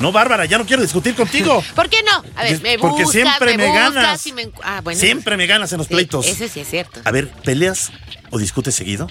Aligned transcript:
No, 0.00 0.10
Bárbara, 0.12 0.44
ya 0.44 0.58
no 0.58 0.66
quiero 0.66 0.82
discutir 0.82 1.14
contigo. 1.14 1.62
¿Por 1.74 1.88
qué 1.88 2.02
no? 2.02 2.24
A 2.36 2.42
ver, 2.42 2.60
me 2.62 2.78
Porque 2.78 3.04
buscas, 3.04 3.10
siempre 3.12 3.56
me 3.56 3.66
buscas 3.68 3.94
ganas. 3.94 4.26
y 4.26 4.32
me 4.32 4.50
Ah, 4.62 4.80
bueno. 4.82 4.98
Siempre 5.00 5.36
me 5.36 5.46
ganas 5.46 5.72
en 5.72 5.78
los 5.78 5.86
Sí, 5.86 5.94
pleitos. 5.94 6.26
Ese 6.26 6.48
sí 6.48 6.60
es 6.60 6.68
cierto. 6.68 7.00
A 7.04 7.10
ver, 7.10 7.28
¿peleas 7.30 7.92
o 8.30 8.38
discutes 8.38 8.74
seguido? 8.74 9.08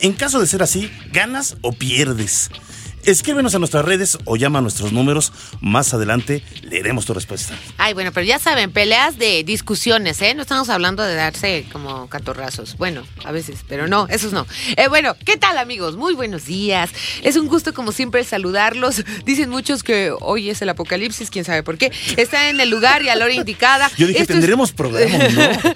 En 0.00 0.12
caso 0.12 0.40
de 0.40 0.46
ser 0.46 0.62
así, 0.62 0.90
¿ganas 1.12 1.56
o 1.62 1.72
pierdes? 1.72 2.50
Escríbenos 3.04 3.54
a 3.54 3.58
nuestras 3.58 3.84
redes 3.84 4.18
o 4.24 4.36
llama 4.36 4.60
a 4.60 4.62
nuestros 4.62 4.92
números. 4.92 5.32
Más 5.60 5.92
adelante 5.92 6.42
leeremos 6.62 7.04
tu 7.04 7.12
respuesta. 7.14 7.54
Ay, 7.76 7.92
bueno, 7.92 8.12
pero 8.12 8.24
ya 8.26 8.38
saben, 8.38 8.70
peleas 8.72 9.18
de 9.18 9.44
discusiones, 9.44 10.22
¿eh? 10.22 10.34
No 10.34 10.42
estamos 10.42 10.68
hablando 10.70 11.02
de 11.02 11.14
darse 11.14 11.66
como 11.72 12.08
catorrazos. 12.08 12.76
Bueno, 12.78 13.02
a 13.24 13.32
veces, 13.32 13.60
pero 13.68 13.86
no, 13.88 14.06
esos 14.08 14.32
no. 14.32 14.46
Eh, 14.76 14.88
bueno, 14.88 15.14
¿qué 15.24 15.36
tal, 15.36 15.58
amigos? 15.58 15.96
Muy 15.96 16.14
buenos 16.14 16.46
días. 16.46 16.90
Es 17.22 17.36
un 17.36 17.46
gusto, 17.48 17.74
como 17.74 17.92
siempre, 17.92 18.24
saludarlos. 18.24 19.02
Dicen 19.26 19.50
muchos 19.50 19.82
que 19.82 20.12
hoy 20.20 20.48
es 20.50 20.62
el 20.62 20.68
apocalipsis, 20.70 21.30
quién 21.30 21.44
sabe 21.44 21.62
por 21.62 21.76
qué. 21.76 21.92
Está 22.16 22.48
en 22.48 22.58
el 22.60 22.70
lugar 22.70 23.02
y 23.02 23.10
a 23.10 23.14
la 23.16 23.26
hora 23.26 23.34
indicada. 23.34 23.90
Yo 23.98 24.06
dije, 24.06 24.20
Esto 24.22 24.32
es- 24.32 24.38
tendremos 24.38 24.72
programa, 24.72 25.28
¿no? 25.28 25.42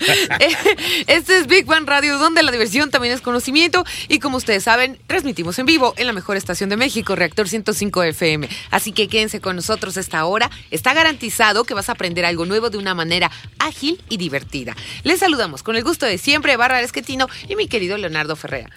este 1.06 1.38
es 1.38 1.46
Big 1.46 1.66
Bang 1.66 1.86
Radio, 1.86 2.18
donde 2.18 2.42
la 2.42 2.50
diversión 2.52 2.90
también 2.90 3.12
es 3.14 3.20
conocimiento. 3.20 3.84
Y 4.08 4.18
como 4.18 4.36
ustedes 4.38 4.64
saben, 4.64 4.98
transmitimos 5.06 5.58
en 5.58 5.66
vivo 5.66 5.94
en 5.96 6.06
la 6.06 6.12
mejor 6.12 6.36
estación 6.36 6.70
de 6.70 6.76
México, 6.76 7.14
Reactor 7.18 7.48
105 7.48 8.02
FM. 8.02 8.48
Así 8.70 8.92
que 8.92 9.08
quédense 9.08 9.40
con 9.40 9.56
nosotros 9.56 9.96
esta 9.96 10.24
hora. 10.24 10.50
Está 10.70 10.94
garantizado 10.94 11.64
que 11.64 11.74
vas 11.74 11.88
a 11.88 11.92
aprender 11.92 12.24
algo 12.24 12.46
nuevo 12.46 12.70
de 12.70 12.78
una 12.78 12.94
manera 12.94 13.30
ágil 13.58 14.02
y 14.08 14.16
divertida. 14.16 14.76
Les 15.04 15.20
saludamos 15.20 15.62
con 15.62 15.76
el 15.76 15.84
gusto 15.84 16.06
de 16.06 16.18
siempre, 16.18 16.56
Bárbara 16.56 16.82
Esquetino 16.82 17.28
y 17.48 17.56
mi 17.56 17.68
querido 17.68 17.96
Leonardo 17.96 18.36
Ferrea. 18.36 18.70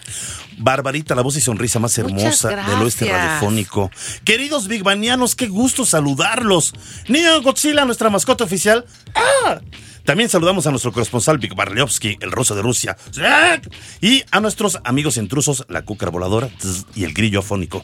Barbarita, 0.57 1.15
la 1.15 1.21
voz 1.21 1.37
y 1.37 1.41
sonrisa 1.41 1.79
más 1.79 1.97
hermosa 1.97 2.49
del 2.49 2.81
oeste 2.81 3.09
radiofónico. 3.11 3.91
Queridos 4.23 4.67
Big 4.67 4.83
Banianos, 4.83 5.35
qué 5.35 5.47
gusto 5.47 5.85
saludarlos. 5.85 6.73
Neo 7.07 7.41
Godzilla, 7.41 7.85
nuestra 7.85 8.09
mascota 8.09 8.43
oficial. 8.43 8.85
¡Ah! 9.15 9.59
También 10.05 10.29
saludamos 10.29 10.67
a 10.67 10.71
nuestro 10.71 10.91
corresponsal 10.91 11.37
Big 11.37 11.55
Barliovsky, 11.55 12.17
el 12.21 12.31
ruso 12.31 12.55
de 12.55 12.61
Rusia. 12.61 12.97
Y 14.01 14.23
a 14.31 14.39
nuestros 14.39 14.79
amigos 14.83 15.17
intrusos, 15.17 15.65
la 15.69 15.83
cúcara 15.83 16.11
voladora 16.11 16.49
y 16.95 17.03
el 17.03 17.13
grillo 17.13 17.39
afónico. 17.39 17.83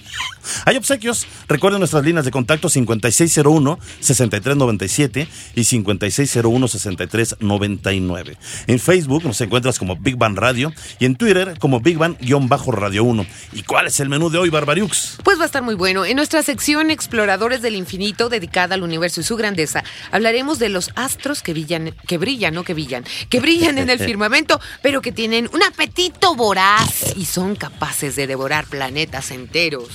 Hay 0.66 0.78
obsequios. 0.78 1.28
Recuerden 1.48 1.80
nuestras 1.80 2.04
líneas 2.04 2.26
de 2.26 2.32
contacto 2.32 2.70
5601-6397 2.70 5.28
y 5.56 5.62
5601-6399. 5.62 8.38
En 8.68 8.80
Facebook 8.80 9.26
nos 9.26 9.42
encuentras 9.42 9.80
como 9.80 9.96
Big 9.96 10.18
Bang 10.18 10.38
Radio 10.38 10.72
y 11.00 11.06
en 11.06 11.16
Twitter 11.16 11.58
como 11.60 11.80
Big 11.80 11.98
Bang-Radio 11.98 13.04
1. 13.04 13.26
¿Y 13.54 13.64
cuál 13.64 13.88
es 13.88 14.00
el 14.00 14.10
menú 14.10 14.30
de 14.30 14.38
hoy, 14.38 14.50
Barbariux? 14.50 15.18
Pues 15.24 15.40
va 15.40 15.44
a 15.44 15.46
estar 15.46 15.64
muy 15.64 15.76
bueno. 15.76 16.06
En 16.06 16.16
nuestra 16.16 16.44
sección 16.44 16.92
Exploradores 16.92 17.62
del 17.62 17.76
Infinito, 17.76 18.30
dedicada 18.30 18.76
al 18.76 18.84
universo 18.84 19.22
y 19.22 19.24
su 19.24 19.36
grandeza, 19.36 19.84
hablaremos 20.12 20.60
de 20.60 20.70
los 20.70 20.92
astros 20.96 21.42
que 21.42 21.54
brillan, 21.54 21.94
que 22.08 22.18
brillan, 22.18 22.54
no 22.54 22.64
que 22.64 22.74
brillan, 22.74 23.06
que 23.30 23.40
brillan 23.40 23.78
en 23.78 23.90
el 23.90 24.00
firmamento, 24.08 24.60
pero 24.82 25.02
que 25.02 25.12
tienen 25.12 25.50
un 25.54 25.62
apetito 25.62 26.34
voraz 26.34 27.16
y 27.16 27.26
son 27.26 27.56
capaces 27.56 28.16
de 28.16 28.26
devorar 28.26 28.66
planetas 28.66 29.30
enteros. 29.32 29.90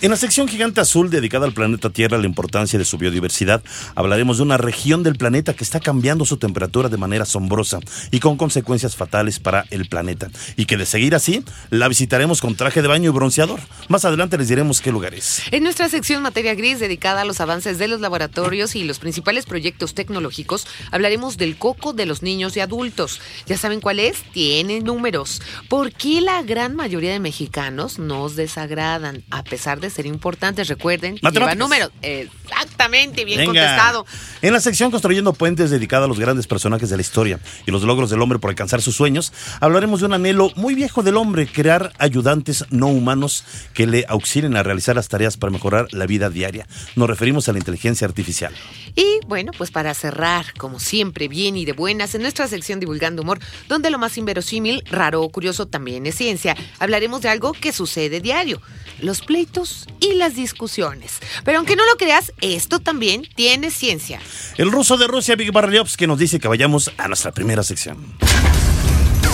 En 0.00 0.10
la 0.10 0.16
sección 0.16 0.48
Gigante 0.48 0.80
Azul 0.80 1.08
dedicada 1.08 1.46
al 1.46 1.54
planeta 1.54 1.88
Tierra, 1.88 2.18
la 2.18 2.26
importancia 2.26 2.78
de 2.78 2.84
su 2.84 2.98
biodiversidad, 2.98 3.62
hablaremos 3.94 4.36
de 4.36 4.42
una 4.42 4.58
región 4.58 5.02
del 5.02 5.14
planeta 5.16 5.54
que 5.54 5.64
está 5.64 5.80
cambiando 5.80 6.26
su 6.26 6.36
temperatura 6.36 6.88
de 6.88 6.98
manera 6.98 7.22
asombrosa 7.22 7.78
y 8.10 8.20
con 8.20 8.36
consecuencias 8.36 8.96
fatales 8.96 9.38
para 9.38 9.64
el 9.70 9.86
planeta. 9.86 10.28
Y 10.56 10.66
que 10.66 10.76
de 10.76 10.84
seguir 10.84 11.14
así, 11.14 11.42
la 11.70 11.88
visitaremos 11.88 12.42
con 12.42 12.54
traje 12.54 12.82
de 12.82 12.88
baño 12.88 13.10
y 13.10 13.12
bronceador. 13.14 13.60
Más 13.88 14.04
adelante 14.04 14.36
les 14.36 14.48
diremos 14.48 14.82
qué 14.82 14.92
lugar 14.92 15.14
es. 15.14 15.42
En 15.52 15.62
nuestra 15.62 15.88
sección 15.88 16.22
Materia 16.22 16.54
Gris, 16.54 16.80
dedicada 16.80 17.22
a 17.22 17.24
los 17.24 17.40
avances 17.40 17.78
de 17.78 17.88
los 17.88 18.00
laboratorios 18.00 18.74
y 18.74 18.84
los 18.84 18.98
principales 18.98 19.46
proyectos 19.46 19.94
tecnológicos, 19.94 20.66
hablaremos 20.90 21.38
del 21.38 21.56
coco 21.56 21.92
de 21.92 22.04
los 22.04 22.22
niños 22.22 22.56
y 22.56 22.60
adultos. 22.60 23.20
¿Ya 23.46 23.56
saben 23.56 23.80
cuál 23.80 24.00
es? 24.00 24.18
Tiene 24.32 24.80
números. 24.80 25.40
¿Por 25.68 25.92
qué 25.92 26.20
la 26.20 26.42
gran 26.42 26.74
mayoría 26.76 27.12
de 27.12 27.20
mexicanos 27.20 27.98
nos 27.98 28.36
desagradan? 28.36 29.24
A 29.30 29.44
pesar 29.44 29.80
de 29.80 29.83
ser 29.90 30.06
importantes, 30.06 30.68
recuerden, 30.68 31.16
lleva 31.16 31.54
números. 31.54 31.90
Exactamente, 32.02 33.24
bien 33.24 33.38
Venga. 33.38 33.52
contestado. 33.52 34.06
En 34.42 34.52
la 34.52 34.60
sección 34.60 34.90
Construyendo 34.90 35.32
Puentes, 35.32 35.70
dedicada 35.70 36.04
a 36.04 36.08
los 36.08 36.20
grandes 36.20 36.46
personajes 36.46 36.90
de 36.90 36.96
la 36.96 37.02
historia 37.02 37.40
y 37.66 37.70
los 37.70 37.82
logros 37.82 38.10
del 38.10 38.20
hombre 38.22 38.38
por 38.38 38.50
alcanzar 38.50 38.82
sus 38.82 38.96
sueños, 38.96 39.32
hablaremos 39.60 40.00
de 40.00 40.06
un 40.06 40.12
anhelo 40.14 40.50
muy 40.56 40.74
viejo 40.74 41.02
del 41.02 41.16
hombre, 41.16 41.46
crear 41.46 41.92
ayudantes 41.98 42.64
no 42.70 42.88
humanos 42.88 43.44
que 43.72 43.86
le 43.86 44.04
auxilien 44.08 44.56
a 44.56 44.62
realizar 44.62 44.96
las 44.96 45.08
tareas 45.08 45.36
para 45.36 45.50
mejorar 45.50 45.88
la 45.92 46.06
vida 46.06 46.30
diaria. 46.30 46.66
Nos 46.96 47.08
referimos 47.08 47.48
a 47.48 47.52
la 47.52 47.58
inteligencia 47.58 48.06
artificial. 48.06 48.54
Y 48.94 49.20
bueno, 49.26 49.52
pues 49.56 49.70
para 49.70 49.94
cerrar, 49.94 50.54
como 50.58 50.78
siempre, 50.78 51.28
bien 51.28 51.56
y 51.56 51.64
de 51.64 51.72
buenas, 51.72 52.14
en 52.14 52.22
nuestra 52.22 52.46
sección 52.46 52.80
Divulgando 52.80 53.22
Humor, 53.22 53.40
donde 53.68 53.90
lo 53.90 53.98
más 53.98 54.16
inverosímil, 54.18 54.82
raro 54.90 55.22
o 55.22 55.28
curioso 55.30 55.66
también 55.66 56.06
es 56.06 56.14
ciencia, 56.14 56.56
hablaremos 56.78 57.22
de 57.22 57.28
algo 57.28 57.52
que 57.52 57.72
sucede 57.72 58.20
diario, 58.20 58.60
los 59.00 59.20
pleitos 59.20 59.73
y 60.00 60.14
las 60.14 60.34
discusiones. 60.34 61.18
Pero 61.44 61.58
aunque 61.58 61.76
no 61.76 61.86
lo 61.86 61.96
creas, 61.96 62.32
esto 62.40 62.78
también 62.78 63.28
tiene 63.34 63.70
ciencia. 63.70 64.20
El 64.56 64.70
ruso 64.70 64.96
de 64.96 65.06
Rusia, 65.06 65.36
Big 65.36 65.52
que 65.96 66.06
nos 66.06 66.18
dice 66.18 66.38
que 66.38 66.48
vayamos 66.48 66.90
a 66.98 67.08
nuestra 67.08 67.32
primera 67.32 67.62
sección. 67.62 68.16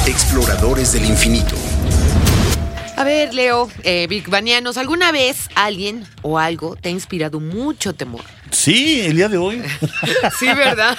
Exploradores 0.06 0.92
del 0.92 1.04
infinito. 1.04 1.54
A 2.96 3.04
ver, 3.04 3.32
Leo, 3.32 3.70
eh, 3.82 4.06
Big 4.08 4.28
Banianos, 4.28 4.76
¿alguna 4.76 5.10
vez 5.10 5.48
alguien 5.54 6.06
o 6.22 6.38
algo 6.38 6.76
te 6.76 6.90
ha 6.90 6.92
inspirado 6.92 7.40
mucho 7.40 7.94
temor? 7.94 8.24
Sí, 8.50 9.00
el 9.00 9.16
día 9.16 9.28
de 9.28 9.38
hoy. 9.38 9.62
Sí, 10.38 10.46
¿verdad? 10.46 10.96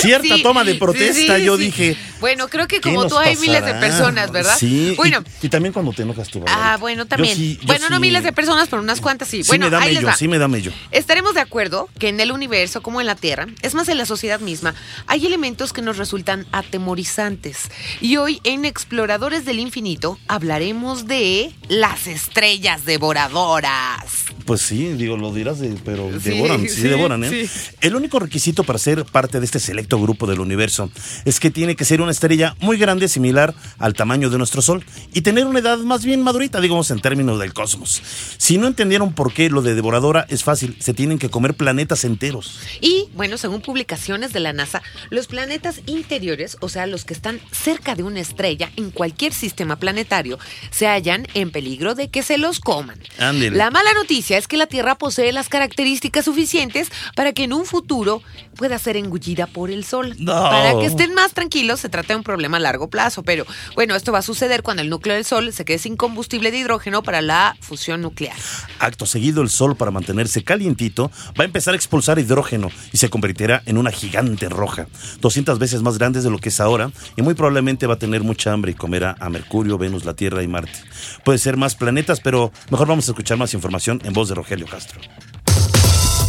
Cierta 0.00 0.34
toma 0.42 0.64
de 0.64 0.74
protesta, 0.74 1.38
yo 1.38 1.56
dije, 1.56 1.96
Bueno, 2.20 2.48
creo 2.48 2.66
que 2.66 2.80
¿Qué 2.80 2.90
como 2.94 3.06
tú 3.06 3.18
hay 3.18 3.36
miles 3.36 3.64
de 3.64 3.74
personas, 3.74 4.30
¿verdad? 4.30 4.56
Sí. 4.58 4.94
Bueno. 4.96 5.22
Y, 5.42 5.46
y 5.46 5.48
también 5.48 5.72
cuando 5.72 5.92
te 5.92 6.02
enojas 6.02 6.28
tú, 6.28 6.40
Bárbara. 6.40 6.74
Ah, 6.74 6.76
bueno, 6.76 7.06
también. 7.06 7.36
yo 7.38 7.66
bueno, 7.66 7.88
no 7.90 8.00
miles 8.00 8.22
de 8.24 8.32
personas, 8.32 8.68
pero 8.68 8.82
unas 8.82 9.00
cuantas 9.00 9.28
sí. 9.28 9.42
Bueno, 9.46 9.66
me 9.66 9.70
da 9.70 9.78
ahí 9.80 9.90
les 9.90 9.96
mello, 9.98 10.06
va. 10.08 10.14
sí 10.16 10.28
me 10.28 10.38
da 10.38 10.48
mello. 10.48 10.72
Estaremos 10.90 11.34
de 11.34 11.40
acuerdo 11.40 11.88
que 11.98 12.08
en 12.08 12.20
el 12.20 12.32
universo, 12.32 12.82
como 12.82 13.00
en 13.00 13.06
la 13.06 13.14
Tierra, 13.14 13.46
es 13.62 13.74
más 13.74 13.88
en 13.88 13.98
la 13.98 14.06
sociedad 14.06 14.40
misma, 14.40 14.74
hay 15.06 15.26
elementos 15.26 15.72
que 15.72 15.82
nos 15.82 15.96
resultan 15.98 16.46
atemorizantes. 16.52 17.70
Y 18.00 18.16
hoy 18.16 18.40
en 18.44 18.64
Exploradores 18.64 19.44
del 19.44 19.58
Infinito 19.60 20.18
hablaremos 20.28 21.06
de 21.06 21.52
las 21.68 22.06
estrellas 22.06 22.84
devoradoras. 22.84 24.24
Pues 24.44 24.60
sí, 24.62 24.92
digo, 24.94 25.16
lo 25.16 25.32
dirás, 25.32 25.60
de- 25.60 25.76
pero 25.84 26.10
devoran, 26.10 26.68
sí, 26.68 26.81
sí, 26.82 26.88
devoran, 26.88 27.24
¿eh? 27.24 27.46
sí. 27.46 27.76
El 27.80 27.96
único 27.96 28.18
requisito 28.18 28.64
para 28.64 28.78
ser 28.78 29.04
parte 29.04 29.38
de 29.38 29.44
este 29.44 29.58
selecto 29.58 30.00
grupo 30.00 30.26
del 30.26 30.40
universo 30.40 30.90
es 31.24 31.40
que 31.40 31.50
tiene 31.50 31.76
que 31.76 31.84
ser 31.84 32.00
una 32.00 32.10
estrella 32.10 32.56
muy 32.60 32.76
grande, 32.76 33.08
similar 33.08 33.54
al 33.78 33.94
tamaño 33.94 34.30
de 34.30 34.38
nuestro 34.38 34.62
Sol, 34.62 34.84
y 35.12 35.22
tener 35.22 35.46
una 35.46 35.58
edad 35.58 35.78
más 35.78 36.04
bien 36.04 36.22
madurita, 36.22 36.60
digamos, 36.60 36.90
en 36.90 37.00
términos 37.00 37.38
del 37.38 37.52
cosmos. 37.52 38.02
Si 38.36 38.58
no 38.58 38.66
entendieron 38.66 39.12
por 39.12 39.32
qué 39.32 39.50
lo 39.50 39.62
de 39.62 39.74
devoradora 39.74 40.26
es 40.28 40.44
fácil, 40.44 40.76
se 40.78 40.94
tienen 40.94 41.18
que 41.18 41.30
comer 41.30 41.54
planetas 41.54 42.04
enteros. 42.04 42.60
Y, 42.80 43.08
bueno, 43.14 43.38
según 43.38 43.60
publicaciones 43.60 44.32
de 44.32 44.40
la 44.40 44.52
NASA, 44.52 44.82
los 45.10 45.26
planetas 45.26 45.80
interiores, 45.86 46.56
o 46.60 46.68
sea, 46.68 46.86
los 46.86 47.04
que 47.04 47.14
están 47.14 47.40
cerca 47.50 47.94
de 47.94 48.02
una 48.02 48.20
estrella 48.20 48.70
en 48.76 48.90
cualquier 48.90 49.32
sistema 49.32 49.76
planetario, 49.76 50.38
se 50.70 50.86
hallan 50.86 51.26
en 51.34 51.50
peligro 51.50 51.94
de 51.94 52.08
que 52.08 52.22
se 52.22 52.38
los 52.38 52.60
coman. 52.60 53.00
Ándele. 53.18 53.56
La 53.56 53.70
mala 53.70 53.92
noticia 53.94 54.38
es 54.38 54.48
que 54.48 54.56
la 54.56 54.66
Tierra 54.66 54.96
posee 54.96 55.32
las 55.32 55.48
características 55.48 56.24
suficientes 56.24 56.71
para 57.14 57.32
que 57.32 57.44
en 57.44 57.52
un 57.52 57.64
futuro 57.64 58.22
pueda 58.56 58.78
ser 58.78 58.96
engullida 58.96 59.46
por 59.46 59.70
el 59.70 59.84
Sol. 59.84 60.14
No. 60.18 60.32
Para 60.32 60.78
que 60.78 60.86
estén 60.86 61.14
más 61.14 61.32
tranquilos, 61.32 61.80
se 61.80 61.88
trata 61.88 62.14
de 62.14 62.16
un 62.16 62.22
problema 62.22 62.56
a 62.56 62.60
largo 62.60 62.88
plazo, 62.88 63.22
pero 63.22 63.46
bueno, 63.74 63.94
esto 63.94 64.12
va 64.12 64.18
a 64.18 64.22
suceder 64.22 64.62
cuando 64.62 64.82
el 64.82 64.90
núcleo 64.90 65.14
del 65.14 65.24
Sol 65.24 65.52
se 65.52 65.64
quede 65.64 65.78
sin 65.78 65.96
combustible 65.96 66.50
de 66.50 66.58
hidrógeno 66.58 67.02
para 67.02 67.22
la 67.22 67.56
fusión 67.60 68.02
nuclear. 68.02 68.36
Acto 68.78 69.06
seguido, 69.06 69.42
el 69.42 69.50
Sol, 69.50 69.76
para 69.76 69.90
mantenerse 69.90 70.44
calientito, 70.44 71.10
va 71.38 71.44
a 71.44 71.46
empezar 71.46 71.74
a 71.74 71.76
expulsar 71.76 72.18
hidrógeno 72.18 72.70
y 72.92 72.98
se 72.98 73.10
convertirá 73.10 73.62
en 73.66 73.78
una 73.78 73.90
gigante 73.90 74.48
roja, 74.48 74.86
200 75.20 75.58
veces 75.58 75.82
más 75.82 75.98
grande 75.98 76.20
de 76.20 76.30
lo 76.30 76.38
que 76.38 76.48
es 76.48 76.60
ahora, 76.60 76.90
y 77.16 77.22
muy 77.22 77.34
probablemente 77.34 77.86
va 77.86 77.94
a 77.94 77.98
tener 77.98 78.22
mucha 78.22 78.52
hambre 78.52 78.72
y 78.72 78.74
comerá 78.74 79.16
a 79.20 79.28
Mercurio, 79.28 79.78
Venus, 79.78 80.04
la 80.04 80.14
Tierra 80.14 80.42
y 80.42 80.48
Marte. 80.48 80.78
Puede 81.24 81.38
ser 81.38 81.56
más 81.56 81.74
planetas, 81.74 82.20
pero 82.20 82.52
mejor 82.70 82.88
vamos 82.88 83.08
a 83.08 83.12
escuchar 83.12 83.38
más 83.38 83.54
información 83.54 84.00
en 84.04 84.12
voz 84.12 84.28
de 84.28 84.34
Rogelio 84.34 84.66
Castro. 84.66 85.00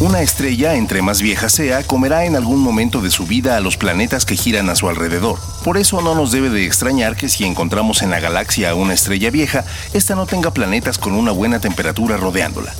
Una 0.00 0.22
estrella, 0.22 0.74
entre 0.74 1.02
más 1.02 1.22
vieja 1.22 1.48
sea, 1.48 1.84
comerá 1.84 2.24
en 2.24 2.34
algún 2.34 2.58
momento 2.58 3.00
de 3.00 3.12
su 3.12 3.26
vida 3.26 3.56
a 3.56 3.60
los 3.60 3.76
planetas 3.76 4.24
que 4.24 4.36
giran 4.36 4.68
a 4.68 4.74
su 4.74 4.88
alrededor. 4.88 5.38
Por 5.62 5.78
eso 5.78 6.02
no 6.02 6.16
nos 6.16 6.32
debe 6.32 6.50
de 6.50 6.66
extrañar 6.66 7.16
que 7.16 7.28
si 7.28 7.44
encontramos 7.44 8.02
en 8.02 8.10
la 8.10 8.18
galaxia 8.18 8.74
una 8.74 8.92
estrella 8.92 9.30
vieja, 9.30 9.64
esta 9.92 10.16
no 10.16 10.26
tenga 10.26 10.50
planetas 10.50 10.98
con 10.98 11.12
una 11.12 11.30
buena 11.30 11.60
temperatura 11.60 12.16
rodeándola. 12.16 12.74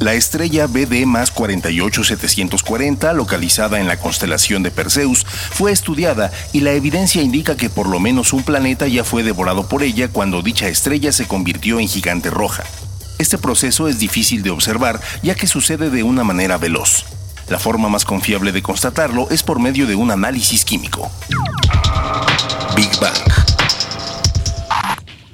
La 0.00 0.14
estrella 0.14 0.66
BD 0.66 1.06
más 1.06 1.30
48740, 1.30 3.12
localizada 3.14 3.80
en 3.80 3.86
la 3.86 3.98
constelación 3.98 4.62
de 4.62 4.70
Perseus, 4.70 5.24
fue 5.24 5.72
estudiada 5.72 6.30
y 6.52 6.60
la 6.60 6.72
evidencia 6.72 7.22
indica 7.22 7.56
que 7.56 7.70
por 7.70 7.86
lo 7.86 8.00
menos 8.00 8.34
un 8.34 8.42
planeta 8.42 8.86
ya 8.86 9.02
fue 9.02 9.22
devorado 9.22 9.66
por 9.66 9.82
ella 9.82 10.08
cuando 10.08 10.42
dicha 10.42 10.68
estrella 10.68 11.10
se 11.12 11.26
convirtió 11.26 11.80
en 11.80 11.88
gigante 11.88 12.30
roja. 12.30 12.64
Este 13.20 13.36
proceso 13.36 13.86
es 13.86 13.98
difícil 13.98 14.42
de 14.42 14.48
observar 14.48 14.98
ya 15.22 15.34
que 15.34 15.46
sucede 15.46 15.90
de 15.90 16.02
una 16.02 16.24
manera 16.24 16.56
veloz. 16.56 17.04
La 17.50 17.58
forma 17.58 17.90
más 17.90 18.06
confiable 18.06 18.50
de 18.50 18.62
constatarlo 18.62 19.28
es 19.28 19.42
por 19.42 19.60
medio 19.60 19.86
de 19.86 19.94
un 19.94 20.10
análisis 20.10 20.64
químico. 20.64 21.10
Big 22.74 22.88
Bang. 22.98 23.49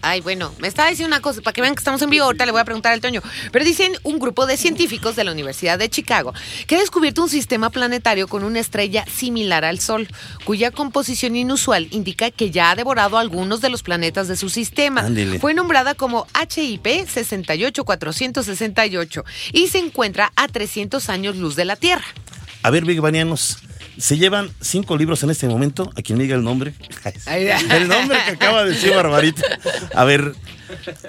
Ay, 0.08 0.20
bueno, 0.20 0.54
me 0.60 0.68
estaba 0.68 0.88
diciendo 0.88 1.08
una 1.08 1.20
cosa, 1.20 1.42
para 1.42 1.52
que 1.52 1.60
vean 1.60 1.74
que 1.74 1.80
estamos 1.80 2.00
en 2.00 2.10
vivo, 2.10 2.26
ahorita 2.26 2.46
le 2.46 2.52
voy 2.52 2.60
a 2.60 2.64
preguntar 2.64 2.92
al 2.92 3.00
Toño. 3.00 3.22
Pero 3.50 3.64
dicen 3.64 3.92
un 4.04 4.20
grupo 4.20 4.46
de 4.46 4.56
científicos 4.56 5.16
de 5.16 5.24
la 5.24 5.32
Universidad 5.32 5.80
de 5.80 5.90
Chicago 5.90 6.32
que 6.68 6.76
ha 6.76 6.78
descubierto 6.78 7.24
un 7.24 7.28
sistema 7.28 7.70
planetario 7.70 8.28
con 8.28 8.44
una 8.44 8.60
estrella 8.60 9.04
similar 9.12 9.64
al 9.64 9.80
Sol, 9.80 10.06
cuya 10.44 10.70
composición 10.70 11.34
inusual 11.34 11.88
indica 11.90 12.30
que 12.30 12.52
ya 12.52 12.70
ha 12.70 12.76
devorado 12.76 13.18
algunos 13.18 13.60
de 13.60 13.68
los 13.68 13.82
planetas 13.82 14.28
de 14.28 14.36
su 14.36 14.48
sistema. 14.48 15.04
Fue 15.40 15.54
nombrada 15.54 15.94
como 15.94 16.28
HIP 16.34 16.86
68468 17.08 19.24
y 19.52 19.66
se 19.66 19.78
encuentra 19.78 20.30
a 20.36 20.46
300 20.46 21.08
años 21.08 21.34
luz 21.34 21.56
de 21.56 21.64
la 21.64 21.74
Tierra. 21.74 22.04
A 22.62 22.70
ver, 22.70 22.84
Big 22.84 23.00
Banianos, 23.00 23.58
se 23.98 24.18
llevan 24.18 24.50
cinco 24.60 24.96
libros 24.96 25.22
en 25.22 25.30
este 25.30 25.48
momento. 25.48 25.90
A 25.96 26.02
quien 26.02 26.18
diga 26.18 26.34
el 26.36 26.42
nombre. 26.44 26.74
El 27.70 27.88
nombre 27.88 28.18
que 28.24 28.32
acaba 28.32 28.64
de 28.64 28.70
decir 28.70 28.94
Barbarita. 28.94 29.42
A 29.94 30.04
ver. 30.04 30.34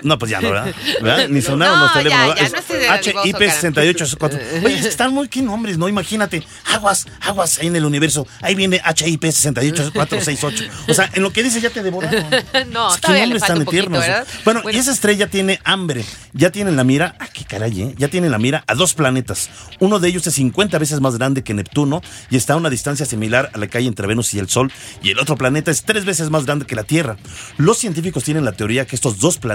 No, 0.04 0.18
pues 0.18 0.32
ya 0.32 0.42
no, 0.42 0.52
¿verdad? 0.52 0.74
¿Verdad? 1.02 1.28
Ni 1.30 1.42
sonaron 1.42 1.80
No, 1.80 1.86
los 1.86 1.94
teléfonos. 1.94 2.36
ya, 2.36 2.44
ya, 2.44 2.50
no 2.50 2.58
estés 2.58 2.80
de 2.80 2.86
dadivoso, 2.88 3.24
HIP 3.26 3.38
cara. 3.38 3.52
6884. 3.52 4.40
Oye, 4.66 4.76
es 4.76 4.82
que 4.82 4.88
están 4.88 5.14
muy 5.14 5.28
qué 5.28 5.42
nombres, 5.42 5.78
¿no? 5.78 5.88
Imagínate. 5.90 6.44
Aguas, 6.74 7.06
aguas 7.22 7.60
ahí 7.60 7.68
en 7.68 7.76
el 7.76 7.86
universo. 7.86 8.28
Ahí 8.42 8.56
viene 8.56 8.82
HIP 8.86 9.24
68468. 9.24 10.64
O 10.88 10.94
sea, 10.94 11.10
en 11.14 11.24
lo 11.24 11.32
que 11.32 11.44
dice 11.44 11.62
ya 11.62 11.70
te 11.70 11.84
devoraron. 11.84 12.26
No, 12.72 12.94
Es 12.94 13.02
que 13.02 13.20
nombres 13.22 13.44
tan 13.44 13.62
eternos. 13.62 14.00
¿verdad? 14.02 14.28
Bueno, 14.46 14.62
Bueno. 14.64 14.78
y 14.78 14.80
esa 14.80 14.92
estrella 14.92 15.28
tiene 15.28 15.60
hambre. 15.64 16.04
Ya 16.34 16.52
tiene 16.52 16.70
en 16.70 16.76
la 16.76 16.84
mira, 16.84 17.16
ah, 17.20 17.28
qué 17.32 17.46
caray, 17.46 17.82
¿eh? 17.82 17.96
Ya 17.98 18.08
tiene 18.08 18.28
en 18.28 18.32
la 18.32 18.38
mira 18.38 18.64
a 18.68 18.76
dos 18.76 18.94
planetas. 18.94 19.50
Uno 19.80 20.00
de 20.00 20.08
ellos 20.10 20.26
es 20.28 20.34
50 20.36 20.78
veces 20.78 21.00
más 21.02 21.18
grande 21.18 21.44
que 21.44 21.54
Neptuno 21.54 22.02
y 22.30 22.38
está 22.38 22.54
a 22.54 22.56
una 22.58 22.70
distancia 22.70 23.06
similar 23.06 23.50
a 23.54 23.58
la 23.58 23.68
que 23.68 23.78
hay 23.78 23.88
entre 23.88 24.08
Venus 24.08 24.34
y 24.34 24.40
el 24.40 24.50
Sol. 24.50 24.72
Y 25.02 25.12
el 25.12 25.20
otro 25.20 25.36
planeta 25.38 25.72
es 25.72 25.84
tres 25.84 26.06
veces 26.06 26.30
más 26.30 26.46
grande 26.46 26.66
que 26.66 26.76
la 26.76 26.84
Tierra. 26.84 27.18
Los 27.58 27.78
científicos 27.78 28.24
tienen 28.24 28.46
la 28.46 28.52
teoría 28.52 28.86
que 28.86 28.96
estos 28.96 29.20
dos 29.20 29.38
planetas, 29.38 29.47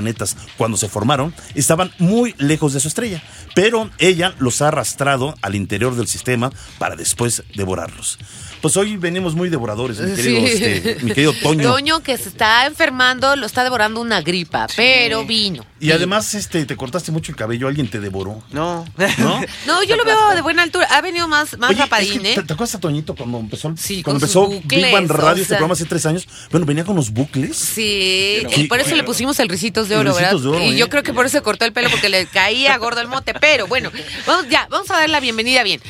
cuando 0.56 0.76
se 0.76 0.88
formaron, 0.88 1.34
estaban 1.54 1.90
muy 1.98 2.34
lejos 2.38 2.72
de 2.72 2.80
su 2.80 2.88
estrella. 2.88 3.22
Pero 3.54 3.90
ella 3.98 4.34
los 4.38 4.62
ha 4.62 4.68
arrastrado 4.68 5.34
al 5.42 5.54
interior 5.54 5.96
del 5.96 6.08
sistema 6.08 6.50
para 6.78 6.96
después 6.96 7.44
devorarlos. 7.54 8.18
Pues 8.62 8.76
hoy 8.76 8.96
venimos 8.96 9.34
muy 9.34 9.48
devoradores, 9.50 9.98
mi 9.98 10.14
querido, 10.14 10.46
Sí. 10.46 10.52
este, 10.64 10.96
mi 11.02 11.08
querido 11.12 11.32
Toño. 11.42 11.62
Toño 11.72 12.00
que 12.00 12.16
se 12.16 12.28
está 12.28 12.64
enfermando, 12.66 13.34
lo 13.34 13.44
está 13.44 13.64
devorando 13.64 14.00
una 14.00 14.22
gripa, 14.22 14.68
pero 14.76 15.24
vino. 15.26 15.66
Y 15.80 15.90
además, 15.90 16.32
este, 16.34 16.64
te 16.64 16.76
cortaste 16.76 17.10
mucho 17.10 17.32
el 17.32 17.36
cabello, 17.36 17.66
alguien 17.66 17.88
te 17.90 17.98
devoró. 17.98 18.40
No. 18.52 18.84
¿No? 19.18 19.40
No, 19.66 19.82
yo 19.82 19.96
lo 19.96 20.04
veo 20.04 20.34
de 20.36 20.42
buena 20.42 20.62
altura. 20.62 20.86
Ha 20.90 21.00
venido 21.00 21.26
más, 21.26 21.58
más 21.58 21.70
Oye, 21.70 21.80
rapadín, 21.80 22.12
es 22.14 22.20
que 22.22 22.32
¿eh? 22.32 22.34
¿te, 22.36 22.42
te 22.44 22.52
acuerdas 22.52 22.74
a 22.76 22.80
Toñito 22.80 23.14
cuando 23.16 23.38
empezó, 23.40 23.66
el- 23.68 23.76
Sí, 23.78 24.02
cuando 24.02 24.18
empezó 24.24 24.46
bucles, 24.46 24.82
Big 24.84 24.92
Bang 24.92 25.10
o 25.10 25.14
Radio, 25.14 25.42
este 25.42 25.54
programa 25.54 25.72
hace 25.74 25.84
tres 25.84 26.06
años? 26.06 26.28
Bueno, 26.52 26.64
venía 26.64 26.84
con 26.84 26.94
los 26.94 27.10
bucles. 27.10 27.56
Sí, 27.56 28.42
y 28.56 28.64
por 28.68 28.78
eso 28.78 28.94
le 28.94 29.02
pusimos 29.02 29.40
el 29.40 29.48
ricitos 29.48 29.88
de 29.88 29.96
oro, 29.96 30.14
¿verdad? 30.14 30.30
de 30.38 30.48
Oro, 30.48 30.60
y 30.60 30.74
¿eh? 30.74 30.76
yo 30.76 30.88
creo 30.88 31.02
que 31.02 31.12
por 31.12 31.26
eso 31.26 31.38
se 31.38 31.42
cortó 31.42 31.64
el 31.64 31.72
pelo 31.72 31.90
porque 31.90 32.08
le 32.08 32.26
caía 32.26 32.76
gordo 32.78 33.00
el 33.00 33.08
mote. 33.08 33.34
Pero 33.34 33.66
bueno, 33.66 33.90
vamos 34.26 34.46
ya, 34.48 34.68
vamos 34.70 34.88
a 34.92 34.94
dar 34.94 35.10
la 35.10 35.18
bienvenida 35.20 35.64
bien. 35.64 35.80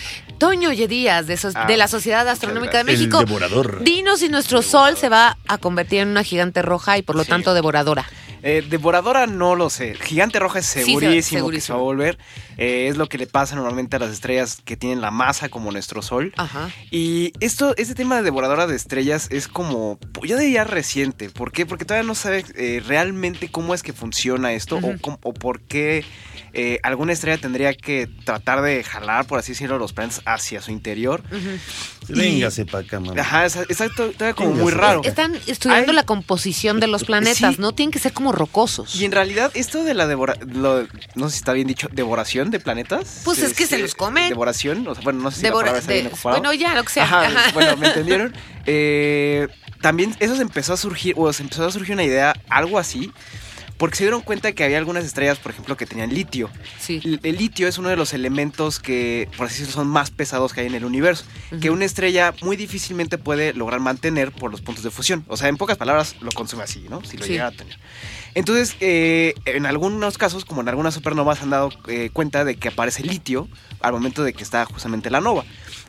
Toño 0.43 0.71
Oye 0.71 0.89
Díaz, 0.89 1.29
de, 1.29 1.37
so- 1.37 1.51
Ah, 1.55 1.67
de 1.67 1.77
la 1.77 1.87
Sociedad 1.87 2.27
Astronómica 2.29 2.73
de 2.73 2.81
El 2.81 2.87
México. 2.99 3.21
devorador. 3.21 3.85
Dinos 3.85 4.19
si 4.19 4.29
nuestro 4.29 4.61
sol 4.61 4.97
se 4.97 5.09
va 5.09 5.37
a 5.47 5.59
convertir 5.59 6.01
en 6.01 6.09
una 6.09 6.25
gigante 6.25 6.63
roja 6.63 6.99
y 6.99 7.03
por 7.03 7.15
lo 7.15 7.23
Sí. 7.23 7.31
tanto 7.31 7.55
devoradora. 7.55 8.05
Eh, 8.43 8.65
devoradora 8.69 9.29
no 9.29 9.55
lo 9.55 9.71
sé. 9.71 9.95
Gigante 9.95 10.41
roja 10.41 10.59
es 10.59 10.67
Sí, 10.67 10.81
se- 10.81 10.85
segurísimo, 10.87 11.13
que 11.13 11.23
se 11.23 11.29
segurísimo. 11.39 11.77
va 11.79 11.81
a 11.81 11.85
volver. 11.85 12.19
Eh, 12.59 12.89
es 12.89 12.97
lo 12.97 13.09
que 13.09 13.19
le 13.19 13.27
pasa 13.27 13.55
normalmente 13.57 13.97
a 13.97 13.99
las 13.99 14.11
estrellas 14.11 14.59
que 14.65 14.77
tienen 14.77 15.01
la 15.01 15.11
masa 15.11 15.49
como 15.49 15.71
nuestro 15.73 16.03
Sol. 16.03 16.33
Ajá. 16.37 16.71
Y 16.91 17.33
esto, 17.41 17.75
este 17.77 17.95
tema 17.95 18.17
de 18.17 18.23
devoradora 18.23 18.67
de 18.67 18.77
estrellas 18.77 19.29
es 19.31 19.49
como, 19.49 19.99
yo 20.23 20.37
diría 20.37 20.65
reciente. 20.65 21.31
¿Por 21.31 21.53
qué? 21.53 21.67
Porque 21.67 21.85
todavía 21.85 22.07
no 22.07 22.15
sabe 22.15 22.45
eh, 22.57 22.83
realmente 22.87 23.51
cómo 23.51 23.75
es 23.75 23.83
que 23.83 23.93
funciona 23.93 24.53
esto 24.53 24.79
o, 24.83 25.19
o 25.23 25.35
por 25.35 25.61
qué 25.63 26.05
eh, 26.55 26.79
alguna 26.83 27.13
estrella 27.15 27.39
tendría 27.41 27.73
que 27.75 28.09
tratar 28.25 28.61
de 28.63 28.85
jalar, 28.85 29.27
por 29.27 29.39
así 29.39 29.53
decirlo, 29.53 29.79
los 29.79 29.93
planetas 29.95 30.21
hacia 30.27 30.61
su 30.61 30.71
interior. 30.71 31.23
Ujú. 31.33 31.59
Véngase 32.09 32.67
para 32.67 32.85
acá, 32.85 33.01
mamá. 33.01 33.21
Ajá, 33.21 33.47
es, 33.47 33.57
es 33.57 33.79
todavía 33.95 34.35
como 34.35 34.51
muy 34.55 34.73
raro. 34.73 35.03
Están 35.05 35.35
estudiando 35.47 35.93
Hay- 35.93 35.97
la 35.97 36.03
composición 36.05 36.81
de 36.81 36.89
los 36.89 37.05
planetas, 37.05 37.55
Sí. 37.57 37.61
¿no? 37.61 37.73
Tienen 37.73 37.93
que 37.93 37.99
ser 37.99 38.13
como 38.13 38.33
rocosos. 38.33 38.95
Y 38.97 39.05
en 39.05 39.13
realidad, 39.13 39.51
esto 39.55 39.85
de 39.85 39.95
la 39.95 40.07
devora... 40.07 40.35
lo- 40.47 40.87
no 41.15 41.29
sé 41.29 41.33
si 41.33 41.39
está 41.39 41.53
bien 41.53 41.67
dicho, 41.69 41.89
devoración 41.93 42.42
de 42.51 42.61
planetas. 42.61 43.23
Pues 43.25 43.39
es 43.41 43.55
que 43.55 43.67
se 43.67 43.79
los 43.79 43.95
comen. 43.95 44.29
Devoración, 44.29 44.87
o 44.89 44.95
sea, 44.95 45.05
bueno, 45.05 45.21
no 45.21 45.31
sé 45.31 45.39
si 45.41 45.43
Devora- 45.47 45.67
la 45.67 45.73
palabra 45.73 45.79
está 45.81 45.93
bien 45.93 46.05
de- 46.05 46.13
ocupada. 46.13 46.37
bueno, 46.39 46.53
ya, 46.55 46.75
lo 46.75 46.83
que 46.85 46.91
sea. 46.93 47.05
Ajá, 47.05 47.23
Ajá. 47.27 47.51
bueno, 47.53 47.77
¿me 47.77 47.87
entendieron? 47.89 48.35
Eh, 48.67 49.49
también 49.81 50.15
eso 50.21 50.37
se 50.37 50.43
empezó 50.43 50.73
a 50.73 50.77
surgir, 50.77 51.15
o 51.17 51.33
se 51.33 51.43
empezó 51.43 51.67
a 51.67 51.71
surgir 51.73 51.95
una 51.95 52.05
idea, 52.05 52.35
algo 52.49 52.79
así, 52.79 53.13
porque 53.83 53.97
se 53.97 54.05
dieron 54.05 54.21
cuenta 54.21 54.53
que 54.53 54.63
había 54.63 54.79
algunas 54.79 55.05
estrellas, 55.05 55.41
por 55.41 55.51
ejemplo, 55.51 55.77
que 55.77 55.87
tenían 55.87 56.15
litio. 56.15 56.49
Sí. 56.79 57.01
El, 57.03 57.19
el 57.25 57.37
litio 57.37 57.67
es 57.67 57.79
uno 57.79 57.89
de 57.89 57.97
los 57.97 58.13
elementos 58.13 58.79
que, 58.79 59.29
por 59.37 59.47
así 59.49 59.55
decirlo, 59.55 59.73
son 59.73 59.89
más 59.89 60.13
pesados 60.13 60.53
que 60.53 60.61
hay 60.61 60.69
en 60.69 60.77
el 60.77 60.85
universo. 60.85 61.25
Que 61.61 61.69
una 61.71 61.85
estrella 61.85 62.33
muy 62.43 62.57
difícilmente 62.57 63.19
puede 63.19 63.55
lograr 63.55 63.81
mantener 63.81 64.31
por 64.31 64.53
los 64.53 64.61
puntos 64.61 64.85
de 64.85 64.93
fusión. 64.93 65.25
O 65.27 65.37
sea, 65.37 65.49
en 65.49 65.57
pocas 65.57 65.79
palabras, 65.79 66.15
lo 66.21 66.31
consume 66.31 66.63
así, 66.63 66.87
¿no? 66.89 67.03
Si 67.05 67.17
lo 67.17 67.25
Sí. 67.25 67.33
llegara 67.33 67.49
a 67.49 67.57
tener. 67.57 67.77
Entonces, 68.37 68.77
eh, 68.79 69.35
en 69.47 69.67
algunos 69.67 70.17
casos, 70.17 70.45
como 70.45 70.61
en 70.61 70.69
algunas 70.69 70.95
supernovas, 70.95 71.43
han 71.43 71.51
dado 71.51 71.71
eh, 71.89 72.11
cuenta 72.13 72.45
de 72.45 72.55
que 72.55 72.69
aparece 72.69 73.03
litio 73.03 73.49
al 73.81 73.93
momento 73.95 74.23
de 74.23 74.33
que 74.33 74.45
está 74.45 74.65
justamente 74.65 75.11
la 75.11 75.21
nova. 75.21 75.45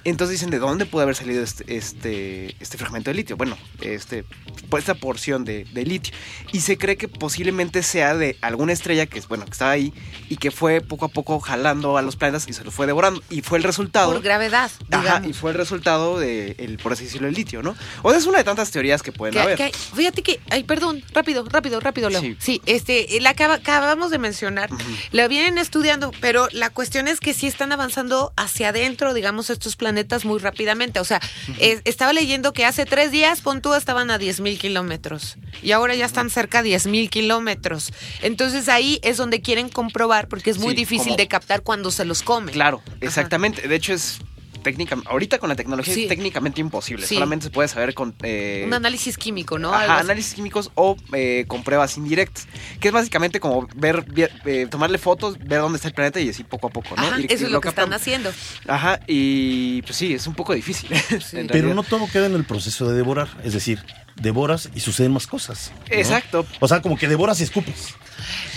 Entonces 0.06 0.34
dicen, 0.40 0.50
¿de 0.50 0.60
dónde 0.60 0.86
puede 0.86 1.04
haber 1.04 1.16
salido 1.16 1.42
este, 1.44 1.76
este, 1.78 2.56
este 2.60 2.78
fragmento 2.78 3.10
de 3.10 3.16
litio? 3.16 3.38
Bueno, 3.38 3.58
este, 3.82 4.26
por 4.70 4.80
esta 4.80 4.96
porción 4.96 5.46
de, 5.46 5.64
de 5.66 5.86
litio. 5.86 6.14
Y 6.52 6.60
se 6.62 6.78
cree 6.78 6.98
que 6.98 7.08
posiblemente 7.08 7.84
sea 7.84 8.14
de 8.16 8.38
alguna 8.42 8.74
estrella 8.74 9.06
que, 9.06 9.22
bueno, 9.22 9.46
que 9.46 9.52
estaba 9.52 9.72
ahí 9.72 9.94
y 10.30 10.36
que 10.38 10.52
fue 10.52 10.82
poco 10.82 11.06
a 11.06 11.10
poco 11.10 11.40
jalando 11.40 11.98
a 11.98 12.02
los 12.02 12.18
planetas 12.18 12.48
y 12.50 12.54
se 12.54 12.64
los 12.66 12.74
fue 12.74 12.86
devorando. 12.86 13.24
Y 13.30 13.42
fue 13.42 13.58
el 13.58 13.64
resultado... 13.64 14.12
Por 14.12 14.22
gravedad, 14.22 14.70
Ajá, 14.92 15.02
digamos. 15.02 15.30
y 15.30 15.34
fue 15.34 15.52
el 15.52 15.58
resultado 15.58 16.20
de, 16.20 16.56
el, 16.60 16.78
por 16.80 16.92
así 16.94 17.06
decirlo, 17.06 17.30
el 17.30 17.34
litio, 17.34 17.64
¿no? 17.64 17.74
O 18.02 18.10
sea, 18.10 18.20
es 18.20 18.26
una 18.26 18.40
de 18.40 18.44
tantas 18.44 18.72
teorías 18.72 19.02
que 19.04 19.14
pueden 19.14 19.34
Que- 19.36 19.40
haber. 19.40 19.58
que 19.58 19.64
hay- 19.64 19.72
fíjate 19.74 20.22
que, 20.22 20.42
ay, 20.50 20.64
perdón, 20.64 21.02
rápido, 21.14 21.46
rápido, 21.50 21.80
rápido, 21.80 22.10
Leo. 22.10 22.20
Sí, 22.20 22.36
Sí. 22.40 22.62
este, 22.66 23.08
la 23.22 23.30
acaba- 23.30 23.54
acabamos 23.56 24.12
de 24.12 24.18
mencionar, 24.20 24.70
la 25.12 25.30
vienen 25.30 25.58
estudiando, 25.58 26.12
pero 26.20 26.50
la 26.52 26.70
cuestión 26.72 27.08
es 27.08 27.22
que 27.22 27.34
sí 27.34 27.48
están 27.48 27.72
avanzando 27.72 28.34
hacia 28.36 28.70
adentro, 28.70 29.14
digamos, 29.14 29.50
estos 29.50 29.78
planetas 29.78 29.93
muy 30.26 30.40
rápidamente. 30.40 31.00
O 31.00 31.04
sea, 31.06 31.20
es- 31.60 31.82
estaba 31.86 32.14
leyendo 32.14 32.54
que 32.54 32.66
hace 32.66 32.86
tres 32.86 33.12
días, 33.12 33.42
pon 33.42 33.62
tú, 33.62 33.74
estaban 33.74 34.12
a 34.12 34.18
10 34.18 34.40
mil 34.42 34.58
kilómetros 34.60 35.38
y 35.62 35.72
ahora 35.72 35.96
ya 35.96 36.06
están 36.06 36.30
cerca 36.30 36.60
a 36.60 36.64
10 36.64 36.88
mil 36.88 37.10
kilómetros. 37.10 37.92
Entonces 38.22 38.70
ahí 38.70 39.00
es 39.04 39.18
donde 39.18 39.42
quieren 39.42 39.70
comprobar, 39.70 40.28
porque 40.28 40.50
es 40.50 40.58
muy 40.58 40.72
Sí, 40.72 40.76
difícil 40.78 41.06
como- 41.10 41.18
de 41.18 41.28
captar 41.28 41.62
cuando 41.64 41.92
se 41.92 42.06
los 42.06 42.22
comen. 42.24 42.54
Claro, 42.54 42.82
exactamente. 43.02 43.68
De 43.68 43.76
hecho, 43.76 43.94
es 43.94 44.20
técnicamente, 44.64 45.10
ahorita 45.12 45.38
con 45.38 45.50
la 45.50 45.56
tecnología 45.56 45.94
Sí. 45.94 46.04
es 46.04 46.10
técnicamente 46.10 46.62
imposible. 46.62 47.06
Sí. 47.06 47.16
Solamente 47.16 47.46
se 47.46 47.50
puede 47.52 47.68
saber 47.68 47.94
con... 47.94 48.16
eh, 48.24 48.64
Un 48.66 48.74
análisis 48.74 49.18
químico, 49.18 49.60
¿no? 49.60 49.74
ajá, 49.74 50.00
análisis 50.00 50.34
químicos 50.34 50.72
o 50.76 50.98
eh, 51.14 51.46
con 51.48 51.64
pruebas 51.64 51.98
indirectas. 51.98 52.48
Que 52.80 52.88
es 52.88 52.94
básicamente 52.94 53.40
como 53.40 53.68
ver, 53.76 54.06
eh, 54.46 54.68
tomarle 54.70 54.98
fotos, 54.98 55.38
ver 55.40 55.60
dónde 55.62 55.76
está 55.76 55.90
el 55.90 55.94
planeta 55.94 56.20
y 56.20 56.30
así 56.30 56.44
poco 56.44 56.68
a 56.68 56.70
poco, 56.70 56.96
¿no? 56.96 57.04
Ajá, 57.04 57.20
Ir- 57.20 57.32
eso 57.32 57.46
es 57.46 57.52
lo 57.52 57.62
que 57.62 57.70
están 57.70 57.94
haciendo. 57.94 58.32
Ajá, 58.68 59.00
y 59.08 59.82
pues 59.84 59.96
sí, 59.98 60.14
es 60.14 60.26
un 60.28 60.34
poco 60.34 60.54
difícil. 60.54 60.90
Pero 61.52 61.74
no 61.74 61.84
todo 61.84 62.08
queda 62.12 62.26
en 62.28 62.36
el 62.36 62.46
proceso 62.46 62.88
de 62.90 62.96
devorar. 62.96 63.28
Es 63.44 63.54
decir, 63.54 63.84
devoras 64.16 64.70
y 64.76 64.80
suceden 64.80 65.12
más 65.12 65.28
cosas. 65.28 65.72
¿no? 65.90 65.96
Exacto. 65.96 66.46
O 66.60 66.68
sea, 66.68 66.82
como 66.82 66.98
que 66.98 67.08
devoras 67.08 67.40
y 67.40 67.44
escupes. 67.44 67.96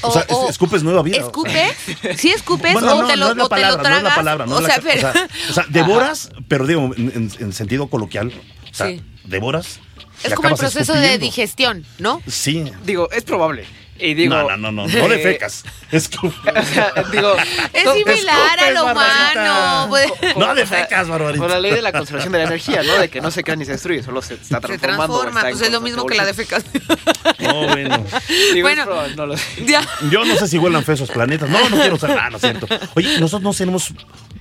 O, 0.03 0.09
O- 0.09 0.13
sea, 0.13 0.23
es- 0.23 0.33
o- 0.33 0.49
escupes 0.49 0.83
nueva 0.83 1.03
vida. 1.03 1.19
¿Escupes? 1.19 1.73
¿Sí 2.17 2.31
escupes 2.31 2.73
Bueno, 2.75 2.97
o 2.97 3.03
no, 3.03 3.09
te 3.09 3.17
lo, 3.17 3.27
no 3.27 3.31
es 3.33 3.37
la 3.39 3.45
o 3.45 3.49
te 3.49 3.55
lo 3.57 3.63
palabra, 3.63 3.77
no 3.77 3.83
tragas? 3.83 3.99
es 3.99 4.05
la 4.05 4.15
palabra. 4.15 4.47
No 4.47 4.57
o 4.57 4.61
la- 4.61 4.69
sea, 4.69 4.81
pero- 4.83 5.09
o 5.09 5.13
sea, 5.13 5.29
o 5.51 5.53
sea, 5.55 5.65
devoras, 5.69 6.31
pero 6.49 6.67
digo, 6.67 6.91
en, 6.97 7.13
en- 7.15 7.33
en 7.39 7.53
sentido 7.53 7.89
coloquial. 7.89 8.33
O 8.71 8.75
sea, 8.75 8.89
Sí. 8.89 9.03
devoras. 9.25 9.81
es 10.23 10.35
como 10.35 10.49
el 10.49 10.55
proceso 10.57 10.93
de 10.95 11.19
digestión, 11.19 11.85
¿no? 11.99 12.23
Sí. 12.27 12.65
Digo, 12.85 13.11
es 13.11 13.23
probable. 13.25 13.65
Y 13.99 14.15
digo, 14.15 14.35
no, 14.35 14.57
no, 14.57 14.57
no, 14.57 14.73
no, 14.73 14.87
no 14.87 14.89
eh, 15.07 15.09
defecas. 15.09 15.65
Es 15.91 16.09
como... 16.17 16.31
o 16.33 16.63
sea, 16.65 16.93
digo, 17.13 17.35
Es 17.73 17.83
similar 17.93 18.59
al 18.59 18.75
escupes, 18.75 18.93
humano. 18.93 19.87
pues. 19.89 20.09
No 20.37 20.55
defecas, 20.55 21.09
Barbarita. 21.09 21.39
Con 21.43 21.51
la 21.51 21.61
ley 21.61 21.73
de 21.73 21.83
la 21.83 21.93
conservación 21.93 22.33
de 22.33 22.39
la 22.39 22.45
energía, 22.45 22.83
¿no? 22.83 22.95
De 22.99 23.09
que 23.09 23.21
no 23.21 23.31
se 23.31 23.43
crea 23.45 23.57
ni 23.57 23.65
se 23.65 23.73
destruye, 23.73 24.03
solo 24.03 24.21
se 24.23 24.35
está 24.35 24.61
Se 24.61 24.79
transformando. 24.79 25.15
o 25.15 25.21
transforma, 25.21 25.41
pues 25.51 25.61
es 25.61 25.71
lo 25.73 25.81
mismo 25.81 26.07
que 26.07 26.15
la 26.17 26.25
constante 26.25 26.79
defecación. 26.79 26.99
No, 27.39 27.67
bueno. 27.69 27.95
evolución. 27.95 28.23
Digo, 28.55 28.67
Bueno. 28.69 28.85
probable, 28.85 29.17
no 29.17 29.27
lo 29.27 29.37
sé. 29.37 29.65
Ya. 29.67 29.81
Yo 30.11 30.25
no 30.25 30.37
sé 30.37 30.49
si 30.49 30.59
huelan 30.59 30.85
feos 30.85 31.01
esos 31.01 31.11
planetas. 31.11 31.49
No, 31.49 31.69
no 31.69 31.77
quiero 31.77 31.99
saber. 31.99 32.19
Ah, 32.19 32.31
no 32.31 32.37
es 32.37 32.43
cierto. 32.43 32.67
Oye, 32.95 33.19
nosotros 33.21 33.43
no 33.43 33.53
tenemos 33.55 33.93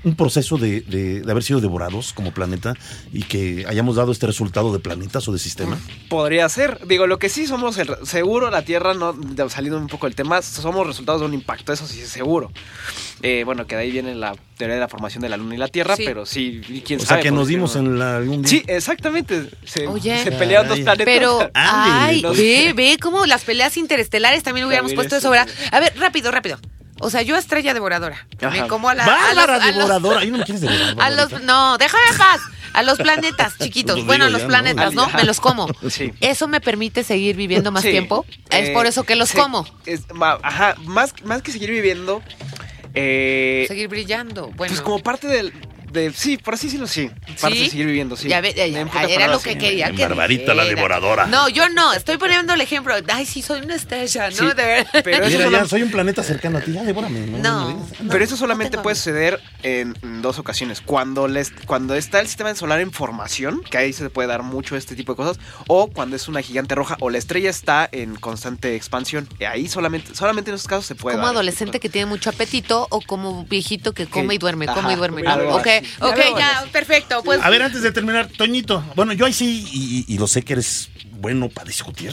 un 0.04 0.16
proceso 0.16 0.58
de, 0.58 0.82
de- 0.82 1.22
de 1.22 1.32
haber 1.32 1.44
sido 1.44 1.60
devorados 1.62 2.14
como 2.14 2.32
planeta 2.32 2.74
y 3.12 3.24
que 3.24 3.66
hayamos 3.68 3.96
dado 3.96 4.12
este 4.12 4.28
resultado 4.28 4.72
de 4.72 4.80
planetas 4.80 5.28
o 5.28 5.32
de 5.32 5.40
sistema. 5.40 5.78
Podría 6.10 6.48
ser. 6.50 6.80
Digo, 6.88 7.08
lo 7.08 7.18
que 7.20 7.30
sí 7.30 7.48
somos, 7.48 7.78
el, 7.78 7.90
seguro 8.04 8.50
la 8.52 8.62
Tierra, 8.64 8.94
no 8.94 9.14
de- 9.14 9.45
saliendo 9.50 9.78
un 9.80 9.88
poco 9.88 10.06
del 10.08 10.16
tema, 10.16 10.42
somos 10.42 10.86
resultados 10.88 11.22
de 11.22 11.28
un 11.28 11.34
impacto, 11.34 11.74
eso 11.74 11.88
sí 11.88 12.02
es 12.02 12.10
seguro. 12.10 12.52
Eh, 13.22 13.44
bueno, 13.46 13.66
que 13.68 13.76
de 13.76 13.82
ahí 13.84 13.92
viene 13.92 14.14
la 14.16 14.36
teoría 14.58 14.76
de 14.76 14.82
la 14.82 14.88
formación 14.88 15.22
de 15.22 15.30
la 15.30 15.38
Luna 15.38 15.56
y 15.56 15.58
la 15.58 15.68
Tierra, 15.68 15.96
Sí. 15.96 16.04
pero 16.06 16.26
sí, 16.26 16.62
quién 16.86 17.00
O 17.00 17.04
sabe. 17.04 17.22
sea, 17.22 17.30
que 17.30 17.36
nos 17.36 17.48
dimos 17.48 17.76
no. 17.76 17.82
en 17.82 18.00
la 18.00 18.18
algún 18.18 18.42
día. 18.42 18.50
Sí, 18.50 18.64
exactamente. 18.68 19.50
Se, 19.66 19.88
Oye. 19.88 20.24
se 20.24 20.32
pelearon 20.32 20.68
dos 20.68 20.80
planetas. 20.80 21.06
Pero, 21.06 21.50
ay, 21.54 22.22
no 22.22 22.34
ve, 22.34 22.74
ve 22.76 22.98
cómo 23.02 23.26
las 23.26 23.44
peleas 23.44 23.78
interestelares 23.78 24.44
también 24.44 24.68
hubiéramos 24.68 24.92
También 24.92 25.10
puesto 25.10 25.16
eso. 25.18 25.34
A 25.72 25.80
ver, 25.80 25.94
rápido, 25.98 26.32
rápido. 26.32 26.60
O 27.00 27.10
sea, 27.10 27.22
yo 27.24 27.36
estrella 27.36 27.74
devoradora. 27.74 28.26
Me 28.42 28.68
como 28.68 28.88
a 28.90 28.96
la. 28.96 29.06
Bárbara 29.06 29.56
a 29.56 29.58
los- 29.68 29.76
devoradora. 29.76 30.20
Ahí 30.22 30.32
no 30.32 30.38
me 30.38 30.44
quieres 30.46 30.62
devorar. 30.62 30.96
A 31.00 31.10
los, 31.10 31.32
Barbarita. 31.32 31.40
no, 31.40 31.78
déjame 31.78 32.04
en 32.12 32.18
paz. 32.18 32.42
A 32.74 32.84
los 32.84 32.98
planetas 32.98 33.58
chiquitos. 33.58 34.06
Bueno, 34.06 34.26
a 34.26 34.30
los 34.30 34.42
ya, 34.42 34.48
planetas, 34.48 34.94
¿no? 34.94 35.08
¿no? 35.08 35.14
Me 35.14 35.24
los 35.24 35.40
como. 35.40 35.68
Sí. 35.90 36.12
¿Eso 36.22 36.48
me 36.48 36.60
permite 36.62 37.04
seguir 37.04 37.36
viviendo 37.36 37.72
más 37.72 37.84
Sí. 37.84 37.92
tiempo? 37.92 38.26
Es 38.50 38.70
Eh, 38.70 38.74
por 38.74 38.86
eso 38.86 39.04
que 39.04 39.16
los 39.16 39.32
como. 39.32 39.66
es- 39.86 40.04
ma- 40.14 40.40
ajá, 40.44 40.76
más, 40.86 41.14
más 41.24 41.42
que 41.42 41.52
seguir 41.52 41.70
viviendo, 41.72 42.22
eh, 42.94 43.66
Seguir 43.68 43.88
brillando. 43.88 44.48
Bueno. 44.56 44.72
pues 44.74 44.82
como 44.82 45.00
parte 45.02 45.28
del... 45.28 45.54
De, 45.96 46.14
sí, 46.14 46.38
por 46.38 46.54
así 46.54 46.68
decirlo, 46.68 46.88
sí. 46.88 47.10
Parte 47.42 47.58
¿Sí? 47.58 47.64
de 47.64 47.70
seguir 47.70 47.86
viviendo, 47.88 48.16
sí. 48.16 48.28
Ya 48.28 48.42
ve, 48.42 48.54
ya, 48.56 48.68
ya, 48.68 48.82
era 49.08 49.28
lo 49.28 49.40
que 49.40 49.54
sí. 49.54 49.58
quería 49.58 49.88
En 49.88 49.96
que 49.96 50.04
Barbarita, 50.04 50.54
la 50.54 50.66
devoradora. 50.66 51.26
No, 51.26 51.50
yo 51.50 51.70
no. 51.70 51.94
Estoy 51.94 52.18
poniendo 52.18 52.54
el 52.54 52.62
ejemplo. 52.62 52.94
Ay, 53.12 53.26
sí, 53.26 53.42
soy 53.42 53.62
una 53.62 53.76
estrella, 53.76 54.30
¿no? 54.30 54.36
Sí, 54.36 54.46
De 54.46 54.54
verdad. 54.54 55.02
pero 55.04 55.26
eso 55.26 55.30
Mira, 55.38 55.44
solo- 55.46 55.58
ya 55.58 55.66
soy 55.68 55.84
un 55.84 55.92
planeta 55.92 56.22
cercano 56.24 56.58
a 56.58 56.62
ti. 56.62 56.74
Ya, 56.74 56.84
devórame. 56.84 57.22
No, 57.28 57.70
No. 57.72 57.90
Pero 58.10 58.24
eso 58.24 58.38
solamente 58.38 58.72
tengo 58.72 58.84
puede 58.84 58.96
suceder 58.96 59.40
en, 59.64 59.96
dos 60.22 60.38
ocasiones. 60.40 60.82
Cuando, 60.82 61.28
les, 61.28 61.52
cuando 61.66 61.96
está 61.96 62.20
el 62.20 62.28
sistema 62.28 62.54
solar 62.56 62.80
en 62.82 62.92
formación, 62.92 63.64
que 63.64 63.78
ahí 63.78 63.94
se 63.94 64.10
puede 64.10 64.28
dar 64.28 64.44
mucho 64.44 64.76
este 64.76 64.96
tipo 64.96 65.14
de 65.14 65.18
cosas, 65.18 65.40
o 65.68 65.88
cuando 65.88 66.16
es 66.16 66.28
una 66.28 66.42
gigante 66.42 66.76
roja 66.76 66.98
o 67.00 67.10
la 67.10 67.18
estrella 67.18 67.50
está 67.50 67.88
en 67.92 68.16
constante 68.16 68.76
expansión. 68.76 69.28
Y 69.40 69.46
Ahí 69.46 69.68
solamente, 69.68 70.14
solamente 70.16 70.52
en 70.52 70.56
esos 70.56 70.68
casos 70.68 70.86
se 70.86 70.96
puede 70.96 71.16
Como 71.16 71.28
dar. 71.28 71.36
adolescente 71.36 71.80
que 71.80 71.88
tiene 71.90 72.08
mucho 72.08 72.30
apetito 72.30 72.88
o 72.90 73.00
como 73.02 73.46
viejito 73.46 73.94
que 73.94 74.08
come 74.08 74.36
y 74.36 74.38
duerme, 74.38 74.66
come 74.68 74.94
y 74.94 74.96
duerme. 74.96 75.22
algo 75.28 75.56
Ok, 75.56 75.68
así. 75.68 75.85
Ok, 76.00 76.18
ya, 76.38 76.66
perfecto. 76.72 77.22
Pues 77.24 77.42
A 77.42 77.50
ver, 77.50 77.62
antes 77.64 77.82
de 77.82 77.92
terminar, 77.92 78.28
Toñito. 78.30 78.84
Bueno, 78.96 79.14
yo 79.14 79.26
ahí 79.26 79.34
sí, 79.34 79.68
y, 79.72 80.06
y- 80.14 80.18
lo 80.18 80.28
sé 80.28 80.44
que 80.44 80.54
eres 80.54 80.90
bueno 81.18 81.50
para 81.50 81.68
discutir. 81.68 82.12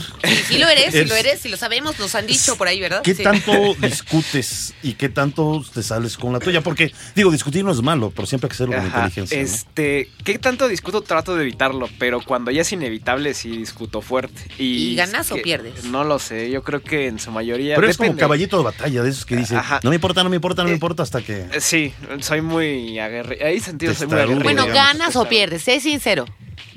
sí 0.48 0.58
lo 0.58 0.68
eres, 0.68 0.92
sí 0.92 1.04
lo 1.04 1.14
eres, 1.14 1.40
sí 1.40 1.48
lo 1.48 1.56
sabemos, 1.56 1.98
nos 1.98 2.14
han 2.14 2.26
dicho 2.26 2.56
por 2.56 2.68
ahí, 2.68 2.80
¿verdad? 2.80 3.02
¿Qué 3.02 3.14
Sí. 3.14 3.22
tanto 3.22 3.52
discutes 3.80 4.74
y 4.82 4.94
qué 4.94 5.08
tanto 5.08 5.62
te 5.72 5.82
sales 5.82 6.16
con 6.16 6.32
la 6.32 6.38
tuya? 6.38 6.60
Porque, 6.62 6.92
digo, 7.14 7.30
discutir 7.30 7.64
no 7.64 7.72
es 7.72 7.82
malo, 7.82 8.12
pero 8.14 8.26
siempre 8.26 8.46
hay 8.46 8.50
que 8.50 8.54
hacerlo 8.54 8.76
con 8.76 8.86
inteligencia. 8.86 9.36
¿no? 9.38 9.42
Este, 9.44 10.08
¿qué 10.24 10.38
tanto 10.38 10.68
discuto? 10.68 11.02
Trato 11.02 11.34
de 11.36 11.42
evitarlo, 11.42 11.88
pero 11.98 12.20
cuando 12.22 12.50
ya 12.50 12.62
es 12.62 12.72
inevitable 12.72 13.34
sí 13.34 13.56
discuto 13.56 14.00
fuerte. 14.00 14.40
¿Y, 14.58 14.92
¿Y 14.92 14.94
ganas 14.96 15.30
o 15.30 15.34
que- 15.36 15.42
pierdes? 15.42 15.84
No 15.84 16.04
lo 16.04 16.18
sé, 16.18 16.50
yo 16.50 16.62
creo 16.62 16.82
que 16.82 17.06
en 17.08 17.18
su 17.18 17.30
mayoría. 17.30 17.74
Pero 17.76 17.88
es 17.88 17.96
como 17.96 18.16
caballito 18.16 18.58
de 18.58 18.64
batalla, 18.64 19.02
de 19.02 19.10
esos 19.10 19.26
que 19.26 19.36
dicen, 19.36 19.58
Ajá. 19.58 19.80
no 19.82 19.90
me 19.90 19.96
importa, 19.96 20.22
no 20.22 20.30
me 20.30 20.36
importa, 20.36 20.62
no 20.62 20.66
me 20.68 20.72
Eh, 20.72 20.74
importa, 20.74 21.02
hasta 21.02 21.20
que... 21.22 21.48
Sí, 21.60 21.92
soy 22.20 22.40
muy 22.40 22.98
aguerrido. 22.98 23.46
Ahí 23.46 23.60
sentido 23.62 23.94
soy 23.94 24.06
muy 24.06 24.18
aguerrido. 24.20 24.44
Bueno, 24.44 24.62
digamos, 24.66 24.84
¿ganas 24.84 25.16
o 25.16 25.28
pierdes? 25.28 25.62
Sé 25.62 25.80
sincero. 25.80 26.26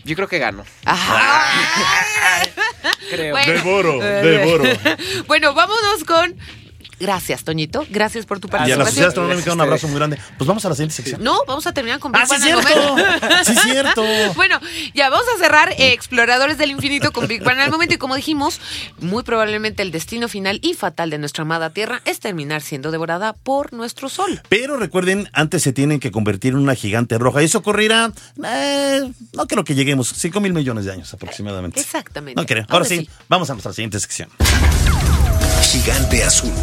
Yo 0.03 0.15
creo 0.15 0.27
que 0.27 0.37
gano. 0.39 0.63
Ajá. 0.85 2.43
Creo. 3.09 3.31
Bueno. 3.31 3.53
Devoro, 3.53 3.99
devoro. 3.99 4.63
bueno, 5.27 5.53
vámonos 5.53 6.03
con. 6.05 6.35
Gracias, 6.99 7.43
Toñito. 7.43 7.85
Gracias 7.89 8.25
por 8.25 8.39
tu 8.39 8.47
Y 8.47 8.51
a 8.51 8.53
la 8.53 8.57
participación. 8.59 8.85
sociedad 8.85 9.07
astronómica 9.09 9.53
un 9.53 9.61
abrazo 9.61 9.87
muy 9.87 9.97
grande. 9.97 10.17
Pues 10.37 10.47
vamos 10.47 10.63
a 10.65 10.69
la 10.69 10.75
siguiente 10.75 10.95
sección. 10.95 11.23
No, 11.23 11.39
vamos 11.47 11.67
a 11.67 11.73
terminar 11.73 11.99
con 11.99 12.15
¡Ah, 12.15 12.25
Big 12.29 12.39
sí, 12.39 12.49
Bang 12.51 12.57
al 12.57 12.63
cierto! 12.65 12.89
momento. 12.89 13.27
¡Sí, 13.45 13.55
cierto! 13.55 14.03
Bueno, 14.35 14.59
ya 14.93 15.09
vamos 15.09 15.25
a 15.35 15.37
cerrar 15.39 15.71
eh, 15.77 15.93
Exploradores 15.93 16.57
del 16.57 16.71
Infinito 16.71 17.11
con 17.11 17.27
Big 17.27 17.43
Bang 17.43 17.59
al 17.59 17.71
momento 17.71 17.95
y 17.95 17.97
como 17.97 18.15
dijimos, 18.15 18.59
muy 18.99 19.23
probablemente 19.23 19.81
el 19.83 19.91
destino 19.91 20.27
final 20.27 20.59
y 20.61 20.73
fatal 20.73 21.09
de 21.09 21.17
nuestra 21.17 21.43
amada 21.43 21.69
Tierra 21.69 22.01
es 22.05 22.19
terminar 22.19 22.61
siendo 22.61 22.91
devorada 22.91 23.33
por 23.33 23.73
nuestro 23.73 24.09
Sol. 24.09 24.41
Pero 24.49 24.77
recuerden, 24.77 25.29
antes 25.33 25.63
se 25.63 25.73
tienen 25.73 25.99
que 25.99 26.11
convertir 26.11 26.53
en 26.53 26.59
una 26.59 26.75
gigante 26.75 27.17
roja. 27.17 27.41
Y 27.41 27.45
eso 27.45 27.59
ocurrirá, 27.59 28.11
eh, 28.43 29.11
no 29.33 29.47
creo 29.47 29.63
que 29.63 29.75
lleguemos, 29.75 30.09
5 30.15 30.39
mil 30.39 30.53
millones 30.53 30.85
de 30.85 30.91
años 30.93 31.13
aproximadamente. 31.13 31.79
Exactamente. 31.79 32.39
No 32.39 32.45
creo. 32.45 32.63
Ahora 32.63 32.73
Ahora 32.75 32.85
sí, 32.85 32.97
sí. 32.99 33.09
vamos 33.29 33.49
a 33.49 33.53
nuestra 33.53 33.73
siguiente 33.73 33.99
sección. 33.99 34.29
Gigante 35.71 36.23
azul. 36.23 36.53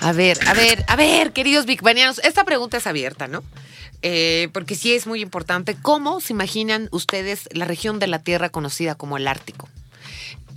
A 0.00 0.12
ver, 0.12 0.38
a 0.46 0.54
ver, 0.54 0.84
a 0.86 0.96
ver, 0.96 1.32
queridos 1.32 1.66
Big 1.66 1.82
Bangianos, 1.82 2.20
esta 2.20 2.44
pregunta 2.44 2.76
es 2.76 2.86
abierta, 2.86 3.26
¿no? 3.26 3.42
Eh, 4.02 4.48
porque 4.52 4.74
sí 4.74 4.94
es 4.94 5.06
muy 5.06 5.20
importante. 5.20 5.76
¿Cómo 5.80 6.20
se 6.20 6.32
imaginan 6.32 6.88
ustedes 6.92 7.48
la 7.52 7.64
región 7.64 7.98
de 7.98 8.06
la 8.06 8.20
Tierra 8.20 8.48
conocida 8.50 8.94
como 8.94 9.16
el 9.16 9.26
Ártico? 9.26 9.68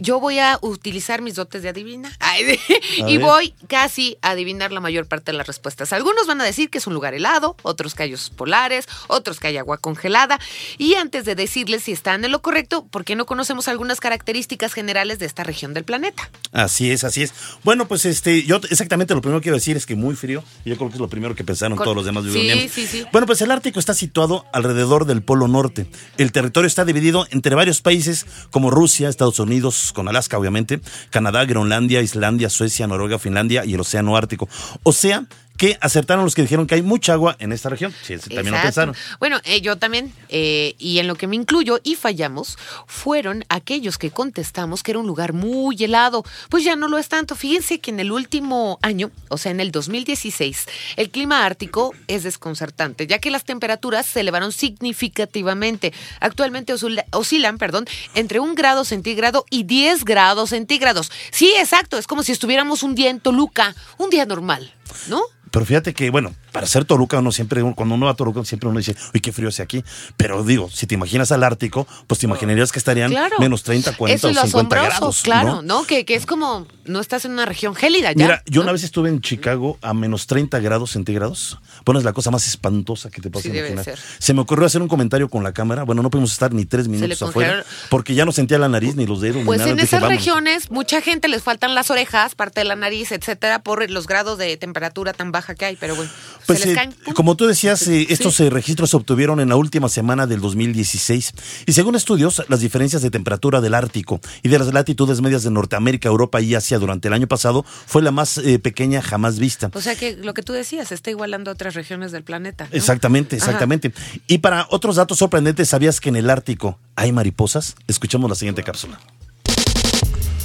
Yo 0.02 0.20
voy 0.20 0.40
a 0.40 0.58
utilizar 0.62 1.22
mis 1.22 1.36
dotes 1.36 1.62
de 1.62 1.70
adivina 1.70 2.12
Ay, 2.20 2.58
y 3.06 3.18
ver. 3.18 3.20
voy 3.26 3.54
casi 3.68 4.18
a 4.22 4.32
adivinar 4.32 4.72
la 4.72 4.80
mayor 4.80 5.06
parte 5.08 5.32
de 5.32 5.38
las 5.38 5.46
respuestas. 5.46 5.94
Algunos 5.94 6.26
van 6.26 6.42
a 6.42 6.44
decir 6.46 6.70
que 6.70 6.78
es 6.80 6.88
un 6.88 6.94
lugar 6.94 7.14
helado, 7.14 7.56
otros 7.64 7.94
que 7.96 8.04
hay 8.04 8.14
osos 8.14 8.30
polares, 8.32 8.88
otros 9.08 9.40
que 9.40 9.48
hay 9.48 9.58
agua 9.58 9.78
congelada. 9.78 10.40
Y 10.78 10.96
antes 10.96 11.26
de 11.26 11.36
decirles 11.36 11.84
si 11.84 11.92
están 11.92 12.24
en 12.26 12.32
lo 12.32 12.42
correcto, 12.42 12.86
¿por 12.88 13.04
qué 13.06 13.16
no 13.16 13.26
conocemos 13.26 13.68
algunas 13.68 14.00
características 14.00 14.74
generales 14.74 15.20
de 15.20 15.26
esta 15.26 15.44
región 15.44 15.74
del 15.74 15.84
planeta? 15.84 16.30
Así 16.52 16.90
es, 16.92 17.04
así 17.04 17.22
es. 17.24 17.34
Bueno, 17.64 17.88
pues 17.88 18.06
este, 18.06 18.44
yo 18.44 18.58
exactamente 18.70 19.14
lo 19.14 19.22
primero 19.22 19.40
que 19.42 19.44
quiero 19.44 19.58
decir 19.58 19.76
es 19.78 19.86
que 19.86 19.96
muy 19.96 20.16
frío. 20.16 20.44
Y 20.66 20.70
yo 20.70 20.78
creo 20.78 20.90
que 20.90 20.96
es 20.96 21.00
lo 21.02 21.10
primero 21.10 21.36
que 21.36 21.44
pensaron 21.44 21.78
Con- 21.78 21.84
todos 21.84 21.96
los 21.98 22.06
demás 22.06 22.24
Sí, 22.32 22.70
sí, 22.70 22.88
sí. 22.88 23.06
Bueno, 23.12 23.28
pues 23.28 23.42
el 23.42 23.52
Ártico 23.52 23.80
está 23.80 23.94
situado 23.94 24.46
alrededor 24.54 25.06
del 25.06 25.22
Polo 25.22 25.48
Norte. 25.48 25.88
El 26.18 26.32
territorio 26.32 26.68
está 26.68 26.86
dividido 26.86 27.28
entre 27.32 27.56
varios 27.56 27.82
países 27.82 28.26
como 28.52 28.70
Rusia, 28.72 29.10
Estados 29.10 29.40
Unidos, 29.40 29.89
con 29.94 30.08
Alaska, 30.08 30.38
obviamente, 30.38 30.80
Canadá, 31.10 31.46
Groenlandia, 31.46 32.02
Islandia, 32.02 32.50
Suecia, 32.50 32.88
Noruega, 32.88 33.20
Finlandia 33.20 33.66
y 33.66 33.74
el 33.74 33.80
Océano 33.80 34.16
Ártico. 34.16 34.50
O 34.84 34.92
sea, 34.94 35.26
que 35.60 35.78
acertaron 35.82 36.24
los 36.24 36.34
que 36.36 36.42
dijeron 36.42 36.66
que 36.66 36.76
hay 36.76 36.82
mucha 36.82 37.14
agua 37.14 37.36
en 37.40 37.52
esta 37.52 37.68
región. 37.70 37.94
Sí, 38.02 38.18
también 38.18 38.52
lo 38.56 38.62
pensaron. 38.62 38.96
Bueno, 39.20 39.40
eh, 39.44 39.60
yo 39.62 39.76
también, 39.78 40.12
eh, 40.30 40.74
y 40.80 41.00
en 41.00 41.08
lo 41.08 41.16
que 41.16 41.28
me 41.28 41.36
incluyo 41.36 41.80
y 41.84 41.96
fallamos, 41.96 42.58
fueron 42.88 43.44
aquellos 43.50 43.98
que 43.98 44.10
contestamos 44.10 44.82
que 44.84 44.92
era 44.92 45.00
un 45.00 45.06
lugar 45.08 45.34
muy 45.34 45.76
helado. 45.84 46.24
Pues 46.50 46.64
ya 46.64 46.76
no 46.78 46.88
lo 46.88 46.98
es 46.98 47.10
tanto. 47.10 47.36
Fíjense 47.36 47.80
que 47.80 47.92
en 47.92 48.00
el 48.00 48.12
último 48.14 48.80
año, 48.82 49.12
o 49.28 49.38
sea, 49.38 49.52
en 49.52 49.60
el 49.60 49.72
2016, 49.72 50.66
el 50.96 51.10
clima 51.10 51.46
ártico 51.46 51.94
es 52.08 52.24
desconcertante, 52.24 53.06
ya 53.06 53.20
que 53.20 53.30
las 53.30 53.44
temperaturas 53.44 54.06
se 54.06 54.22
elevaron 54.22 54.54
significativamente. 54.54 55.94
Actualmente 56.22 56.74
oscila- 56.74 57.06
oscilan, 57.12 57.58
perdón, 57.58 57.86
entre 58.16 58.40
un 58.40 58.56
grado 58.56 58.86
centígrado 58.86 59.46
y 59.50 59.64
10 59.64 60.06
grados 60.06 60.52
centígrados. 60.52 61.12
Sí, 61.32 61.52
exacto, 61.58 61.98
es 61.98 62.08
como 62.08 62.24
si 62.24 62.32
estuviéramos 62.32 62.84
un 62.84 62.96
día 62.96 63.10
en 63.10 63.20
Toluca, 63.20 63.76
un 63.98 64.10
día 64.10 64.26
normal, 64.26 64.74
¿no? 65.08 65.22
Pero 65.52 65.66
fíjate 65.66 65.94
que, 65.94 66.10
bueno, 66.10 66.34
para 66.52 66.68
ser 66.68 66.86
Toluca, 66.86 67.20
uno 67.20 67.32
siempre, 67.32 67.62
cuando 67.76 67.96
uno 67.96 68.06
va 68.06 68.14
a 68.14 68.16
Toluca, 68.16 68.44
siempre 68.46 68.70
uno 68.70 68.78
dice, 68.80 68.96
uy, 69.14 69.20
qué 69.22 69.32
frío 69.32 69.50
hace 69.50 69.62
aquí. 69.62 69.84
Pero 70.18 70.44
digo, 70.44 70.70
si 70.72 70.88
te 70.88 70.96
imaginas 70.96 71.32
al 71.32 71.44
Ártico, 71.44 71.88
pues 72.08 72.20
te 72.20 72.26
imaginarías 72.26 72.72
que 72.72 72.80
estarían 72.80 73.12
Claro. 73.12 73.36
menos 73.40 73.64
30, 73.64 73.96
40 73.96 74.16
Eso 74.16 74.30
es 74.30 74.38
o 74.38 74.42
lo 74.42 74.46
50 74.48 74.76
asombroso, 74.76 75.00
grados. 75.00 75.22
claro, 75.22 75.48
¿no? 75.56 75.62
¿no? 75.62 75.84
Que, 75.86 76.06
que 76.06 76.16
es 76.16 76.26
como, 76.26 76.68
no 76.86 77.00
estás 77.00 77.26
en 77.26 77.32
una 77.32 77.46
región 77.46 77.76
gélida 77.76 78.12
ya. 78.14 78.26
Mira, 78.26 78.44
yo 78.46 78.62
¿no? 78.62 78.64
una 78.64 78.72
vez 78.74 78.84
estuve 78.84 79.10
en 79.10 79.22
Chicago 79.22 79.78
a 79.82 79.94
menos 79.94 80.28
30 80.28 80.60
grados 80.60 80.92
centígrados. 80.92 81.60
Bueno, 81.86 82.00
es 82.00 82.06
la 82.06 82.14
cosa 82.14 82.32
más 82.32 82.48
espantosa 82.48 83.10
que 83.10 83.22
te 83.22 83.30
puedas 83.30 83.44
Sí, 83.44 83.50
debe 83.50 83.72
imaginar. 83.72 83.98
ser. 83.98 84.00
Se 84.20 84.34
me 84.34 84.42
ocurrió 84.42 84.66
hacer 84.66 84.82
un 84.82 84.88
comentario 84.88 85.30
con 85.30 85.44
la 85.44 85.54
cámara. 85.54 85.84
Bueno, 85.84 86.02
no 86.04 86.10
pudimos 86.10 86.32
estar 86.32 86.54
ni 86.54 86.66
tres 86.66 86.88
minutos 86.88 87.22
afuera 87.22 87.64
porque 87.90 88.16
ya 88.16 88.26
no 88.26 88.32
sentía 88.32 88.58
la 88.60 88.70
nariz 88.70 88.96
ni 88.96 89.06
los 89.06 89.22
dedos 89.22 89.44
Pues 89.46 89.60
ni 89.60 89.66
nada. 89.66 89.72
en 89.72 89.76
Dije, 89.78 89.96
esas 89.98 90.08
regiones, 90.10 90.72
mucha 90.72 91.02
gente 91.02 91.28
les 91.28 91.44
faltan 91.44 91.76
las 91.76 91.90
orejas, 91.92 92.36
parte 92.36 92.62
de 92.62 92.66
la 92.66 92.76
nariz, 92.76 93.12
etcétera, 93.12 93.64
por 93.64 93.90
los 93.90 94.08
grados 94.08 94.38
de 94.38 94.58
temperatura 94.58 95.14
tan 95.14 95.32
baja 95.32 95.56
que 95.56 95.66
hay, 95.66 95.76
pero 95.76 95.96
bueno, 95.96 96.12
Pues 96.50 96.66
eh, 96.66 96.76
como 97.14 97.36
tú 97.36 97.46
decías, 97.46 97.88
eh, 97.88 98.08
estos 98.10 98.40
eh, 98.40 98.50
registros 98.50 98.90
se 98.90 98.98
obtuvieron 98.98 99.40
en 99.40 99.50
la 99.50 99.56
última 99.56 99.88
semana 99.88 100.26
del 100.26 100.42
2016 100.42 101.34
y 101.68 101.74
según 101.74 101.94
estudios, 101.94 102.44
las 102.48 102.60
diferencias 102.62 103.04
de 103.04 103.12
temperatura 103.12 103.62
del 103.62 103.76
Ártico 103.76 104.20
y 104.42 104.50
de 104.50 104.58
las 104.58 104.74
latitudes 104.74 105.22
medias 105.22 105.44
de 105.44 105.52
Norteamérica, 105.52 106.10
Europa 106.10 106.42
y 106.42 106.56
Asia 106.56 106.80
durante 106.80 107.08
el 107.08 107.14
año 107.14 107.28
pasado 107.28 107.64
fue 107.86 108.02
la 108.02 108.10
más 108.10 108.40
eh, 108.40 108.58
pequeña 108.58 109.04
jamás 109.04 109.38
vista. 109.38 109.70
O 109.76 109.82
sea 109.82 109.96
que 109.96 110.18
lo 110.18 110.34
que 110.34 110.42
tú 110.42 110.54
decías, 110.54 110.88
se 110.88 110.96
está 110.96 111.12
igualando 111.12 111.52
a 111.52 111.54
otras 111.54 111.76
regiones 111.76 112.12
del 112.12 112.24
planeta. 112.24 112.64
¿no? 112.64 112.76
Exactamente, 112.76 113.36
Ajá. 113.36 113.46
exactamente. 113.46 113.94
Y 114.26 114.40
para 114.40 114.66
otros 114.72 114.96
datos 114.96 115.20
sorprendentes, 115.20 115.70
¿sabías 115.70 116.02
que 116.02 116.10
en 116.10 116.16
el 116.16 116.32
Ártico 116.32 116.80
hay 116.96 117.12
mariposas? 117.12 117.76
Escuchamos 117.88 118.28
la 118.28 118.36
siguiente 118.36 118.64
cápsula. 118.64 119.00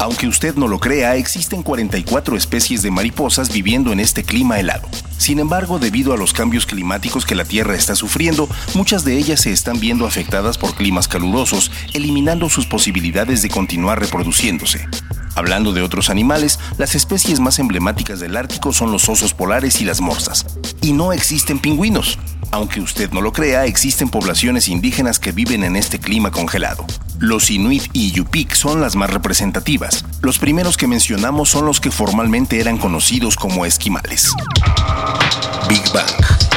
Aunque 0.04 0.28
usted 0.28 0.54
no 0.56 0.68
lo 0.68 0.80
crea, 0.80 1.16
existen 1.16 1.62
44 1.62 2.36
especies 2.36 2.82
de 2.82 2.90
mariposas 2.90 3.50
viviendo 3.50 3.90
en 3.90 4.00
este 4.00 4.22
clima 4.22 4.60
helado. 4.60 4.86
Sin 5.16 5.38
embargo, 5.38 5.78
debido 5.78 6.12
a 6.12 6.18
los 6.18 6.34
cambios 6.34 6.66
climáticos 6.66 7.24
que 7.24 7.34
la 7.34 7.46
Tierra 7.46 7.74
está 7.74 7.96
sufriendo, 7.96 8.46
muchas 8.74 9.06
de 9.06 9.16
ellas 9.16 9.40
se 9.40 9.50
están 9.50 9.80
viendo 9.80 10.06
afectadas 10.06 10.58
por 10.58 10.74
climas 10.74 11.08
calurosos, 11.08 11.70
eliminando 11.94 12.50
sus 12.50 12.66
posibilidades 12.66 13.40
de 13.40 13.48
continuar 13.48 13.98
reproduciéndose. 13.98 14.86
Hablando 15.36 15.72
de 15.72 15.80
otros 15.80 16.10
animales, 16.10 16.60
las 16.76 16.94
especies 16.94 17.40
más 17.40 17.58
emblemáticas 17.58 18.20
del 18.20 18.36
Ártico 18.36 18.74
son 18.74 18.92
los 18.92 19.08
osos 19.08 19.32
polares 19.32 19.80
y 19.80 19.86
las 19.86 20.02
morsas. 20.02 20.44
Y 20.82 20.92
no 20.92 21.14
existen 21.14 21.58
pingüinos. 21.58 22.18
Aunque 22.50 22.80
usted 22.80 23.10
no 23.10 23.20
lo 23.20 23.32
crea, 23.32 23.66
existen 23.66 24.08
poblaciones 24.08 24.68
indígenas 24.68 25.18
que 25.18 25.32
viven 25.32 25.64
en 25.64 25.76
este 25.76 25.98
clima 25.98 26.30
congelado. 26.30 26.86
Los 27.18 27.50
Inuit 27.50 27.84
y 27.92 28.12
Yupik 28.12 28.54
son 28.54 28.80
las 28.80 28.96
más 28.96 29.10
representativas. 29.10 30.04
Los 30.20 30.38
primeros 30.38 30.76
que 30.76 30.86
mencionamos 30.86 31.48
son 31.48 31.66
los 31.66 31.80
que 31.80 31.90
formalmente 31.90 32.60
eran 32.60 32.78
conocidos 32.78 33.36
como 33.36 33.64
esquimales. 33.64 34.32
Big 35.68 35.82
Bang. 35.92 36.06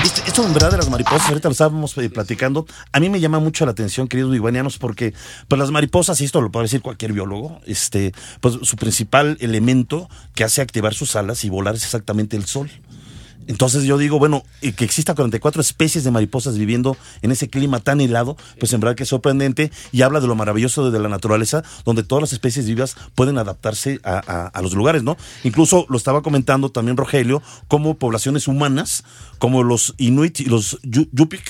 Esto, 0.04 0.22
esto 0.26 0.54
verdad 0.54 0.72
de 0.72 0.78
las 0.78 0.90
mariposas, 0.90 1.28
ahorita 1.28 1.48
lo 1.50 1.52
estábamos 1.54 1.98
eh, 1.98 2.10
platicando, 2.10 2.66
a 2.92 3.00
mí 3.00 3.10
me 3.10 3.20
llama 3.20 3.40
mucho 3.40 3.66
la 3.66 3.72
atención, 3.72 4.08
queridos 4.08 4.34
iguanianos, 4.36 4.78
porque 4.78 5.14
pues 5.48 5.60
las 5.60 5.72
mariposas, 5.72 6.22
y 6.22 6.26
esto 6.26 6.40
lo 6.40 6.52
puede 6.52 6.66
decir 6.66 6.82
cualquier 6.82 7.14
biólogo, 7.14 7.60
este, 7.66 8.14
pues 8.40 8.58
su 8.62 8.76
principal 8.76 9.38
elemento 9.42 10.10
que 10.36 10.44
hace 10.44 10.62
activar 10.62 10.94
sus 10.94 11.16
alas 11.16 11.44
y 11.44 11.50
volar 11.50 11.76
es 11.76 11.84
exactamente 11.84 12.38
el 12.38 12.46
sol. 12.46 12.70
Entonces 13.48 13.84
yo 13.86 13.98
digo, 13.98 14.20
bueno, 14.20 14.44
y 14.62 14.74
que 14.74 14.86
exista 14.86 15.16
44 15.16 15.62
especies 15.62 16.04
de 16.04 16.12
mariposas 16.12 16.58
viviendo 16.58 16.98
en 17.22 17.32
ese 17.32 17.50
clima 17.50 17.80
tan 17.80 18.02
helado, 18.02 18.38
pues 18.60 18.74
en 18.74 18.80
verdad 18.82 18.96
que 18.96 19.04
es 19.04 19.10
sorprendente 19.10 19.72
y 19.92 20.02
habla 20.04 20.20
de 20.20 20.28
lo 20.28 20.36
maravilloso 20.36 20.92
de 20.92 21.00
la 21.00 21.10
naturaleza, 21.10 21.64
donde 21.86 22.04
todas 22.04 22.22
las 22.22 22.34
especies 22.34 22.66
vivas 22.68 22.96
pueden 23.16 23.38
adaptarse 23.38 24.00
a, 24.04 24.18
a- 24.18 24.48
a 24.48 24.62
los 24.62 24.74
lugares, 24.74 25.04
¿no? 25.04 25.18
Incluso 25.44 25.86
lo 25.90 25.98
estaba 25.98 26.22
comentando 26.22 26.70
también 26.70 26.98
Rogelio, 26.98 27.42
como 27.68 27.98
poblaciones 27.98 28.48
humanas, 28.48 29.04
como 29.40 29.64
los 29.64 29.94
Inuit 29.98 30.40
y 30.42 30.46
los 30.46 30.80
Yu- 30.84 31.10
Yupik, 31.12 31.48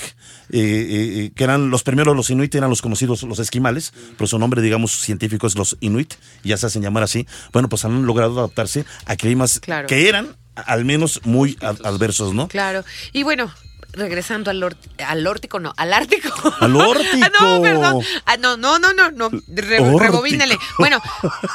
eh, 0.50 0.56
eh, 0.60 1.32
que 1.34 1.44
eran 1.44 1.70
los 1.70 1.82
primeros, 1.82 2.14
los 2.16 2.30
Inuit 2.30 2.54
eran 2.54 2.70
los 2.70 2.80
conocidos, 2.82 3.22
los 3.24 3.38
esquimales, 3.38 3.92
pero 4.16 4.26
su 4.28 4.38
nombre, 4.38 4.62
digamos, 4.62 4.92
científico 5.00 5.46
es 5.46 5.56
los 5.56 5.76
Inuit, 5.80 6.14
y 6.44 6.50
ya 6.50 6.56
se 6.56 6.66
hacen 6.66 6.82
llamar 6.82 7.02
así. 7.02 7.26
Bueno, 7.52 7.68
pues 7.68 7.84
han 7.84 8.06
logrado 8.06 8.38
adaptarse 8.38 8.84
a 9.06 9.16
climas 9.16 9.58
Claro. 9.60 9.86
que 9.88 10.08
eran 10.08 10.36
al 10.66 10.84
menos 10.84 11.20
muy 11.24 11.56
ad- 11.60 11.84
adversos, 11.84 12.34
¿no? 12.34 12.48
Claro. 12.48 12.84
Y 13.12 13.22
bueno, 13.22 13.52
regresando 13.92 14.50
al, 14.50 14.76
al 15.06 15.26
órtico, 15.26 15.58
no, 15.60 15.72
al 15.76 15.92
ártico. 15.92 16.30
Al 16.60 16.76
órtico. 16.76 17.26
Ah, 17.26 17.30
no, 17.40 17.62
perdón. 17.62 18.02
Ah, 18.26 18.36
no, 18.36 18.56
no, 18.56 18.78
no, 18.78 18.92
no, 18.92 19.10
no. 19.10 19.30
Re- 19.48 19.78
rebobínale. 19.98 20.56
Bueno, 20.78 21.00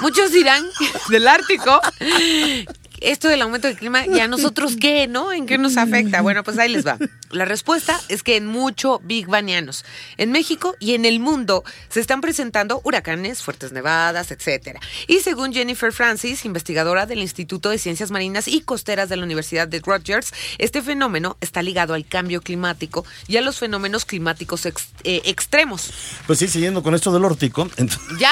muchos 0.01 0.31
dirán 0.31 0.63
del 1.09 1.27
Ártico. 1.27 1.79
Esto 3.03 3.27
del 3.27 3.41
aumento 3.41 3.67
del 3.67 3.77
clima, 3.77 4.05
¿y 4.07 4.19
a 4.19 4.27
nosotros 4.27 4.75
qué, 4.79 5.07
no? 5.07 5.31
¿En 5.33 5.45
qué 5.45 5.57
nos 5.57 5.77
afecta? 5.77 6.21
Bueno, 6.21 6.43
pues 6.43 6.57
ahí 6.57 6.69
les 6.69 6.85
va. 6.87 6.97
La 7.31 7.45
respuesta 7.45 7.99
es 8.09 8.23
que 8.23 8.37
en 8.37 8.45
mucho 8.47 8.99
Big 9.03 9.27
Banianos, 9.27 9.83
en 10.17 10.31
México 10.31 10.75
y 10.79 10.93
en 10.93 11.03
el 11.05 11.19
mundo, 11.19 11.63
se 11.89 11.99
están 11.99 12.21
presentando 12.21 12.79
huracanes, 12.83 13.41
fuertes 13.41 13.71
nevadas, 13.71 14.31
etcétera. 14.31 14.79
Y 15.07 15.19
según 15.19 15.51
Jennifer 15.53 15.91
Francis, 15.91 16.45
investigadora 16.45 17.05
del 17.05 17.19
Instituto 17.19 17.69
de 17.69 17.77
Ciencias 17.79 18.11
Marinas 18.11 18.47
y 18.47 18.61
Costeras 18.61 19.09
de 19.09 19.17
la 19.17 19.23
Universidad 19.23 19.67
de 19.67 19.79
Rutgers, 19.83 20.31
este 20.57 20.81
fenómeno 20.81 21.37
está 21.41 21.61
ligado 21.61 21.93
al 21.95 22.05
cambio 22.05 22.41
climático 22.41 23.05
y 23.27 23.37
a 23.37 23.41
los 23.41 23.57
fenómenos 23.59 24.05
climáticos 24.05 24.65
ex- 24.65 24.89
eh, 25.03 25.21
extremos. 25.25 25.91
Pues 26.27 26.39
sí, 26.39 26.47
siguiendo 26.47 26.83
con 26.83 26.93
esto 26.95 27.11
del 27.11 27.25
órtico. 27.25 27.67
¡Ya! 28.19 28.29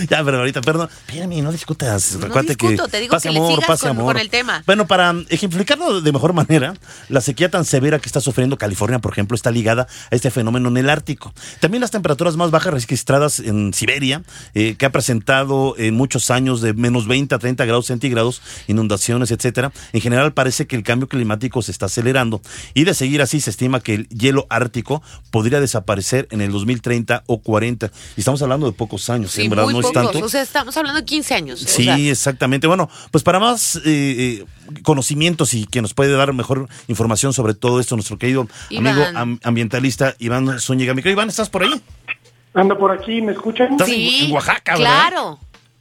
ya, 0.10 0.24
pero 0.24 0.38
ahorita, 0.38 0.60
perdón. 0.60 0.90
Espérame, 1.06 1.42
no 1.42 1.52
discutas. 1.52 2.16
No 2.16 2.42
discuto, 2.42 2.84
que 2.86 2.90
te 2.90 3.00
digo 3.00 3.16
que 3.20 3.30
le 3.30 3.38
amor, 3.54 3.66
pase 3.66 3.82
con- 3.82 3.90
amor. 3.90 4.14
con 4.14 4.18
el 4.20 4.30
tema. 4.30 4.62
Bueno, 4.66 4.86
para 4.86 5.14
ejemplificarlo 5.28 6.00
de 6.00 6.12
mejor 6.12 6.32
manera, 6.32 6.74
la 7.08 7.20
sequía 7.20 7.50
tan 7.50 7.64
severa 7.64 7.98
que 7.98 8.06
está 8.06 8.20
sufriendo 8.20 8.56
California, 8.58 8.98
por 8.98 9.12
ejemplo, 9.12 9.34
está 9.34 9.50
ligada 9.50 9.86
a 10.10 10.14
este 10.14 10.30
fenómeno 10.30 10.68
en 10.68 10.76
el 10.76 10.90
Ártico. 10.90 11.32
También 11.60 11.80
las 11.80 11.90
temperaturas 11.90 12.36
más 12.36 12.50
bajas 12.50 12.72
registradas 12.74 13.40
en 13.40 13.72
Siberia, 13.74 14.22
eh, 14.54 14.74
que 14.78 14.86
ha 14.86 14.90
presentado 14.92 15.74
en 15.78 15.94
muchos 15.94 16.30
años 16.30 16.60
de 16.60 16.74
menos 16.74 17.06
20 17.06 17.34
a 17.34 17.38
30 17.38 17.64
grados 17.64 17.86
centígrados, 17.86 18.42
inundaciones, 18.66 19.30
etcétera. 19.30 19.72
En 19.92 20.00
general 20.00 20.32
parece 20.32 20.66
que 20.66 20.76
el 20.76 20.82
cambio 20.82 21.08
climático 21.08 21.62
se 21.62 21.70
está 21.72 21.86
acelerando 21.86 22.40
y 22.74 22.84
de 22.84 22.94
seguir 22.94 23.22
así 23.22 23.40
se 23.40 23.50
estima 23.50 23.80
que 23.80 23.94
el 23.94 24.08
hielo 24.08 24.46
ártico 24.50 25.02
podría 25.30 25.60
desaparecer 25.60 26.28
en 26.30 26.40
el 26.40 26.50
2030 26.52 27.22
o 27.26 27.40
40. 27.40 27.90
Y 28.16 28.20
estamos 28.20 28.42
hablando 28.42 28.66
de 28.66 28.72
pocos 28.72 29.08
años, 29.10 29.32
Sí, 29.32 29.42
en 29.42 29.50
verdad 29.50 29.64
muy 29.64 29.74
no 29.74 29.80
es 29.80 29.92
tanto. 29.92 30.18
O 30.24 30.28
sea, 30.28 30.42
estamos 30.42 30.76
hablando 30.76 31.00
de 31.00 31.04
15 31.06 31.34
años. 31.34 31.62
o 31.62 31.66
Sí, 31.66 31.84
sea, 31.84 31.96
exactamente. 31.98 32.66
Bueno, 32.66 32.88
pues 33.10 33.22
para 33.24 33.35
más 33.38 33.76
eh, 33.76 33.80
eh, 33.86 34.44
conocimientos 34.82 35.54
y 35.54 35.66
que 35.66 35.82
nos 35.82 35.94
puede 35.94 36.12
dar 36.12 36.32
mejor 36.32 36.68
información 36.88 37.32
sobre 37.32 37.54
todo 37.54 37.80
esto, 37.80 37.94
nuestro 37.96 38.18
querido 38.18 38.48
Iván. 38.70 38.86
amigo 38.88 39.06
am- 39.18 39.38
ambientalista 39.44 40.14
Iván 40.18 40.58
Zúñiga. 40.60 40.94
Mi 40.94 41.02
querido 41.02 41.18
Iván, 41.20 41.28
¿estás 41.28 41.48
por 41.50 41.62
ahí? 41.62 41.80
Ando 42.54 42.78
por 42.78 42.90
aquí, 42.90 43.20
¿me 43.20 43.32
escuchan? 43.32 43.72
Estás 43.72 43.88
en- 43.88 43.94
sí, 43.94 44.24
en 44.26 44.32
Oaxaca, 44.32 44.72
¿verdad? 44.76 45.08
Claro. 45.08 45.38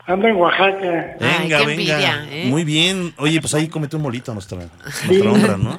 Ando 0.08 0.28
en 0.28 0.36
Oaxaca. 0.36 1.16
Ay, 1.20 1.40
Venga, 1.44 1.58
qué 1.60 1.66
venga. 1.66 1.72
envidia, 1.72 2.28
¿eh? 2.30 2.46
Muy 2.48 2.64
bien. 2.64 3.14
Oye, 3.18 3.42
pues 3.42 3.56
ahí 3.56 3.68
comete 3.68 3.96
un 3.96 4.04
molito 4.04 4.30
a 4.32 4.34
nuestra, 4.36 4.60
nuestra 5.08 5.32
honra, 5.32 5.58
¿no? 5.58 5.76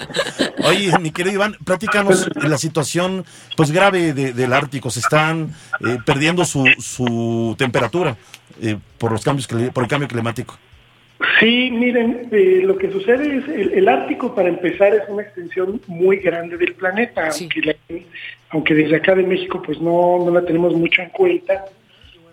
Oye, 0.65 0.91
mi 0.99 1.13
querido 1.13 1.35
Iván, 1.37 1.57
platícanos 1.65 2.29
la 2.43 2.59
situación 2.59 3.25
pues 3.57 3.71
grave 3.71 4.15
de- 4.15 4.33
del 4.33 4.53
Ártico. 4.53 4.91
Se 4.91 4.99
están 4.99 5.55
eh, 5.87 5.99
perdiendo 6.05 6.45
su, 6.45 6.65
su 6.81 7.55
temperatura 7.57 8.17
eh, 8.61 8.77
por 8.99 9.13
los 9.13 9.23
cambios 9.23 9.47
por 9.47 9.85
el 9.85 9.89
cambio 9.89 10.09
climático. 10.09 10.59
Sí, 11.41 11.71
miren, 11.71 12.29
eh, 12.31 12.61
lo 12.63 12.77
que 12.77 12.91
sucede 12.91 13.39
es 13.39 13.49
el, 13.49 13.73
el 13.73 13.89
Ártico, 13.89 14.35
para 14.35 14.49
empezar, 14.51 14.95
es 14.95 15.03
una 15.09 15.23
extensión 15.23 15.81
muy 15.87 16.19
grande 16.19 16.57
del 16.59 16.75
planeta, 16.75 17.31
Sí. 17.31 17.45
aunque, 17.45 17.61
la- 17.63 17.99
aunque 18.51 18.75
desde 18.75 18.97
acá 18.97 19.15
de 19.15 19.23
México 19.23 19.63
pues 19.65 19.81
no, 19.81 20.23
no 20.25 20.31
la 20.31 20.43
tenemos 20.45 20.75
mucho 20.75 21.01
en 21.03 21.09
cuenta. 21.11 21.65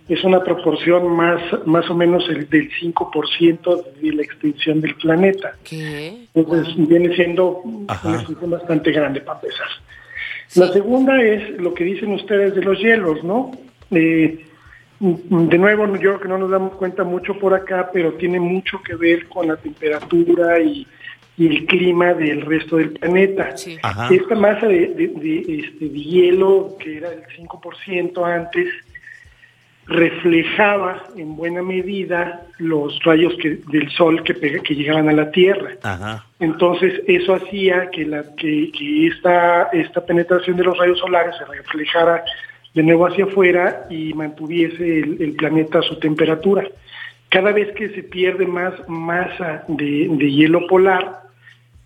Es 0.10 0.22
una 0.26 0.44
proporción 0.44 1.08
más, 1.16 1.42
más 1.66 1.90
o 1.90 1.96
menos 1.96 2.28
el, 2.28 2.50
del 2.50 2.70
5% 2.82 3.84
de 4.02 4.12
la 4.12 4.22
extensión 4.22 4.82
del 4.82 4.96
planeta. 4.96 5.56
¿Qué? 5.64 6.26
Entonces 6.34 6.74
viene 6.76 7.16
siendo 7.16 7.62
Ajá. 7.88 8.10
una 8.10 8.18
extensión 8.18 8.52
bastante 8.52 8.92
grande 8.92 9.22
para 9.22 9.40
empezar. 9.40 9.68
La 10.56 10.68
segunda 10.74 11.22
es 11.24 11.52
lo 11.52 11.74
que 11.74 11.86
dicen 11.86 12.12
ustedes 12.12 12.54
de 12.54 12.62
los 12.64 12.78
hielos, 12.80 13.24
¿no? 13.24 13.52
Eh, 13.92 14.46
de 15.04 15.58
nuevo, 15.58 15.86
yo 15.98 16.00
creo 16.00 16.20
que 16.22 16.28
no 16.30 16.38
nos 16.38 16.50
damos 16.50 16.76
cuenta 16.76 17.04
mucho 17.04 17.38
por 17.38 17.54
acá, 17.54 17.90
pero 17.92 18.14
tiene 18.14 18.40
mucho 18.40 18.82
que 18.82 18.96
ver 18.96 19.28
con 19.28 19.48
la 19.50 19.58
temperatura 19.58 20.60
y, 20.62 20.88
y 21.38 21.48
el 21.48 21.66
clima 21.66 22.14
del 22.14 22.42
resto 22.42 22.78
del 22.78 22.92
planeta. 22.92 23.58
Sí. 23.58 23.78
Esta 24.12 24.36
masa 24.36 24.68
de, 24.68 24.88
de- 24.88 25.08
de, 25.10 25.60
este, 25.60 25.90
de 25.90 26.00
hielo, 26.00 26.78
que 26.80 26.98
era 26.98 27.12
el 27.12 27.24
5% 27.38 28.26
antes, 28.26 28.68
reflejaba 29.86 31.04
en 31.18 31.36
buena 31.36 31.62
medida 31.62 32.44
los 32.60 32.98
rayos 33.04 33.34
que, 33.42 33.60
del 33.70 33.90
sol 33.92 34.24
que, 34.24 34.34
pega- 34.34 34.62
que 34.64 34.76
llegaban 34.76 35.10
a 35.10 35.12
la 35.12 35.30
Tierra. 35.32 35.72
Ajá. 35.84 36.26
Entonces 36.40 37.02
eso 37.08 37.36
hacía 37.36 37.90
que, 37.92 38.06
la, 38.06 38.24
que, 38.38 38.72
que 38.72 39.08
esta, 39.08 39.64
esta 39.74 40.06
penetración 40.06 40.56
de 40.56 40.64
los 40.64 40.78
rayos 40.78 41.00
solares 41.00 41.36
se 41.38 41.44
reflejara 41.46 42.24
de 42.74 42.84
nuevo 42.84 43.06
hacia 43.08 43.26
afuera 43.26 43.86
y 43.90 44.14
mantuviese 44.14 45.00
el, 45.00 45.18
el 45.22 45.34
planeta 45.34 45.80
a 45.80 45.84
su 45.84 46.00
temperatura. 46.00 46.68
Cada 47.30 47.52
vez 47.52 47.72
que 47.76 47.90
se 47.90 48.04
pierde 48.04 48.46
más 48.46 48.74
masa 48.88 49.64
de, 49.68 50.08
de 50.10 50.32
hielo 50.32 50.66
polar, 50.68 51.22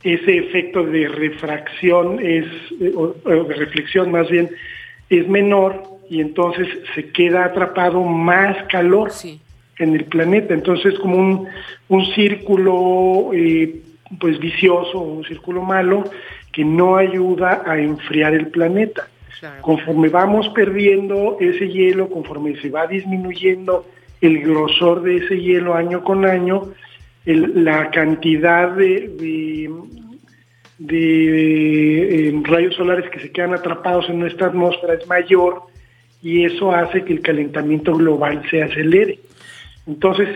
ese 0.04 0.38
efecto 0.38 0.84
de 0.84 1.08
refracción 1.08 2.20
es, 2.22 2.46
eh, 2.80 2.92
o, 2.96 3.16
o 3.24 3.44
de 3.44 3.54
reflexión 3.56 4.12
más 4.12 4.30
bien, 4.30 4.50
es 5.10 5.28
menor 5.28 5.84
y 6.10 6.22
entonces 6.22 6.68
se 6.96 7.10
queda 7.12 7.46
atrapado 7.46 8.02
más 8.04 8.56
calor 8.70 9.12
Sí. 9.12 9.40
en 9.80 9.94
el 9.96 10.06
planeta. 10.06 10.54
Entonces 10.54 10.94
es 10.94 11.00
como 11.00 11.18
un, 11.18 11.48
un 11.90 12.06
círculo 12.14 13.32
eh, 13.34 13.82
pues 14.20 14.40
vicioso, 14.40 15.00
un 15.00 15.24
círculo 15.26 15.62
malo 15.64 16.04
que 16.54 16.64
no 16.64 16.96
ayuda 16.98 17.64
a 17.66 17.78
enfriar 17.78 18.34
el 18.34 18.48
planeta. 18.48 19.08
Conforme 19.62 20.10
vamos 20.10 20.50
perdiendo 20.50 21.38
ese 21.40 21.68
hielo, 21.70 22.10
conforme 22.10 22.60
se 22.62 22.70
va 22.70 22.88
disminuyendo 22.88 23.86
el 24.22 24.40
grosor 24.42 25.04
de 25.04 25.18
ese 25.18 25.40
hielo 25.40 25.76
año 25.76 26.04
con 26.04 26.26
año, 26.26 26.74
la 27.26 27.92
cantidad 27.92 28.72
de, 28.72 29.70
eh, 30.90 32.42
rayos 32.44 32.76
solares 32.76 33.10
que 33.12 33.20
se 33.20 33.32
quedan 33.32 33.54
atrapados 33.54 34.10
en 34.10 34.20
nuestra 34.20 34.48
atmósfera 34.48 34.94
es 34.94 35.08
mayor 35.08 35.64
y 36.22 36.46
eso 36.46 36.72
hace 36.72 37.04
que 37.04 37.14
el 37.14 37.22
calentamiento 37.22 37.94
global 37.94 38.42
se 38.50 38.64
acelere. 38.64 39.20
Entonces, 39.86 40.30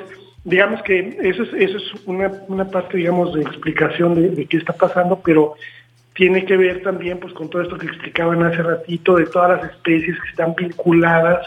digamos 0.43 0.81
que 0.83 1.17
eso 1.21 1.43
es, 1.55 1.71
una 2.05 2.69
parte, 2.69 2.97
digamos, 2.97 3.33
de 3.33 3.41
explicación 3.41 4.15
de, 4.15 4.29
de 4.29 4.45
qué 4.45 4.57
está 4.57 4.73
pasando, 4.73 5.21
pero 5.23 5.55
tiene 6.13 6.45
que 6.45 6.57
ver 6.57 6.81
también 6.83 7.19
pues 7.19 7.33
con 7.33 7.49
todo 7.49 7.61
esto 7.61 7.77
que 7.77 7.87
explicaban 7.87 8.43
hace 8.43 8.61
ratito 8.61 9.15
de 9.15 9.25
todas 9.27 9.61
las 9.61 9.71
especies 9.71 10.19
que 10.21 10.29
están 10.29 10.53
vinculadas 10.55 11.45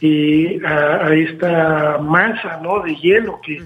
eh, 0.00 0.60
a, 0.64 1.12
esta 1.12 1.98
masa 1.98 2.60
¿no? 2.62 2.80
de 2.80 2.94
hielo 2.96 3.40
que 3.42 3.62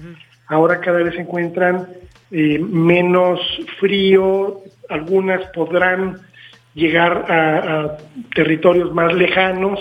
ahora 0.47 0.79
cada 0.79 0.99
vez 0.99 1.15
se 1.15 1.21
encuentran 1.21 1.87
eh, 2.31 2.59
menos 2.59 3.39
frío, 3.79 4.61
algunas 4.89 5.45
podrán 5.51 6.19
llegar 6.73 7.25
a, 7.31 7.97
territorios 8.33 8.93
más 8.93 9.13
lejanos, 9.13 9.79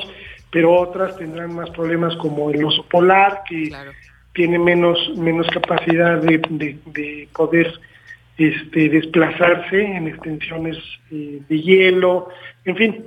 pero 0.50 0.72
otras 0.72 1.16
tendrán 1.16 1.54
más 1.54 1.70
problemas 1.70 2.14
como 2.16 2.50
el 2.50 2.64
oso 2.64 2.86
polar, 2.86 3.42
que 3.48 3.70
tiene 4.32 4.58
menos, 4.58 4.98
menos 5.16 5.46
capacidad 5.48 6.20
de, 6.20 6.38
de, 6.86 7.28
poder 7.34 7.72
este, 8.38 8.88
desplazarse 8.88 9.82
en 9.82 10.08
extensiones 10.08 10.76
eh, 11.10 11.40
de 11.48 11.60
hielo, 11.60 12.28
en 12.64 12.76
fin. 12.76 13.04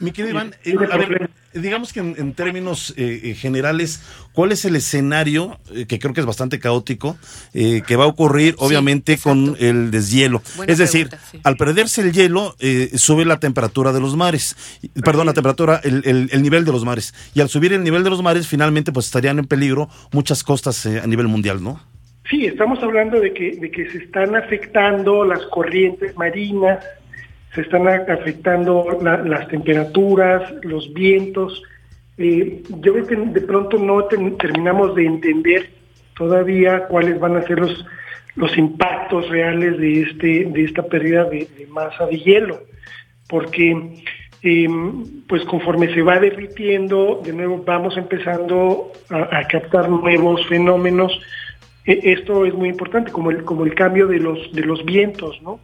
Mi 0.00 0.10
querido 0.10 0.30
Iván, 0.30 0.54
eh, 0.64 0.74
a 0.90 0.96
ver, 0.96 1.30
digamos 1.54 1.92
que 1.92 2.00
en, 2.00 2.34
términos 2.34 2.92
eh, 2.96 3.20
eh, 3.22 3.34
generales, 3.34 4.00
¿cuál 4.32 4.52
es 4.52 4.64
el 4.64 4.74
escenario, 4.76 5.58
eh, 5.72 5.86
que 5.86 5.98
creo 5.98 6.12
que 6.12 6.20
es 6.20 6.26
bastante 6.26 6.58
caótico, 6.58 7.16
que 7.52 7.96
va 7.96 8.04
a 8.04 8.08
ocurrir 8.08 8.56
obviamente 8.58 9.18
con 9.18 9.56
el 9.60 9.90
deshielo? 9.90 10.42
es 10.66 10.78
decir, 10.78 11.10
al 11.44 11.56
perderse 11.56 12.02
el 12.02 12.12
hielo, 12.12 12.56
sube 12.94 13.24
la 13.24 13.38
temperatura 13.38 13.92
de 13.92 14.00
los 14.00 14.16
mares, 14.16 14.56
perdón, 15.04 15.26
la 15.26 15.34
temperatura, 15.34 15.80
el, 15.84 16.28
el, 16.30 16.42
nivel 16.42 16.64
de 16.64 16.72
los 16.72 16.84
mares. 16.84 17.14
Y 17.34 17.40
al 17.40 17.48
subir 17.48 17.72
el 17.72 17.84
nivel 17.84 18.02
de 18.04 18.10
los 18.10 18.22
mares, 18.22 18.48
finalmente 18.48 18.92
pues 18.92 19.06
estarían 19.06 19.38
en 19.38 19.46
peligro 19.46 19.88
muchas 20.12 20.42
costas 20.42 20.86
a 20.86 21.06
nivel 21.06 21.28
mundial, 21.28 21.62
¿no? 21.62 21.80
Sí, 22.28 22.46
estamos 22.46 22.82
hablando 22.82 23.20
de 23.20 23.32
que, 23.34 23.56
de 23.56 23.70
que 23.70 23.90
se 23.90 23.98
están 23.98 24.34
afectando 24.34 25.24
las 25.24 25.44
corrientes 25.46 26.16
marinas, 26.16 26.84
se 27.54 27.60
están 27.60 27.86
afectando 27.86 28.98
las 29.02 29.48
temperaturas, 29.48 30.52
los 30.62 30.92
vientos. 30.92 31.62
Eh, 32.18 32.62
yo 32.80 32.92
creo 32.92 33.06
que 33.06 33.16
de 33.16 33.40
pronto 33.42 33.78
no 33.78 34.04
terminamos 34.04 34.94
de 34.94 35.06
entender 35.06 35.70
todavía 36.16 36.86
cuáles 36.86 37.20
van 37.20 37.36
a 37.36 37.42
ser 37.42 37.60
los, 37.60 37.84
los 38.36 38.56
impactos 38.56 39.28
reales 39.28 39.78
de, 39.78 40.02
este, 40.02 40.44
de 40.46 40.64
esta 40.64 40.82
pérdida 40.82 41.24
de, 41.24 41.48
masa 41.68 42.06
de 42.06 42.18
hielo, 42.18 42.60
porque 43.28 44.02
em, 44.42 45.22
pues 45.28 45.44
conforme 45.44 45.92
se 45.92 46.02
va 46.02 46.18
derritiendo, 46.18 47.20
de 47.24 47.32
nuevo 47.32 47.62
vamos 47.64 47.96
empezando 47.96 48.92
a, 49.10 49.46
captar 49.46 49.88
nuevos 49.88 50.46
fenómenos 50.46 51.20
esto 51.86 52.46
es 52.46 52.54
muy 52.54 52.70
importante, 52.70 53.12
como 53.12 53.30
el, 53.30 53.44
como 53.44 53.64
el 53.64 53.74
cambio 53.74 54.06
de 54.06 54.18
los, 54.18 54.52
de 54.52 54.62
los 54.62 54.84
vientos, 54.84 55.40
¿no? 55.42 55.60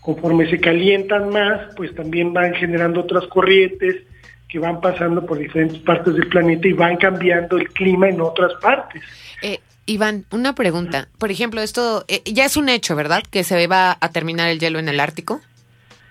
Conforme 0.00 0.50
se 0.50 0.58
calientan 0.58 1.30
más, 1.30 1.74
pues 1.76 1.94
también 1.94 2.32
van 2.32 2.54
generando 2.54 3.00
otras 3.00 3.26
corrientes 3.28 4.02
que 4.48 4.58
van 4.58 4.80
pasando 4.80 5.24
por 5.24 5.38
diferentes 5.38 5.78
partes 5.78 6.14
del 6.14 6.26
planeta 6.26 6.66
y 6.66 6.72
van 6.72 6.96
cambiando 6.96 7.56
el 7.56 7.68
clima 7.68 8.08
en 8.08 8.20
otras 8.20 8.52
partes. 8.60 9.00
Eh, 9.42 9.60
Iván, 9.86 10.24
una 10.32 10.56
pregunta. 10.56 11.08
Por 11.18 11.30
ejemplo, 11.30 11.60
esto 11.60 12.04
eh, 12.08 12.22
ya 12.24 12.46
es 12.46 12.56
un 12.56 12.68
hecho, 12.68 12.96
¿verdad? 12.96 13.22
Que 13.30 13.44
se 13.44 13.66
va 13.68 13.96
a 14.00 14.08
terminar 14.10 14.50
el 14.50 14.58
hielo 14.58 14.80
en 14.80 14.88
el 14.88 14.98
Ártico. 14.98 15.40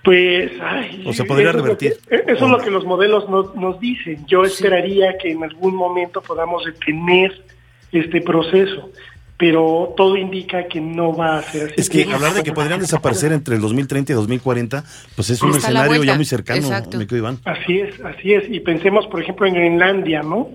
Pues, 0.06 0.52
ay, 0.62 1.04
o 1.06 1.12
se 1.12 1.26
podría 1.26 1.52
revertir. 1.52 1.98
eso 2.10 2.46
es 2.46 2.52
lo 2.52 2.58
que 2.60 2.72
los 2.72 2.86
modelos 2.86 3.30
nos, 3.30 3.54
nos 3.56 3.78
dicen. 3.82 4.26
Yo 4.26 4.44
esperaría 4.44 5.18
que 5.18 5.32
en 5.32 5.44
algún 5.44 5.76
momento 5.76 6.22
podamos 6.22 6.64
detener 6.64 7.44
este 7.92 8.22
proceso 8.22 8.92
pero 9.40 9.94
todo 9.96 10.18
indica 10.18 10.68
que 10.68 10.82
no 10.82 11.16
va 11.16 11.38
a 11.38 11.42
ser 11.42 11.68
así. 11.68 11.76
Es 11.78 11.90
que 11.90 12.04
hablar 12.12 12.34
de 12.34 12.44
que 12.44 12.52
podrían 12.52 12.80
desaparecer 12.82 13.32
entre 13.32 13.56
el 13.56 13.62
2030 13.62 14.12
y 14.12 14.16
2040, 14.16 14.84
pues 15.16 15.30
es 15.30 15.42
un 15.42 15.52
escenario 15.52 16.04
ya 16.04 16.16
muy 16.16 16.26
cercano, 16.26 16.68
me 16.98 17.08
quedo 17.08 17.20
Iván. 17.20 17.40
Así 17.46 17.80
es, 17.80 18.02
así 18.02 18.34
es. 18.34 18.44
Y 18.50 18.60
pensemos, 18.60 19.08
por 19.08 19.22
ejemplo, 19.22 19.48
en 19.48 19.54
Groenlandia, 19.54 20.24
¿no? 20.24 20.50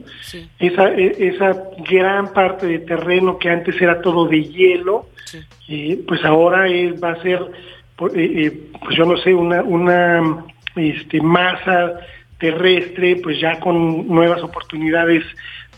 Esa, 0.58 0.88
e, 0.88 1.16
esa 1.18 1.56
gran 1.88 2.34
parte 2.34 2.66
de 2.66 2.80
terreno 2.80 3.38
que 3.38 3.48
antes 3.48 3.80
era 3.80 4.02
todo 4.02 4.28
de 4.28 4.44
hielo, 4.44 5.06
eh, 5.66 5.98
pues 6.06 6.22
ahora 6.22 6.68
es, 6.68 7.02
va 7.02 7.12
a 7.12 7.22
ser, 7.22 7.40
eh, 7.40 8.32
eh, 8.44 8.60
pues 8.84 8.98
yo 8.98 9.06
no 9.06 9.16
sé, 9.16 9.32
una, 9.32 9.62
una 9.62 10.44
este, 10.76 11.22
masa 11.22 12.00
terrestre, 12.38 13.16
pues 13.22 13.40
ya 13.40 13.58
con 13.60 14.06
nuevas 14.08 14.42
oportunidades 14.42 15.24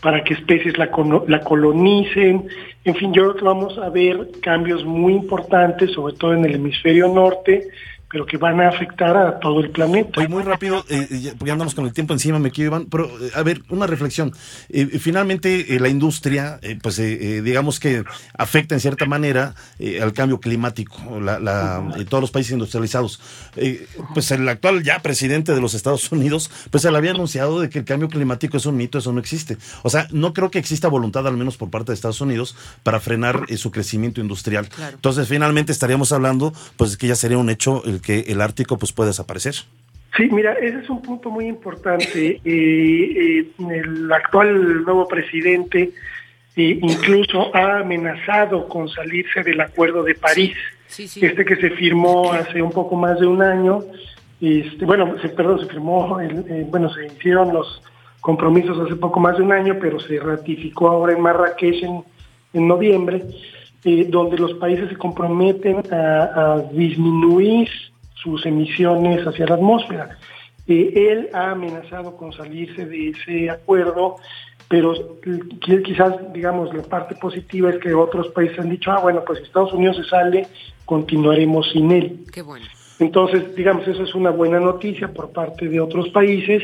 para 0.01 0.23
que 0.23 0.33
especies 0.33 0.77
la, 0.77 0.89
la 1.27 1.41
colonicen. 1.41 2.47
En 2.83 2.95
fin, 2.95 3.13
yo 3.13 3.23
creo 3.23 3.35
que 3.35 3.45
vamos 3.45 3.77
a 3.77 3.89
ver 3.89 4.29
cambios 4.41 4.85
muy 4.85 5.13
importantes, 5.13 5.91
sobre 5.91 6.13
todo 6.15 6.33
en 6.33 6.45
el 6.45 6.55
hemisferio 6.55 7.07
norte, 7.07 7.67
pero 8.09 8.25
que 8.25 8.37
van 8.37 8.59
a 8.61 8.69
afectar 8.69 9.17
a 9.17 9.39
todo 9.39 9.59
el 9.59 9.69
planeta. 9.69 10.19
Oye, 10.19 10.29
muy 10.29 10.43
rápido, 10.43 10.85
eh, 10.89 11.33
ya 11.43 11.51
andamos 11.51 11.75
con 11.75 11.85
el 11.85 11.93
tiempo 11.93 12.13
encima, 12.13 12.39
me 12.39 12.51
quiero, 12.51 12.69
Iván, 12.69 12.85
pero 12.85 13.05
eh, 13.05 13.31
a 13.35 13.43
ver, 13.43 13.63
una 13.69 13.85
reflexión. 13.85 14.31
Eh, 14.69 14.85
finalmente, 14.99 15.75
eh, 15.75 15.79
la 15.79 15.89
industria, 15.89 16.59
pues 16.81 16.97
digamos 16.97 17.79
que 17.79 18.03
afecta 18.37 18.75
en 18.75 18.81
cierta 18.81 19.05
manera 19.05 19.55
al 20.01 20.13
cambio 20.13 20.39
climático, 20.39 21.19
la, 21.19 21.39
la 21.39 21.83
todos 22.09 22.21
los 22.21 22.31
países 22.31 22.53
industrializados. 22.53 23.19
pues 24.13 24.31
el 24.31 24.47
actual 24.47 24.83
ya 24.83 24.99
presidente 24.99 25.53
de 25.53 25.61
los 25.61 25.73
Estados 25.73 26.11
Unidos, 26.11 26.49
pues 26.71 26.85
él 26.85 26.95
había 26.95 27.11
anunciado 27.11 27.59
de 27.59 27.69
que 27.69 27.79
el 27.79 27.85
cambio 27.85 28.07
climático 28.07 28.57
es 28.57 28.65
un 28.65 28.77
mito, 28.77 28.97
eso 28.97 29.11
no 29.11 29.19
existe. 29.19 29.57
O 29.83 29.89
sea, 29.89 30.07
no 30.11 30.33
creo 30.33 30.49
que 30.49 30.59
exista 30.59 30.87
voluntad, 30.87 31.27
al 31.27 31.37
menos 31.37 31.57
por 31.57 31.69
parte 31.69 31.91
de 31.91 31.95
Estados 31.95 32.21
Unidos, 32.21 32.55
para 32.83 32.99
frenar 32.99 33.45
su 33.57 33.71
crecimiento 33.71 34.21
industrial. 34.21 34.69
Entonces, 34.93 35.27
finalmente 35.27 35.71
estaríamos 35.71 36.11
hablando, 36.11 36.53
pues 36.77 36.97
que 36.97 37.07
ya 37.07 37.15
sería 37.15 37.37
un 37.37 37.49
hecho 37.49 37.83
que 37.99 38.19
el 38.27 38.41
Ártico 38.41 38.77
pues 38.77 38.91
puede 38.93 39.09
desaparecer. 39.09 39.55
Sí, 40.15 40.29
mira, 40.31 40.53
ese 40.53 40.79
es 40.79 40.89
un 40.89 41.01
punto 41.01 41.29
muy 41.29 41.45
importante. 41.47 42.41
Eh, 42.49 43.39
eh, 43.39 43.47
el 43.71 44.11
actual 44.11 44.83
nuevo 44.83 45.07
presidente 45.07 45.91
eh, 46.55 46.79
incluso 46.81 47.55
ha 47.55 47.79
amenazado 47.79 48.67
con 48.67 48.89
salirse 48.89 49.43
del 49.43 49.59
Acuerdo 49.61 50.03
de 50.03 50.15
París, 50.15 50.55
este 50.97 51.45
que 51.45 51.55
se 51.57 51.69
firmó 51.71 52.31
hace 52.31 52.61
un 52.61 52.71
poco 52.71 52.95
más 52.95 53.19
de 53.19 53.27
un 53.27 53.41
año. 53.41 53.81
Este, 54.41 54.85
bueno, 54.85 55.15
se, 55.21 55.29
perdón, 55.29 55.59
se 55.59 55.67
firmó, 55.67 56.19
bueno, 56.69 56.89
se 56.93 57.07
hicieron 57.07 57.53
los 57.53 57.81
compromisos 58.21 58.79
hace 58.79 58.95
poco 58.95 59.19
más 59.19 59.37
de 59.37 59.43
un 59.43 59.51
año, 59.51 59.77
pero 59.79 59.99
se 59.99 60.19
ratificó 60.19 60.89
ahora 60.89 61.13
en 61.13 61.21
Marrakech 61.21 61.83
en, 61.83 62.03
en 62.53 62.67
noviembre, 62.67 63.23
donde 63.83 64.37
los 64.37 64.53
países 64.55 64.89
se 64.89 64.97
comprometen 64.97 65.83
a 65.91 66.63
disminuir 66.71 67.69
sus 68.15 68.45
emisiones 68.45 69.25
hacia 69.25 69.45
la 69.45 69.55
atmósfera. 69.55 70.17
Eh, 70.67 70.91
él 71.11 71.29
ha 71.33 71.51
amenazado 71.51 72.17
con 72.17 72.33
salirse 72.33 72.85
de 72.85 73.09
ese 73.09 73.49
acuerdo, 73.49 74.17
pero 74.67 74.93
quizás, 75.85 76.33
digamos, 76.33 76.73
la 76.73 76.83
parte 76.83 77.15
positiva 77.15 77.69
es 77.69 77.77
que 77.77 77.93
otros 77.93 78.27
países 78.29 78.59
han 78.59 78.69
dicho, 78.69 78.91
ah, 78.91 78.99
bueno, 78.99 79.23
pues 79.25 79.39
si 79.39 79.45
Estados 79.45 79.71
Unidos 79.71 79.95
se 79.97 80.03
sale, 80.03 80.47
continuaremos 80.85 81.71
sin 81.71 81.91
él. 81.91 82.25
Qué 82.33 82.41
bueno. 82.41 82.65
Entonces, 82.99 83.55
digamos, 83.55 83.87
eso 83.87 84.03
es 84.03 84.13
una 84.13 84.31
buena 84.31 84.59
noticia 84.59 85.07
por 85.13 85.29
parte 85.31 85.69
de 85.69 85.79
otros 85.79 86.09
países, 86.09 86.63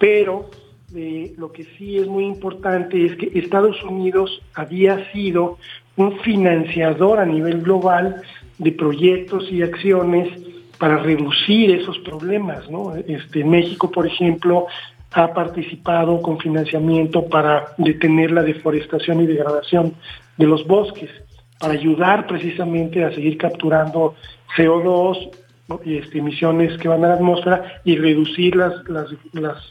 pero 0.00 0.50
eh, 0.94 1.34
lo 1.36 1.52
que 1.52 1.64
sí 1.76 1.98
es 1.98 2.08
muy 2.08 2.24
importante 2.24 3.04
es 3.04 3.16
que 3.16 3.38
Estados 3.38 3.80
Unidos 3.84 4.42
había 4.54 5.12
sido 5.12 5.58
un 5.96 6.18
financiador 6.20 7.18
a 7.18 7.26
nivel 7.26 7.62
global 7.62 8.22
de 8.58 8.72
proyectos 8.72 9.50
y 9.50 9.62
acciones 9.62 10.28
para 10.78 10.98
reducir 10.98 11.70
esos 11.70 11.98
problemas. 12.00 12.70
¿no? 12.70 12.94
Este, 12.96 13.44
México, 13.44 13.90
por 13.90 14.06
ejemplo, 14.06 14.66
ha 15.12 15.32
participado 15.32 16.20
con 16.20 16.38
financiamiento 16.38 17.26
para 17.26 17.74
detener 17.78 18.32
la 18.32 18.42
deforestación 18.42 19.20
y 19.20 19.26
degradación 19.26 19.94
de 20.36 20.46
los 20.46 20.66
bosques, 20.66 21.10
para 21.58 21.72
ayudar 21.72 22.26
precisamente 22.26 23.02
a 23.02 23.12
seguir 23.12 23.38
capturando 23.38 24.14
CO2 24.56 25.30
y 25.84 25.96
este, 25.96 26.18
emisiones 26.18 26.76
que 26.78 26.88
van 26.88 27.04
a 27.04 27.08
la 27.08 27.14
atmósfera 27.14 27.80
y 27.84 27.96
reducir 27.96 28.56
las, 28.56 28.86
las, 28.88 29.08
las 29.32 29.68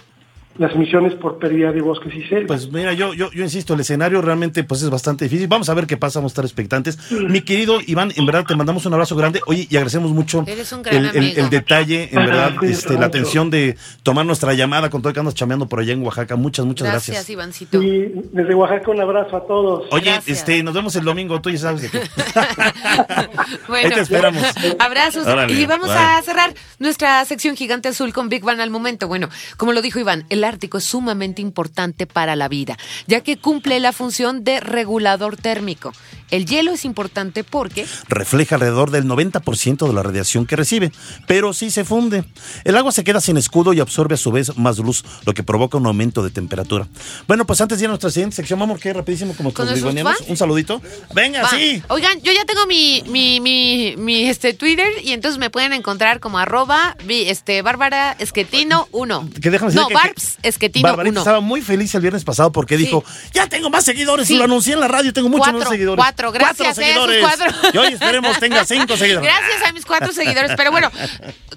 las 0.58 0.74
emisiones 0.74 1.14
por 1.16 1.38
pérdida 1.38 1.72
de 1.72 1.82
bosques 1.82 2.14
y 2.14 2.24
selvas. 2.24 2.48
Pues 2.48 2.72
mira, 2.72 2.94
yo, 2.94 3.14
yo, 3.14 3.30
yo 3.32 3.44
insisto, 3.44 3.74
el 3.74 3.82
escenario 3.82 4.22
realmente 4.22 4.64
pues 4.64 4.82
es 4.82 4.90
bastante 4.90 5.26
difícil. 5.26 5.48
Vamos 5.48 5.70
a 5.70 5.74
ver 5.74 5.86
qué 5.86 5.98
pasa, 5.98 6.20
vamos 6.20 6.32
a 6.32 6.34
estar 6.34 6.46
expectantes. 6.46 6.98
Mi 7.12 7.42
querido 7.42 7.80
Iván, 7.86 8.12
en 8.16 8.26
verdad 8.26 8.46
te 8.46 8.56
mandamos 8.56 8.86
un 8.86 8.94
abrazo 8.94 9.16
grande. 9.16 9.42
Oye, 9.48 9.68
y 9.70 9.76
agradecemos 9.76 10.12
mucho 10.12 10.46
el, 10.48 11.50
detalle, 11.50 12.10
en 12.12 12.26
verdad, 12.26 12.54
este, 12.64 12.94
la 12.94 13.08
atención 13.08 13.50
de 13.50 13.78
tomar 14.04 14.26
nuestra 14.26 14.54
llamada 14.54 14.90
con 14.90 15.02
todo 15.02 15.10
el 15.10 15.14
que 15.14 15.20
andas 15.20 15.36
chameando 15.36 15.68
por 15.68 15.80
allá 15.80 15.94
en 15.94 16.04
Oaxaca. 16.04 16.36
Muchas, 16.38 16.66
muchas 16.66 16.88
gracias. 16.88 17.16
Gracias, 17.16 17.30
Ivancito. 17.30 17.82
Y 17.82 18.14
desde 18.32 18.56
Oaxaca 18.56 18.92
un 18.92 19.02
abrazo 19.02 19.36
a 19.36 19.46
todos. 19.46 19.88
Oye, 19.92 20.12
este, 20.26 20.64
nos 20.64 20.74
vemos 20.74 20.96
el 20.96 21.04
domingo, 21.04 21.42
tú 21.42 21.50
ya 21.50 21.58
sabes 21.58 21.82
de 21.82 21.90
qué. 21.90 22.00
bueno, 23.68 23.90
Ahí 23.90 23.94
te 23.94 24.00
esperamos. 24.00 24.44
Abrazos. 24.80 25.28
y 25.50 25.66
vamos 25.66 25.90
a 25.90 26.22
cerrar 26.22 26.54
nuestra 26.80 27.26
sección 27.26 27.58
gigante 27.58 27.90
azul 27.90 28.14
con 28.14 28.30
Big 28.30 28.44
Bang 28.44 28.62
al 28.62 28.70
momento. 28.70 29.10
Bueno, 29.10 29.30
como 29.58 29.74
lo 29.74 29.82
dijo 29.82 30.00
Iván, 30.00 30.26
el 30.30 30.45
Ártico 30.46 30.78
es 30.78 30.86
sumamente 30.86 31.42
importante 31.42 32.08
para 32.08 32.36
la 32.36 32.48
vida, 32.48 32.78
ya 33.08 33.22
que 33.22 33.38
cumple 33.38 33.80
la 33.80 33.92
función 33.92 34.44
de 34.44 34.60
regulador 34.60 35.38
térmico. 35.38 35.92
El 36.32 36.46
hielo 36.48 36.72
es 36.72 36.86
importante 36.86 37.44
porque 37.44 37.86
refleja 38.08 38.56
alrededor 38.56 38.90
del 38.90 39.06
90% 39.06 39.88
de 39.88 39.94
la 39.94 40.02
radiación 40.04 40.46
que 40.46 40.56
recibe, 40.56 40.92
pero 41.28 41.54
sí 41.54 41.70
se 41.70 41.86
funde. 41.86 42.24
El 42.64 42.76
agua 42.78 42.92
se 42.92 43.04
queda 43.04 43.22
sin 43.22 43.38
escudo 43.38 43.74
y 43.74 43.80
absorbe 43.80 44.16
a 44.16 44.18
su 44.18 44.32
vez 44.32 44.58
más 44.58 44.80
luz, 44.80 45.04
lo 45.26 45.34
que 45.34 45.44
provoca 45.44 45.78
un 45.78 45.86
aumento 45.86 46.24
de 46.24 46.32
temperatura. 46.32 46.88
Bueno, 47.28 47.46
pues 47.46 47.62
antes 47.62 47.78
de 47.78 47.84
ir 47.86 47.88
a 47.88 47.92
nuestra 47.92 48.10
siguiente 48.10 48.36
sección, 48.36 48.60
vamos 48.60 48.80
que 48.80 48.92
rapidísimo 48.92 49.36
como 49.36 49.54
¿Con 49.54 49.68
los? 49.68 50.22
Un 50.28 50.38
saludito. 50.38 50.82
Venga, 51.14 51.44
Va. 51.44 51.50
sí. 51.50 51.82
Oigan, 51.90 52.20
yo 52.22 52.32
ya 52.32 52.44
tengo 52.46 52.66
mi, 52.66 53.04
mi, 53.08 53.40
mi, 53.40 53.96
mi, 53.98 54.28
este, 54.28 54.54
Twitter 54.54 54.88
y 55.04 55.12
entonces 55.12 55.40
me 55.40 55.50
pueden 55.50 55.74
encontrar 55.74 56.20
como 56.20 56.40
arroba 56.40 56.98
este, 57.08 57.62
Bárbara 57.62 58.16
Esquetino 58.20 58.88
1. 58.92 59.30
Que 59.42 59.50
déjame 59.52 59.72
decir 59.72 59.82
No, 59.82 59.88
que- 59.88 59.94
Barbs 59.94 60.35
que 60.42 60.50
Esquetino 60.50 60.88
Barbarita 60.90 61.12
1. 61.14 61.20
estaba 61.22 61.40
muy 61.40 61.62
feliz 61.62 61.94
el 61.96 62.02
viernes 62.02 62.24
pasado 62.24 62.52
porque 62.52 62.78
dijo, 62.78 63.04
ya 63.34 63.48
tengo 63.48 63.70
más 63.70 63.86
seguidores, 63.86 64.28
Sí. 64.28 64.38
lo 64.38 64.44
anuncié 64.46 64.74
en 64.74 64.80
la 64.80 64.88
radio, 64.88 65.14
tengo 65.14 65.30
muchos 65.30 65.46
Cuatro, 65.48 65.60
más 65.60 65.70
seguidores. 65.70 66.04
cuatro, 66.04 66.32
gracias, 66.32 66.76
Cuatro 66.76 66.84
eh, 66.84 66.90
esos 66.90 67.08
seguidores. 67.10 67.22
cuatro. 67.54 67.70
Y 67.74 67.78
hoy 67.78 67.94
esperemos 67.94 68.40
tenga 68.40 68.66
cinco 68.66 68.98
seguidores. 68.98 69.30
Gracias 69.30 69.70
a 69.70 69.74
mis 69.74 69.86
cuatro 69.86 70.12
seguidores. 70.14 70.52
Pero 70.58 70.72
bueno, 70.72 70.92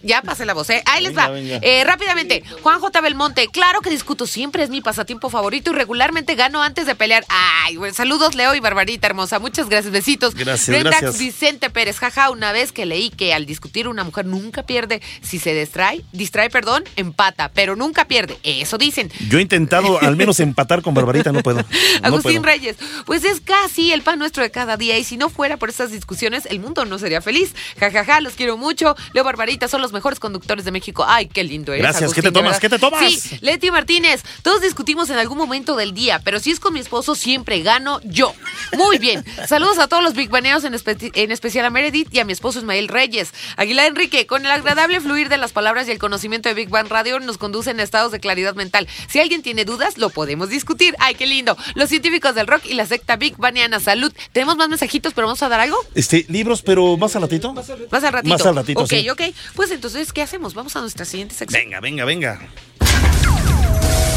ya 0.02 0.22
pasé 0.22 0.44
la 0.46 0.54
voz, 0.54 0.70
¿eh? 0.70 0.82
Ahí 0.86 1.02
les 1.02 1.12
Venga, 1.12 1.28
va. 1.28 1.34
venga. 1.34 1.58
Eh, 1.62 1.84
rápidamente, 1.84 2.42
Juan 2.62 2.80
J. 2.80 3.00
Belmonte. 3.00 3.48
Claro 3.48 3.80
que 3.80 3.90
discuto 3.90 4.26
siempre, 4.26 4.62
es 4.62 4.70
mi 4.70 4.80
pasatiempo 4.80 5.30
favorito 5.30 5.70
y 5.70 5.74
regularmente 5.74 6.34
gano 6.34 6.62
antes 6.62 6.86
de 6.86 6.94
pelear. 6.94 7.24
Ay, 7.28 7.76
güey, 7.76 7.92
saludos, 7.94 8.34
Leo 8.34 8.54
y 8.54 8.60
Barbarita 8.60 9.06
hermosa. 9.06 9.38
Muchas 9.38 9.68
gracias, 9.68 9.92
besitos. 9.92 10.34
Gracias, 10.34 10.82
gracias. 10.84 11.18
Vicente 11.18 11.70
Pérez, 11.70 11.98
jaja, 11.98 12.30
una 12.30 12.52
vez 12.52 12.72
que 12.72 12.86
leí 12.86 13.10
que 13.10 13.32
al 13.34 13.46
discutir 13.46 13.88
una 13.88 14.04
mujer 14.04 14.26
nunca 14.26 14.62
pierde, 14.64 15.00
si 15.22 15.38
se 15.38 15.54
distrae, 15.54 16.02
distrae, 16.12 16.50
perdón, 16.50 16.84
empata, 16.96 17.50
pero 17.54 17.76
nunca 17.76 18.04
pierde. 18.06 18.38
Eso 18.42 18.67
dicen. 18.76 19.10
Yo 19.30 19.38
he 19.38 19.42
intentado 19.42 19.98
al 20.02 20.16
menos 20.16 20.40
empatar 20.40 20.82
con 20.82 20.92
Barbarita, 20.92 21.32
no 21.32 21.42
puedo. 21.42 21.58
No 21.62 21.66
Agustín 22.02 22.42
puedo. 22.42 22.54
Reyes, 22.54 22.76
pues 23.06 23.24
es 23.24 23.40
casi 23.40 23.92
el 23.92 24.02
pan 24.02 24.18
nuestro 24.18 24.42
de 24.42 24.50
cada 24.50 24.76
día 24.76 24.98
y 24.98 25.04
si 25.04 25.16
no 25.16 25.30
fuera 25.30 25.56
por 25.56 25.70
estas 25.70 25.90
discusiones, 25.92 26.44
el 26.46 26.60
mundo 26.60 26.84
no 26.84 26.98
sería 26.98 27.22
feliz. 27.22 27.54
Ja, 27.78 27.90
ja, 27.90 28.04
ja, 28.04 28.20
los 28.20 28.34
quiero 28.34 28.56
mucho. 28.56 28.94
Leo 29.14 29.24
Barbarita 29.24 29.68
son 29.68 29.80
los 29.80 29.92
mejores 29.92 30.18
conductores 30.20 30.64
de 30.64 30.72
México. 30.72 31.04
Ay, 31.08 31.26
qué 31.28 31.44
lindo 31.44 31.72
eres, 31.72 31.82
Gracias. 31.84 32.12
¿Qué 32.12 32.22
te 32.22 32.32
tomas? 32.32 32.58
¿Qué 32.60 32.68
te 32.68 32.78
tomas? 32.78 33.00
Sí, 33.10 33.38
Leti 33.40 33.70
Martínez, 33.70 34.22
todos 34.42 34.60
discutimos 34.60 35.08
en 35.10 35.18
algún 35.18 35.38
momento 35.38 35.76
del 35.76 35.94
día, 35.94 36.20
pero 36.24 36.40
si 36.40 36.50
es 36.50 36.58
con 36.60 36.74
mi 36.74 36.80
esposo, 36.80 37.14
siempre 37.14 37.60
gano 37.62 38.00
yo. 38.04 38.34
Muy 38.76 38.98
bien. 38.98 39.24
Saludos 39.46 39.78
a 39.78 39.86
todos 39.86 40.02
los 40.02 40.14
Big 40.14 40.30
Baneados, 40.30 40.64
en, 40.64 40.74
espe- 40.74 41.12
en 41.14 41.30
especial 41.30 41.64
a 41.66 41.70
Meredith 41.70 42.08
y 42.12 42.18
a 42.18 42.24
mi 42.24 42.32
esposo 42.32 42.58
Ismael 42.58 42.88
Reyes. 42.88 43.32
Aguilar 43.56 43.86
Enrique, 43.86 44.26
con 44.26 44.44
el 44.44 44.50
agradable 44.50 45.00
fluir 45.00 45.28
de 45.28 45.36
las 45.36 45.52
palabras 45.52 45.86
y 45.88 45.92
el 45.92 45.98
conocimiento 45.98 46.48
de 46.48 46.54
Big 46.54 46.68
Bang 46.68 46.88
Radio 46.88 47.20
nos 47.20 47.38
conducen 47.38 47.78
a 47.78 47.82
estados 47.82 48.10
de 48.12 48.18
claridad 48.20 48.54
mental. 48.58 48.86
Si 49.08 49.18
alguien 49.18 49.40
tiene 49.40 49.64
dudas, 49.64 49.96
lo 49.96 50.10
podemos 50.10 50.50
discutir. 50.50 50.94
Ay, 50.98 51.14
qué 51.14 51.26
lindo. 51.26 51.56
Los 51.74 51.88
científicos 51.88 52.34
del 52.34 52.46
rock 52.46 52.66
y 52.66 52.74
la 52.74 52.84
secta 52.84 53.16
Big 53.16 53.36
Baniana. 53.38 53.80
Salud. 53.80 54.12
Tenemos 54.32 54.56
más 54.56 54.68
mensajitos, 54.68 55.14
pero 55.14 55.26
vamos 55.28 55.42
a 55.42 55.48
dar 55.48 55.60
algo. 55.60 55.78
Este, 55.94 56.26
libros, 56.28 56.60
pero 56.60 56.98
más 56.98 57.16
al 57.16 57.22
ratito. 57.22 57.54
Más 57.54 57.70
al 57.70 58.12
ratito. 58.12 58.28
Más 58.34 58.44
al 58.44 58.56
ratito, 58.56 58.80
Ok, 58.80 58.90
sí. 58.90 59.08
ok. 59.08 59.22
Pues 59.54 59.70
entonces, 59.70 60.12
¿qué 60.12 60.20
hacemos? 60.20 60.52
Vamos 60.52 60.76
a 60.76 60.80
nuestra 60.80 61.06
siguiente 61.06 61.34
sección. 61.34 61.62
Venga, 61.62 61.80
venga, 61.80 62.04
venga. 62.04 62.40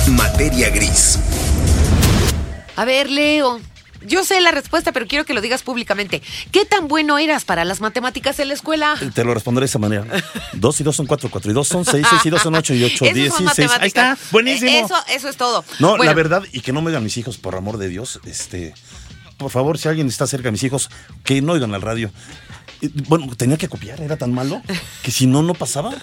Materia 0.08 0.70
gris. 0.70 1.20
A 2.76 2.86
ver, 2.86 3.10
Leo. 3.10 3.62
Yo 4.06 4.24
sé 4.24 4.42
la 4.42 4.52
respuesta, 4.52 4.92
pero 4.92 5.08
quiero 5.08 5.26
que 5.26 5.34
lo 5.34 5.42
digas 5.42 5.64
públicamente. 5.64 6.22
¿Qué 6.52 6.66
tan 6.66 6.88
bueno 6.88 7.18
eras 7.18 7.46
para 7.46 7.66
las 7.66 7.82
matemáticas 7.82 8.40
en 8.40 8.48
la 8.48 8.54
escuela? 8.54 8.96
Te 9.14 9.24
lo 9.24 9.34
responderé 9.34 9.66
de 9.66 9.70
esa 9.70 9.80
manera. 9.80 10.06
Dos 10.54 10.80
y 10.82 10.84
dos 10.84 10.96
son 10.96 11.06
cuatro, 11.06 11.30
cuatro 11.30 11.52
y 11.52 11.54
dos 11.54 11.68
son 11.68 11.86
seis, 11.86 12.06
seis 12.10 12.26
y 12.26 12.30
dos 12.30 12.42
son 12.42 12.56
ocho 12.56 12.74
y 12.74 12.84
ocho, 12.84 13.06
seis. 13.56 13.72
Ahí 13.80 13.88
está, 13.88 14.18
buenísimo. 14.32 14.86
Eso, 14.86 14.96
eso 15.10 15.30
es 15.30 15.38
todo. 15.38 15.64
No, 15.80 15.98
la 15.98 16.14
verdad, 16.14 16.44
y 16.52 16.62
que 16.62 16.74
no 16.74 16.82
me 16.82 16.88
oigan 16.88 17.04
mis 17.04 17.18
hijos, 17.18 17.38
por 17.38 17.56
amor 17.56 17.78
de 17.78 17.90
Dios, 17.90 18.20
este, 18.26 18.74
por 19.38 19.52
favor, 19.52 19.78
si 19.78 19.88
alguien 19.88 20.08
está 20.08 20.28
cerca 20.28 20.50
de 20.50 20.52
mis 20.52 20.64
hijos, 20.64 20.90
que 21.24 21.42
no 21.42 21.54
oigan 21.54 21.74
al 21.74 21.82
radio. 21.82 22.12
Bueno, 23.08 23.28
tenía 23.36 23.58
que 23.58 23.68
copiar, 23.68 24.02
era 24.02 24.18
tan 24.18 24.34
malo 24.34 24.62
que 25.04 25.12
si 25.12 25.28
no, 25.28 25.44
no 25.44 25.54
pasaba. 25.54 25.94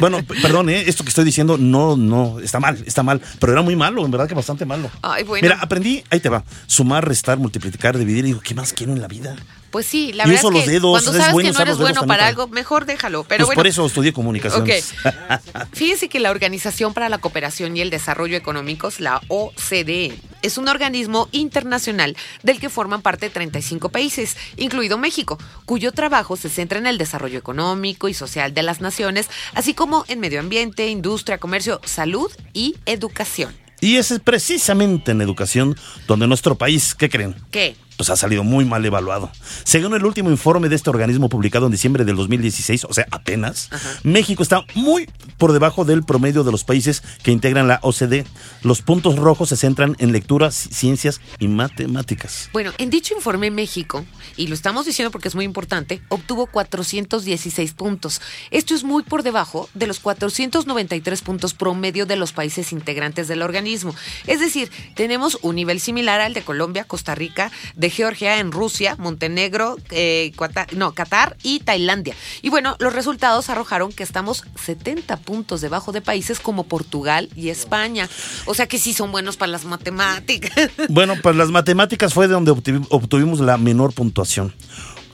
Bueno, 0.00 0.18
perdón, 0.42 0.68
¿eh? 0.68 0.84
esto 0.86 1.04
que 1.04 1.10
estoy 1.10 1.24
diciendo 1.24 1.56
no, 1.56 1.96
no, 1.96 2.40
está 2.40 2.58
mal, 2.58 2.82
está 2.86 3.02
mal, 3.02 3.20
pero 3.38 3.52
era 3.52 3.62
muy 3.62 3.76
malo, 3.76 4.04
en 4.04 4.10
verdad 4.10 4.28
que 4.28 4.34
bastante 4.34 4.66
malo. 4.66 4.90
Ay, 5.02 5.22
bueno. 5.22 5.44
Mira, 5.44 5.58
aprendí, 5.60 6.02
ahí 6.10 6.20
te 6.20 6.28
va, 6.28 6.44
sumar, 6.66 7.06
restar, 7.06 7.38
multiplicar, 7.38 7.96
dividir, 7.96 8.24
y 8.24 8.28
digo, 8.28 8.40
¿qué 8.40 8.54
más 8.54 8.72
quiero 8.72 8.92
en 8.92 9.00
la 9.00 9.08
vida? 9.08 9.36
Pues 9.74 9.86
sí, 9.86 10.12
la 10.12 10.22
Y 10.22 10.28
verdad 10.28 10.44
uso 10.44 10.48
es 10.50 10.54
los 10.54 10.64
que 10.66 10.70
dedos, 10.70 10.90
cuando 10.92 11.10
es 11.10 11.16
sabes 11.16 11.32
bueno 11.32 11.48
que 11.48 11.52
no 11.52 11.62
eres 11.62 11.78
bueno 11.78 12.06
para 12.06 12.28
algo, 12.28 12.46
mejor 12.46 12.86
déjalo. 12.86 13.24
Pero 13.24 13.38
pues 13.38 13.46
bueno. 13.46 13.58
por 13.58 13.66
eso 13.66 13.84
estudié 13.84 14.12
comunicaciones. 14.12 14.94
Ok. 15.04 15.40
Fíjese 15.72 16.08
que 16.08 16.20
la 16.20 16.30
Organización 16.30 16.94
para 16.94 17.08
la 17.08 17.18
Cooperación 17.18 17.76
y 17.76 17.80
el 17.80 17.90
Desarrollo 17.90 18.36
Económicos, 18.36 19.00
la 19.00 19.20
OCDE, 19.26 20.16
es 20.42 20.58
un 20.58 20.68
organismo 20.68 21.28
internacional 21.32 22.16
del 22.44 22.60
que 22.60 22.68
forman 22.68 23.02
parte 23.02 23.30
35 23.30 23.88
países, 23.88 24.36
incluido 24.56 24.96
México, 24.96 25.38
cuyo 25.64 25.90
trabajo 25.90 26.36
se 26.36 26.50
centra 26.50 26.78
en 26.78 26.86
el 26.86 26.96
desarrollo 26.96 27.40
económico 27.40 28.06
y 28.06 28.14
social 28.14 28.54
de 28.54 28.62
las 28.62 28.80
naciones, 28.80 29.28
así 29.54 29.74
como 29.74 30.04
en 30.06 30.20
medio 30.20 30.38
ambiente, 30.38 30.86
industria, 30.86 31.38
comercio, 31.38 31.80
salud 31.84 32.30
y 32.52 32.76
educación. 32.86 33.52
Y 33.80 33.96
es 33.96 34.18
precisamente 34.24 35.10
en 35.10 35.20
educación 35.20 35.76
donde 36.06 36.26
nuestro 36.26 36.54
país, 36.54 36.94
¿qué 36.94 37.10
creen? 37.10 37.34
¿Qué? 37.50 37.76
Pues 37.96 38.10
ha 38.10 38.16
salido 38.16 38.44
muy 38.44 38.64
mal 38.64 38.84
evaluado. 38.84 39.30
Según 39.64 39.94
el 39.94 40.04
último 40.04 40.30
informe 40.30 40.68
de 40.68 40.76
este 40.76 40.90
organismo 40.90 41.28
publicado 41.28 41.66
en 41.66 41.72
diciembre 41.72 42.04
del 42.04 42.16
2016, 42.16 42.84
o 42.88 42.92
sea, 42.92 43.06
apenas, 43.10 43.70
México 44.02 44.42
está 44.42 44.64
muy 44.74 45.08
por 45.38 45.52
debajo 45.52 45.84
del 45.84 46.02
promedio 46.04 46.44
de 46.44 46.52
los 46.52 46.64
países 46.64 47.02
que 47.22 47.30
integran 47.30 47.68
la 47.68 47.78
OCDE. 47.82 48.24
Los 48.62 48.82
puntos 48.82 49.16
rojos 49.16 49.48
se 49.50 49.56
centran 49.56 49.96
en 49.98 50.12
lectura, 50.12 50.48
ci- 50.48 50.70
ciencias 50.72 51.20
y 51.38 51.48
matemáticas. 51.48 52.50
Bueno, 52.52 52.72
en 52.78 52.90
dicho 52.90 53.14
informe 53.14 53.50
México, 53.50 54.04
y 54.36 54.46
lo 54.48 54.54
estamos 54.54 54.86
diciendo 54.86 55.10
porque 55.10 55.28
es 55.28 55.34
muy 55.34 55.44
importante, 55.44 56.02
obtuvo 56.08 56.46
416 56.46 57.72
puntos. 57.74 58.20
Esto 58.50 58.74
es 58.74 58.84
muy 58.84 59.02
por 59.02 59.22
debajo 59.22 59.68
de 59.74 59.86
los 59.86 60.00
493 60.00 61.22
puntos 61.22 61.54
promedio 61.54 62.06
de 62.06 62.16
los 62.16 62.32
países 62.32 62.72
integrantes 62.72 63.28
del 63.28 63.42
organismo. 63.42 63.94
Es 64.26 64.40
decir, 64.40 64.70
tenemos 64.94 65.38
un 65.42 65.56
nivel 65.56 65.80
similar 65.80 66.20
al 66.20 66.34
de 66.34 66.42
Colombia, 66.42 66.84
Costa 66.84 67.14
Rica, 67.14 67.50
de 67.76 67.83
Georgia, 67.90 68.38
en 68.38 68.52
Rusia, 68.52 68.96
Montenegro, 68.98 69.76
eh, 69.90 70.32
Cuata- 70.36 70.66
no, 70.72 70.92
Qatar 70.94 71.36
y 71.42 71.60
Tailandia. 71.60 72.14
Y 72.42 72.50
bueno, 72.50 72.76
los 72.78 72.92
resultados 72.92 73.48
arrojaron 73.50 73.92
que 73.92 74.02
estamos 74.02 74.44
70 74.62 75.16
puntos 75.18 75.60
debajo 75.60 75.92
de 75.92 76.00
países 76.00 76.40
como 76.40 76.64
Portugal 76.64 77.28
y 77.36 77.48
España. 77.50 78.08
O 78.46 78.54
sea 78.54 78.66
que 78.66 78.78
sí 78.78 78.92
son 78.94 79.12
buenos 79.12 79.36
para 79.36 79.52
las 79.52 79.64
matemáticas. 79.64 80.70
Bueno, 80.88 81.14
pues 81.22 81.34
las 81.36 81.50
matemáticas 81.50 82.14
fue 82.14 82.26
de 82.28 82.34
donde 82.34 82.52
obtuvi- 82.52 82.86
obtuvimos 82.90 83.40
la 83.40 83.56
menor 83.58 83.92
puntuación. 83.92 84.54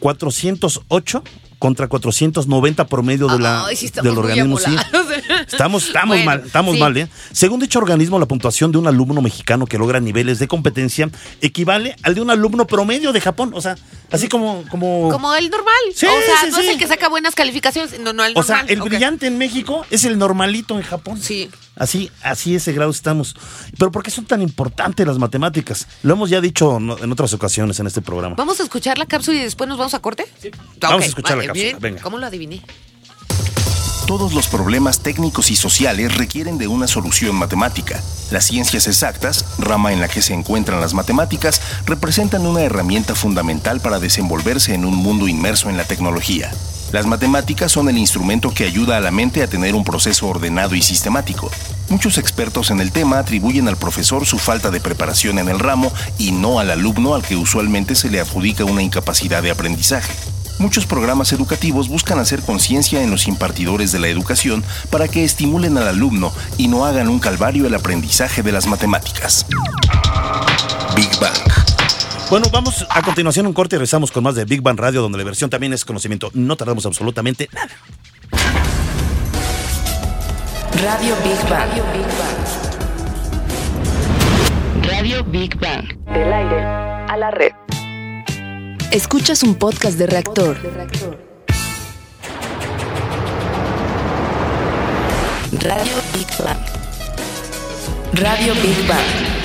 408 0.01 1.23
contra 1.59 1.89
490 1.89 2.87
promedio 2.87 3.27
de 3.29 3.39
la, 3.39 3.67
Ay, 3.67 3.77
sí 3.77 3.91
del 4.03 4.17
organismo. 4.19 4.59
sí. 4.59 4.71
Estamos, 5.53 5.87
estamos 5.87 6.17
Bueno, 6.17 6.25
mal, 6.25 6.43
estamos 6.47 6.75
sí. 6.75 6.81
mal, 6.81 6.97
¿eh? 6.97 7.09
Según 7.33 7.61
dicho 7.61 7.79
organismo, 7.79 8.19
la 8.19 8.27
puntuación 8.27 8.73
de 8.73 8.79
un 8.79 8.87
alumno 8.87 9.21
mexicano 9.23 9.67
que 9.67 9.79
logra 9.79 10.01
niveles 10.01 10.39
de 10.39 10.49
competencia 10.49 11.11
equivale 11.41 11.97
al 12.03 12.15
de 12.15 12.21
un 12.21 12.31
alumno 12.31 12.67
promedio 12.67 13.13
de 13.13 13.21
Japón. 13.21 13.53
O 13.55 13.61
sea, 13.61 13.77
así 14.11 14.29
como. 14.29 14.65
Como, 14.71 15.09
Como 15.11 15.35
el 15.35 15.51
normal. 15.51 15.75
Sí, 15.95 16.07
o 16.07 16.11
sea, 16.11 16.41
sí, 16.45 16.51
no 16.51 16.59
es 16.59 16.69
el 16.69 16.79
que 16.79 16.87
saca 16.87 17.09
buenas 17.09 17.35
calificaciones. 17.35 17.99
No, 18.01 18.13
no, 18.13 18.25
el 18.25 18.33
o 18.37 18.43
sea, 18.43 18.59
normal. 18.59 18.73
el 18.75 18.83
brillante 18.83 19.27
en 19.27 19.39
México 19.39 19.85
es 19.91 20.05
el 20.05 20.19
normalito 20.19 20.77
en 20.77 20.83
Japón. 20.83 21.21
Sí. 21.21 21.51
Así, 21.77 22.11
así 22.23 22.55
ese 22.55 22.73
grado 22.73 22.91
estamos. 22.91 23.35
Pero 23.79 23.91
¿por 23.91 24.03
qué 24.03 24.11
son 24.11 24.27
tan 24.27 24.43
importantes 24.43 25.07
las 25.07 25.19
matemáticas? 25.19 25.87
Lo 26.03 26.13
hemos 26.15 26.29
ya 26.29 26.41
dicho 26.41 26.77
en 26.77 27.13
otras 27.13 27.33
ocasiones 27.33 27.81
en 27.81 27.87
este 27.87 28.03
programa. 28.03 28.35
¿Vamos 28.37 28.61
a 28.61 28.65
escuchar 28.65 28.99
la 28.99 29.07
cápsula 29.07 29.39
y 29.39 29.43
después 29.45 29.67
nos 29.69 29.79
vamos 29.79 29.95
a 29.95 30.01
corte? 30.01 30.27
Sí. 30.41 30.51
Vamos 30.81 31.05
a 31.05 31.07
escuchar 31.07 31.39
la 31.39 31.47
cápsula, 31.47 31.79
venga. 31.81 32.03
¿Cómo 32.03 32.19
lo 32.19 32.27
adiviné? 32.27 32.63
Todos 34.11 34.33
los 34.33 34.49
problemas 34.49 34.99
técnicos 34.99 35.53
y 35.53 35.55
sociales 35.55 36.17
requieren 36.17 36.59
de 36.59 36.67
una 36.67 36.89
solución 36.89 37.37
matemática. 37.37 38.03
Las 38.33 38.45
ciencias 38.45 38.89
exactas, 38.89 39.45
rama 39.57 39.93
en 39.93 40.01
la 40.01 40.09
que 40.09 40.21
se 40.21 40.35
encuentran 40.35 40.81
las 40.81 40.95
matemáticas, 40.95 41.63
representan 41.87 42.45
una 42.45 42.63
herramienta 42.63 43.15
fundamental 43.15 43.79
para 43.79 44.01
desenvolverse 44.01 44.75
en 44.75 44.85
un 44.85 44.97
mundo 44.97 45.29
inmerso 45.29 45.71
en 45.71 45.77
la 45.77 45.85
tecnología. 45.85 46.51
Las 46.91 47.07
matemáticas 47.07 47.71
son 47.71 47.89
el 47.89 47.99
instrumento 47.99 48.53
que 48.53 48.65
ayuda 48.65 48.97
a 48.97 49.01
la 49.01 49.13
mente 49.13 49.45
a 49.45 49.47
tener 49.47 49.77
un 49.77 49.85
proceso 49.85 50.27
ordenado 50.27 50.75
y 50.75 50.83
sistemático. 50.83 51.49
Muchos 51.89 52.19
expertos 52.19 52.73
en 52.73 52.81
el 52.81 52.91
tema 52.91 53.21
atribuyen 53.21 53.69
al 53.69 53.77
profesor 53.77 54.27
su 54.27 54.41
falta 54.41 54.73
de 54.73 54.81
preparación 54.81 55.39
en 55.39 55.49
el 55.49 55.61
ramo 55.61 55.93
y 56.19 56.33
no 56.33 56.59
al 56.59 56.73
alumno 56.73 57.15
al 57.15 57.23
que 57.23 57.37
usualmente 57.37 57.95
se 57.95 58.11
le 58.11 58.19
adjudica 58.19 58.65
una 58.65 58.83
incapacidad 58.83 59.41
de 59.41 59.53
aprendizaje. 59.53 60.13
Muchos 60.61 60.85
programas 60.85 61.33
educativos 61.33 61.89
buscan 61.89 62.19
hacer 62.19 62.43
conciencia 62.43 63.03
en 63.03 63.11
los 63.11 63.27
impartidores 63.27 63.93
de 63.93 63.99
la 63.99 64.09
educación 64.09 64.63
para 64.91 65.09
que 65.09 65.25
estimulen 65.25 65.79
al 65.79 65.89
alumno 65.89 66.35
y 66.59 66.69
no 66.69 66.85
hagan 66.85 67.09
un 67.09 67.19
calvario 67.19 67.67
el 67.67 67.75
aprendizaje 67.75 68.43
de 68.43 68.53
las 68.53 68.67
matemáticas. 68.67 69.47
Big 70.95 71.09
Bang. 71.19 71.33
Bueno, 72.29 72.47
vamos 72.53 72.87
a 72.91 73.01
continuación 73.01 73.47
un 73.47 73.55
corte 73.55 73.77
y 73.77 73.79
regresamos 73.79 74.13
con 74.13 74.23
más 74.23 74.35
de 74.35 74.45
Big 74.45 74.61
Bang 74.61 74.79
Radio, 74.79 75.01
donde 75.01 75.17
la 75.17 75.25
versión 75.25 75.49
también 75.49 75.73
es 75.73 75.83
conocimiento. 75.87 76.31
No 76.35 76.57
tardamos 76.57 76.85
absolutamente 76.85 77.49
nada. 77.55 77.71
Radio 80.83 81.17
Big 81.25 81.49
Bang. 81.49 81.71
Radio 84.83 85.25
Big 85.25 85.59
Bang. 85.59 85.87
Del 86.13 86.31
aire 86.31 86.63
a 86.63 87.17
la 87.17 87.31
red. 87.31 87.80
Escuchas 88.91 89.45
un 89.45 89.55
podcast 89.55 89.97
de 89.99 90.07
reactor. 90.09 90.57
Radio 95.53 95.97
Big 96.13 96.27
Bang. 96.43 96.59
Radio 98.15 98.55
Big 98.55 98.89
Bang. 98.89 99.40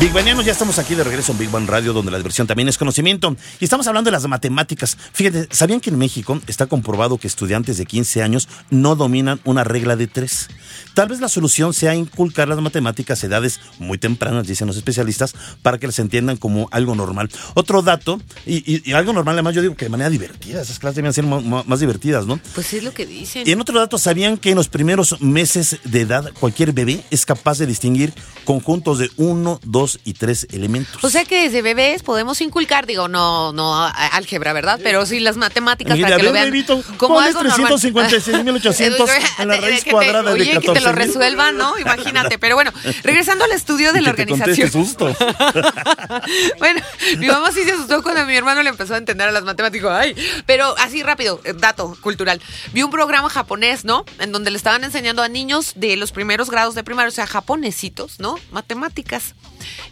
Big 0.00 0.12
Banianos, 0.12 0.44
ya 0.44 0.52
estamos 0.52 0.78
aquí 0.78 0.94
de 0.94 1.02
regreso 1.02 1.32
en 1.32 1.38
Big 1.38 1.50
Bang 1.50 1.68
Radio, 1.68 1.92
donde 1.92 2.12
la 2.12 2.18
diversión 2.18 2.46
también 2.46 2.68
es 2.68 2.78
conocimiento. 2.78 3.34
Y 3.58 3.64
estamos 3.64 3.84
hablando 3.88 4.06
de 4.08 4.12
las 4.12 4.28
matemáticas. 4.28 4.96
Fíjate, 5.12 5.48
¿sabían 5.50 5.80
que 5.80 5.90
en 5.90 5.98
México 5.98 6.40
está 6.46 6.66
comprobado 6.66 7.18
que 7.18 7.26
estudiantes 7.26 7.78
de 7.78 7.84
15 7.84 8.22
años 8.22 8.48
no 8.70 8.94
dominan 8.94 9.40
una 9.44 9.64
regla 9.64 9.96
de 9.96 10.06
tres? 10.06 10.50
Tal 10.94 11.08
vez 11.08 11.18
la 11.20 11.28
solución 11.28 11.74
sea 11.74 11.96
inculcar 11.96 12.46
las 12.46 12.60
matemáticas 12.60 13.22
a 13.22 13.26
edades 13.26 13.58
muy 13.80 13.98
tempranas, 13.98 14.46
dicen 14.46 14.68
los 14.68 14.76
especialistas, 14.76 15.34
para 15.62 15.78
que 15.78 15.88
las 15.88 15.98
entiendan 15.98 16.36
como 16.36 16.68
algo 16.70 16.94
normal. 16.94 17.28
Otro 17.54 17.82
dato, 17.82 18.20
y, 18.46 18.58
y- 18.72 18.82
y 18.88 18.92
algo 18.92 19.12
normal, 19.12 19.34
además 19.34 19.56
yo 19.56 19.62
digo 19.62 19.74
que 19.74 19.86
de 19.86 19.90
manera 19.90 20.10
divertida, 20.10 20.62
esas 20.62 20.78
clases 20.78 20.94
deben 20.96 21.12
ser 21.12 21.24
más 21.24 21.80
divertidas, 21.80 22.24
¿no? 22.24 22.38
Pues 22.54 22.72
es 22.72 22.84
lo 22.84 22.94
que 22.94 23.04
dicen. 23.04 23.42
Y 23.48 23.50
en 23.50 23.60
otro 23.60 23.76
dato, 23.76 23.98
¿sabían 23.98 24.36
que 24.38 24.50
en 24.50 24.56
los 24.56 24.68
primeros 24.68 25.20
meses 25.20 25.78
de 25.82 26.02
edad 26.02 26.30
cualquier 26.38 26.72
bebé 26.72 27.02
es 27.10 27.26
capaz 27.26 27.58
de 27.58 27.66
distinguir 27.66 28.12
conjuntos 28.44 28.98
de 29.00 29.10
uno, 29.16 29.58
dos 29.92 30.00
y 30.04 30.14
tres 30.14 30.46
elementos? 30.52 31.02
O 31.02 31.10
sea 31.10 31.24
que 31.24 31.42
desde 31.44 31.62
bebés 31.62 32.02
podemos 32.02 32.40
inculcar, 32.40 32.86
digo, 32.86 33.08
no, 33.08 33.52
no 33.52 33.74
a- 33.76 33.88
álgebra, 33.90 34.52
¿verdad? 34.52 34.78
Pero 34.82 35.06
sí 35.06 35.20
las 35.20 35.36
matemáticas 35.36 35.96
Mira, 35.96 36.08
para 36.08 36.16
que 36.16 36.22
a 36.22 36.24
lo 36.26 36.32
vean 36.32 36.44
bebito, 36.46 36.82
como 36.96 37.14
¿cuál 37.14 37.28
es 37.30 37.36
algo 37.36 37.48
normal. 37.48 37.68
356,800 37.80 39.10
en 39.38 39.48
la 39.48 39.56
raíz 39.56 39.78
Que 39.78 39.84
te- 39.84 39.90
cuadrada 39.90 40.22
de 40.22 40.32
oye, 40.32 40.44
que 40.50 40.60
te 40.60 40.66
14? 40.66 40.84
lo 40.86 40.92
resuelvan, 40.92 41.56
¿no? 41.56 41.78
Imagínate. 41.78 42.38
Pero 42.38 42.54
bueno, 42.54 42.72
regresando 43.02 43.44
al 43.44 43.52
estudio 43.52 43.92
de 43.92 44.00
Y 44.00 44.02
la 44.02 44.14
que 44.14 44.26
te 44.26 44.32
organización. 44.32 44.70
susto. 44.70 45.16
bueno, 46.58 46.80
mi 47.18 47.26
mamá 47.26 47.50
sí 47.52 47.64
se 47.64 47.72
asustó 47.72 48.02
cuando 48.02 48.24
mi 48.26 48.36
hermano 48.36 48.62
le 48.62 48.70
empezó 48.70 48.94
a 48.94 48.98
entender 48.98 49.28
a 49.28 49.32
las 49.32 49.44
matemáticas. 49.44 49.90
Ay, 49.92 50.14
pero 50.46 50.74
así 50.78 51.02
rápido, 51.02 51.40
eh, 51.44 51.54
dato 51.56 51.96
cultural. 52.00 52.40
Vi 52.72 52.82
un 52.82 52.90
programa 52.90 53.28
japonés, 53.28 53.84
¿no? 53.84 54.04
En 54.18 54.32
donde 54.32 54.50
le 54.50 54.56
estaban 54.56 54.84
enseñando 54.84 55.22
a 55.22 55.28
niños 55.28 55.72
de 55.76 55.96
los 55.96 56.12
primeros 56.12 56.50
grados 56.50 56.74
de 56.74 56.84
primaria, 56.84 57.08
o 57.08 57.12
sea, 57.12 57.26
japonesitos, 57.26 58.18
¿no? 58.20 58.36
Matemáticas. 58.50 59.34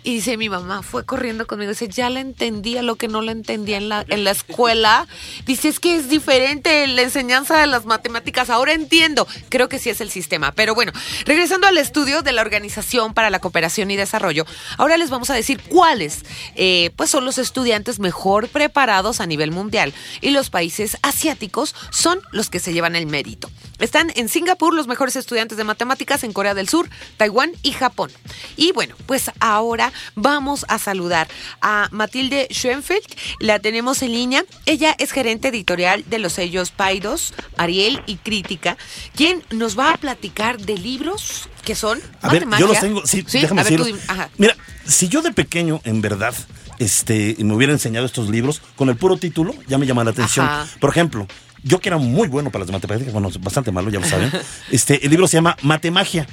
Y 0.03 0.15
dice 0.15 0.37
mi 0.37 0.49
mamá, 0.49 0.83
fue 0.83 1.05
corriendo 1.05 1.47
conmigo, 1.47 1.71
dice, 1.71 1.89
ya 1.89 2.11
le 2.11 2.21
entendía 2.21 2.83
lo 2.83 2.97
que 2.97 3.09
no 3.09 3.23
le 3.23 3.33
entendía 3.33 3.77
en 3.77 3.89
la, 3.89 4.05
en 4.09 4.25
la 4.25 4.31
escuela. 4.31 5.07
Dice, 5.45 5.69
es 5.69 5.81
que 5.81 5.97
es 5.97 6.09
diferente 6.09 6.87
la 6.87 7.03
enseñanza 7.03 7.59
de 7.59 7.67
las 7.67 7.85
matemáticas, 7.85 8.51
ahora 8.51 8.73
entiendo. 8.73 9.27
Creo 9.49 9.69
que 9.69 9.79
sí 9.79 9.91
es 9.91 10.01
el 10.01 10.11
sistema. 10.11 10.53
Pero 10.53 10.75
bueno, 10.75 10.93
regresando 11.25 11.67
al 11.67 11.79
estudio 11.79 12.23
de 12.23 12.33
la 12.33 12.43
Organización 12.43 13.15
para 13.15 13.31
la 13.31 13.41
Cooperación 13.41 13.91
y 13.91 13.97
Desarrollo, 13.97 14.47
ahora 14.79 14.97
les 14.97 15.11
vamos 15.11 15.31
a 15.31 15.35
decir 15.35 15.61
cuáles 15.69 16.25
eh, 16.55 16.91
pues 16.97 17.11
son 17.11 17.25
los 17.25 17.39
estudiantes 17.39 17.99
mejor 17.99 18.49
preparados 18.49 19.21
a 19.21 19.27
nivel 19.27 19.51
mundial. 19.51 19.93
Y 20.21 20.31
los 20.31 20.51
países 20.51 20.99
asiáticos 21.03 21.75
son 21.91 22.21
los 22.33 22.51
que 22.51 22.59
se 22.59 22.73
llevan 22.73 22.97
el 22.97 23.07
mérito. 23.07 23.51
Están 23.79 24.13
en 24.17 24.29
Singapur 24.29 24.75
los 24.75 24.87
mejores 24.87 25.17
estudiantes 25.17 25.59
de 25.59 25.65
matemáticas, 25.65 26.25
en 26.25 26.33
Corea 26.33 26.55
del 26.55 26.69
Sur, 26.69 26.89
Taiwán 27.17 27.53
y 27.63 27.73
Japón. 27.73 28.11
Y 28.57 28.73
bueno, 28.73 28.95
pues 29.07 29.31
ahora 29.41 29.93
vamos 30.15 30.65
a 30.69 30.79
saludar 30.79 31.29
a 31.61 31.89
Matilde 31.91 32.49
Schoenfeld. 32.51 33.05
La 33.41 33.59
tenemos 33.59 34.03
en 34.03 34.13
línea. 34.13 34.45
Ella 34.65 34.95
es 34.99 35.13
gerente 35.13 35.49
editorial 35.49 36.05
de 36.07 36.19
los 36.19 36.35
sellos 36.35 36.71
Paidos, 36.71 37.35
Ariel 37.57 38.03
y 38.07 38.17
Crítica, 38.17 38.77
quien 39.15 39.43
nos 39.51 39.79
va 39.79 39.93
a 39.93 39.97
platicar 39.97 40.59
de 40.59 40.77
libros 40.79 41.49
que 41.65 41.75
son 41.75 42.01
A 42.23 42.31
ver, 42.31 42.47
yo 42.59 42.67
los 42.67 42.81
tengo, 42.81 43.07
sí, 43.07 43.25
déjame 43.33 43.61
a 43.61 43.65
ver, 43.65 43.77
tú. 43.77 43.99
Ajá. 44.09 44.31
Mira, 44.39 44.57
si 44.87 45.09
yo 45.09 45.21
de 45.21 45.33
pequeño, 45.33 45.81
en 45.85 46.01
verdad, 46.01 46.35
este, 46.79 47.37
me 47.41 47.55
hubiera 47.55 47.73
enseñado 47.73 48.07
estos 48.07 48.29
libros, 48.29 48.63
con 48.77 48.89
el 48.89 48.97
puro 48.97 49.17
título 49.17 49.55
ya 49.67 49.79
me 49.79 49.87
llama 49.87 50.05
la 50.05 50.11
atención. 50.11 50.47
Ajá. 50.47 50.69
Por 50.81 50.91
ejemplo, 50.91 51.27
yo 51.67 51.81
que 51.81 51.89
era 51.89 51.99
muy 51.99 52.29
bueno 52.29 52.51
para 52.51 52.65
las 52.65 52.73
matemáticas, 52.73 53.13
bueno, 53.13 53.29
bastante 53.41 53.73
malo, 53.73 53.91
ya 53.91 53.99
lo 53.99 54.07
saben, 54.07 54.31
este, 54.71 55.05
el 55.05 55.11
libro 55.11 55.27
se 55.27 55.37
llama 55.37 55.57
Matemagia. 55.63 56.27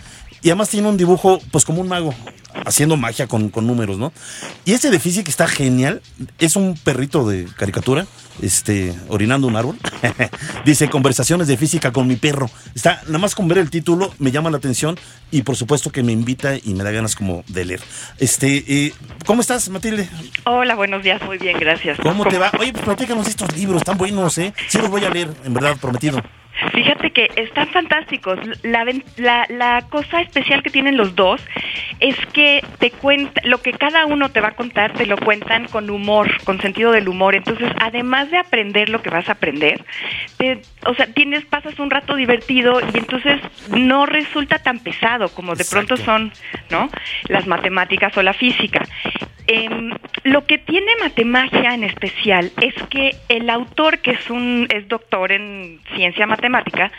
Y 0.43 0.49
además 0.49 0.69
tiene 0.69 0.89
un 0.89 0.97
dibujo, 0.97 1.39
pues 1.51 1.63
como 1.63 1.79
un 1.79 1.87
mago, 1.87 2.13
haciendo 2.65 2.97
magia 2.97 3.27
con, 3.27 3.47
con 3.47 3.65
números, 3.65 3.97
¿no? 3.97 4.11
Y 4.65 4.73
ese 4.73 4.91
de 4.91 4.99
física 4.99 5.29
está 5.29 5.47
genial. 5.47 6.01
Es 6.37 6.57
un 6.57 6.75
perrito 6.75 7.25
de 7.25 7.47
caricatura, 7.57 8.05
este, 8.41 8.93
orinando 9.09 9.47
un 9.47 9.55
árbol. 9.55 9.77
Dice, 10.65 10.89
conversaciones 10.89 11.47
de 11.47 11.57
física 11.57 11.91
con 11.91 12.07
mi 12.07 12.15
perro. 12.15 12.49
Está, 12.75 13.01
nada 13.07 13.19
más 13.19 13.35
con 13.35 13.47
ver 13.47 13.57
el 13.57 13.69
título 13.69 14.13
me 14.19 14.31
llama 14.31 14.49
la 14.49 14.57
atención 14.57 14.97
y 15.31 15.43
por 15.43 15.55
supuesto 15.55 15.91
que 15.91 16.03
me 16.03 16.11
invita 16.11 16.55
y 16.55 16.73
me 16.73 16.83
da 16.83 16.91
ganas 16.91 17.15
como 17.15 17.43
de 17.47 17.65
leer. 17.65 17.81
Este, 18.19 18.63
eh, 18.67 18.93
¿cómo 19.25 19.41
estás, 19.41 19.69
Matilde? 19.69 20.09
Hola, 20.45 20.75
buenos 20.75 21.03
días, 21.03 21.21
muy 21.23 21.37
bien, 21.37 21.57
gracias. 21.59 21.99
¿Cómo 21.99 22.25
te 22.25 22.37
va? 22.37 22.51
Oye, 22.59 22.71
pues 22.71 22.85
platícanos 22.85 23.27
estos 23.27 23.55
libros, 23.55 23.77
están 23.77 23.97
buenos, 23.97 24.37
¿eh? 24.37 24.53
Sí 24.67 24.77
los 24.77 24.89
voy 24.89 25.03
a 25.05 25.09
leer, 25.09 25.29
en 25.43 25.53
verdad, 25.53 25.77
prometido. 25.79 26.21
Fíjate 26.71 27.11
que 27.11 27.29
están 27.35 27.67
fantásticos. 27.69 28.39
La, 28.61 28.85
la, 29.17 29.45
la 29.49 29.85
cosa 29.89 30.21
especial 30.21 30.61
que 30.61 30.69
tienen 30.69 30.97
los 30.97 31.15
dos 31.15 31.41
es 31.99 32.15
que 32.27 32.63
te 32.79 32.91
cuenta, 32.91 33.41
lo 33.43 33.61
que 33.61 33.73
cada 33.73 34.05
uno 34.05 34.29
te 34.29 34.39
va 34.39 34.49
a 34.49 34.55
contar, 34.55 34.93
te 34.93 35.05
lo 35.05 35.17
cuentan 35.17 35.67
con 35.67 35.89
humor, 35.89 36.29
con 36.43 36.61
sentido 36.61 36.91
del 36.91 37.09
humor. 37.09 37.35
Entonces, 37.35 37.71
además 37.79 38.29
de 38.29 38.37
aprender 38.37 38.89
lo 38.89 39.01
que 39.01 39.09
vas 39.09 39.29
a 39.29 39.33
aprender, 39.33 39.83
te- 40.37 40.61
o 40.85 40.93
sea, 40.93 41.07
tienes, 41.07 41.43
pasas 41.45 41.79
un 41.79 41.89
rato 41.89 42.15
divertido 42.15 42.79
y 42.93 42.97
entonces 42.97 43.41
no 43.69 44.05
resulta 44.05 44.59
tan 44.59 44.79
pesado 44.79 45.29
como 45.29 45.55
de 45.55 45.65
pronto 45.65 45.97
son, 45.97 46.31
¿no? 46.69 46.89
Las 47.29 47.47
matemáticas 47.47 48.15
o 48.15 48.21
la 48.21 48.33
física. 48.33 48.85
Em, 49.47 49.91
lo 50.23 50.45
que 50.45 50.57
tiene 50.57 50.95
Matemagia 51.01 51.73
en 51.73 51.83
especial 51.83 52.51
es 52.61 52.73
que 52.89 53.11
el 53.27 53.49
autor, 53.49 53.99
que 53.99 54.11
es 54.11 54.29
un 54.29 54.67
es 54.73 54.87
doctor 54.87 55.31
en 55.31 55.79
ciencia 55.95 56.25
matemática, 56.25 56.91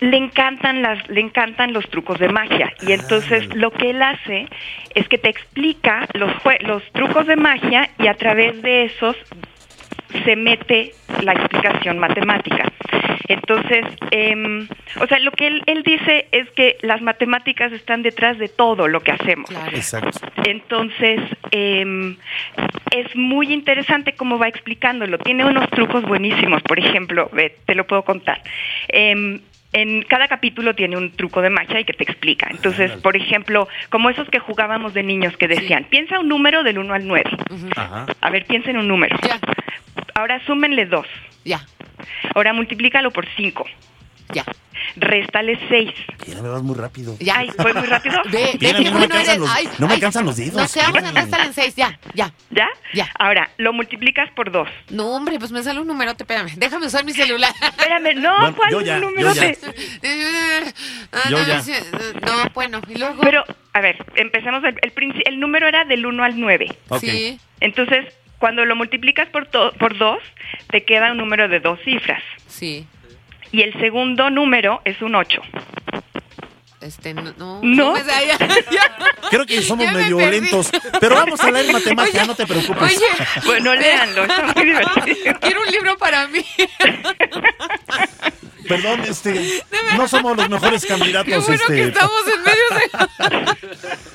le 0.00 0.16
encantan 0.16 0.82
las 0.82 1.08
le 1.08 1.20
encantan 1.20 1.72
los 1.72 1.88
trucos 1.88 2.18
de 2.18 2.28
magia. 2.28 2.72
Y 2.86 2.92
entonces 2.92 3.54
lo 3.54 3.70
que 3.70 3.90
él 3.90 4.02
hace 4.02 4.48
es 4.94 5.08
que 5.08 5.18
te 5.18 5.28
explica 5.28 6.08
los 6.14 6.32
los 6.62 6.82
trucos 6.92 7.26
de 7.26 7.36
magia 7.36 7.90
y 7.98 8.08
a 8.08 8.14
través 8.14 8.60
de 8.62 8.84
esos 8.84 9.16
se 10.24 10.36
mete 10.36 10.92
la 11.22 11.32
explicación 11.32 11.98
matemática. 11.98 12.70
Entonces, 13.28 13.84
em, 14.10 14.68
o 15.00 15.06
sea, 15.06 15.18
lo 15.20 15.30
que 15.32 15.46
él, 15.46 15.62
él 15.66 15.82
dice 15.82 16.26
es 16.32 16.50
que 16.50 16.76
las 16.82 17.00
matemáticas 17.00 17.72
están 17.72 18.02
detrás 18.02 18.38
de 18.38 18.48
todo 18.48 18.88
lo 18.88 19.00
que 19.00 19.12
hacemos. 19.12 19.48
Claro. 19.48 19.76
Exacto. 19.76 20.18
Entonces, 20.44 21.20
em, 21.50 22.16
es 22.90 23.14
muy 23.14 23.52
interesante 23.52 24.14
cómo 24.14 24.38
va 24.38 24.48
explicándolo. 24.48 25.18
Tiene 25.18 25.44
unos 25.44 25.68
trucos 25.70 26.02
buenísimos, 26.02 26.62
por 26.62 26.78
ejemplo, 26.78 27.30
ve, 27.32 27.56
te 27.64 27.74
lo 27.74 27.86
puedo 27.86 28.02
contar. 28.02 28.42
En 29.74 30.02
cada 30.02 30.28
capítulo 30.28 30.74
tiene 30.74 30.96
un 30.98 31.12
truco 31.12 31.40
de 31.40 31.48
magia 31.48 31.80
y 31.80 31.84
que 31.84 31.94
te 31.94 32.04
explica. 32.04 32.48
Entonces, 32.50 32.90
por 33.00 33.16
ejemplo, 33.16 33.68
como 33.88 34.10
esos 34.10 34.28
que 34.28 34.38
jugábamos 34.38 34.92
de 34.92 35.02
niños 35.02 35.34
que 35.38 35.48
decían, 35.48 35.84
piensa 35.88 36.18
un 36.20 36.28
número 36.28 36.62
del 36.62 36.78
1 36.78 36.92
al 36.92 37.06
9. 37.06 37.30
Ajá. 37.76 38.06
A 38.20 38.30
ver, 38.30 38.44
piensen 38.46 38.76
un 38.76 38.86
número. 38.88 39.16
Ya, 39.26 39.38
Ahora 40.14 40.44
súmenle 40.44 40.84
2. 40.86 41.06
ya, 41.44 41.60
Ahora 42.34 42.52
multiplícalo 42.52 43.10
por 43.12 43.26
5. 43.36 43.64
ya. 44.34 44.44
Réstale 44.96 45.58
6. 45.68 45.90
Mira, 46.28 46.42
me 46.42 46.48
vas 46.48 46.62
muy 46.62 46.74
rápido. 46.76 47.16
Ya. 47.20 47.38
Ay, 47.38 47.50
¿fue 47.56 47.72
muy 47.74 47.86
rápido? 47.86 48.20
Ve, 48.30 48.50
Mira, 48.60 48.78
ve 48.78 48.84
que 48.84 48.90
no 48.90 48.98
me 48.98 49.08
cansan 49.08 49.40
los- 49.40 49.50
Ay, 49.50 49.68
no 49.78 49.86
me 49.88 49.94
ay, 49.94 50.00
cansan 50.00 50.24
los 50.26 50.36
dedos. 50.36 50.54
Nos 50.54 50.72
quedamos 50.72 51.02
en 51.02 51.16
hasta 51.16 51.44
en 51.44 51.52
seis, 51.54 51.74
ya, 51.76 51.98
ya. 52.14 52.32
¿Ya? 52.50 52.68
Ya. 52.94 53.08
Ahora, 53.18 53.50
lo 53.56 53.72
multiplicas 53.72 54.30
por 54.32 54.50
2. 54.52 54.68
No, 54.90 55.14
hombre, 55.16 55.38
pues 55.38 55.50
me 55.52 55.62
sale 55.62 55.80
un 55.80 55.86
número, 55.86 56.14
te 56.14 56.24
espérame. 56.24 56.50
Déjame 56.56 56.86
usar 56.86 57.04
mi 57.04 57.12
celular. 57.12 57.52
Espérame, 57.62 58.14
no, 58.20 58.36
Bueno, 58.38 58.56
¿cuál 58.56 58.70
yo 58.72 58.80
ya, 58.82 58.98
número 58.98 59.28
yo 59.28 59.34
ya. 59.34 59.42
de- 59.48 59.58
Ah, 61.12 61.28
Yo 61.30 61.38
no, 61.38 61.46
No, 62.26 62.44
bueno, 62.54 62.80
y 62.88 62.98
luego. 62.98 63.20
Pero, 63.22 63.44
a 63.72 63.80
ver, 63.80 64.04
empecemos. 64.16 64.62
El, 64.64 64.76
el, 64.82 65.22
el 65.26 65.40
número 65.40 65.66
era 65.68 65.84
del 65.84 66.04
1 66.06 66.24
al 66.24 66.38
9. 66.40 66.68
Ok. 66.88 67.00
Sí. 67.00 67.38
Entonces, 67.60 68.06
cuando 68.38 68.64
lo 68.64 68.74
multiplicas 68.76 69.28
por, 69.28 69.46
to- 69.46 69.72
por 69.78 69.96
2, 69.96 70.18
te 70.70 70.84
queda 70.84 71.12
un 71.12 71.18
número 71.18 71.48
de 71.48 71.60
dos 71.60 71.78
cifras. 71.84 72.22
Sí. 72.48 72.86
Y 73.52 73.60
el 73.60 73.72
segundo 73.74 74.30
número 74.30 74.80
es 74.84 75.00
un 75.02 75.14
8. 75.14 75.42
Este, 76.82 77.14
no. 77.14 77.22
No. 77.36 77.60
¿No? 77.62 77.92
me 77.94 78.02
da- 78.02 78.24
ya- 78.24 78.38
ya. 78.38 78.96
Creo 79.30 79.46
que 79.46 79.62
somos 79.62 79.86
Ya 79.86 79.92
me 79.92 80.00
medio 80.02 80.16
perdí. 80.18 80.40
lentos, 80.40 80.70
pero 81.00 81.14
vamos 81.14 81.40
a 81.40 81.50
leer 81.50 81.72
matemática, 81.72 82.18
Oye, 82.18 82.26
no 82.26 82.34
te 82.34 82.46
preocupes. 82.46 82.82
Oye. 82.96 83.26
Bueno, 83.46 83.74
léanlo, 83.74 84.22
está 84.24 84.42
muy 84.54 84.64
divertido. 84.64 85.40
Quiero 85.40 85.60
un 85.62 85.66
libro 85.70 85.96
para 85.98 86.26
mí. 86.28 86.44
Perdón, 88.68 89.00
este, 89.08 89.62
no 89.96 90.06
somos 90.08 90.36
los 90.36 90.48
mejores 90.48 90.86
candidatos. 90.86 91.26
Qué 91.32 91.38
bueno 91.38 91.54
este, 91.62 91.74
que 91.74 91.82
estamos 91.88 92.20
en 92.34 92.42
medio 92.42 92.62
de... 92.78 93.56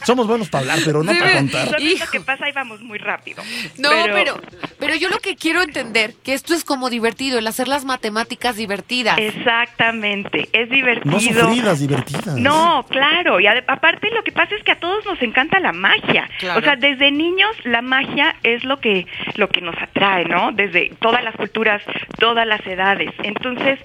Somos 0.06 0.26
buenos 0.26 0.48
para 0.50 0.62
hablar, 0.62 0.80
pero 0.86 1.04
no 1.04 1.12
Sí, 1.12 1.20
para 1.20 1.32
me- 1.32 1.38
contar. 1.40 1.70
¿Sabes 1.70 1.84
Hijo. 1.84 2.06
lo 2.06 2.12
que 2.12 2.22
pasa? 2.22 2.46
Ahí 2.46 2.54
vamos 2.54 2.82
muy 2.82 2.98
rápido. 2.98 3.44
No, 3.78 3.90
pero... 4.14 4.40
pero, 4.80 4.96
yo 4.96 5.10
lo 5.10 5.20
que 5.20 5.36
quiero 5.36 5.62
entender, 5.62 6.14
que 6.24 6.34
esto 6.34 6.54
es 6.54 6.64
como 6.64 6.90
divertido, 6.90 7.38
el 7.40 7.46
hacer 7.46 7.68
las 7.68 7.84
matemáticas 7.84 8.56
divertidas. 8.56 9.18
Exactamente, 9.20 10.48
es 10.54 10.70
divertido. 10.70 11.12
No 11.12 11.20
sufridas, 11.20 11.80
divertidas. 11.80 12.28
No, 12.38 12.57
claro, 12.90 13.40
y 13.40 13.48
aparte 13.48 14.10
lo 14.12 14.24
que 14.24 14.32
pasa 14.32 14.56
es 14.56 14.64
que 14.64 14.72
a 14.72 14.80
todos 14.80 15.06
nos 15.06 15.22
encanta 15.22 15.60
la 15.60 15.74
magia. 15.74 16.30
Claro. 16.40 16.60
O 16.60 16.64
sea, 16.64 16.76
desde 16.76 17.12
niños 17.12 17.52
la 17.64 17.82
magia 17.82 18.36
es 18.44 18.64
lo 18.64 18.80
que 18.80 19.06
lo 19.36 19.50
que 19.50 19.62
nos 19.62 19.76
atrae, 19.78 20.26
¿no? 20.26 20.52
Desde 20.52 20.92
todas 21.00 21.24
las 21.24 21.36
culturas, 21.36 21.82
todas 22.20 22.48
las 22.48 22.66
edades. 22.66 23.12
Entonces, 23.24 23.80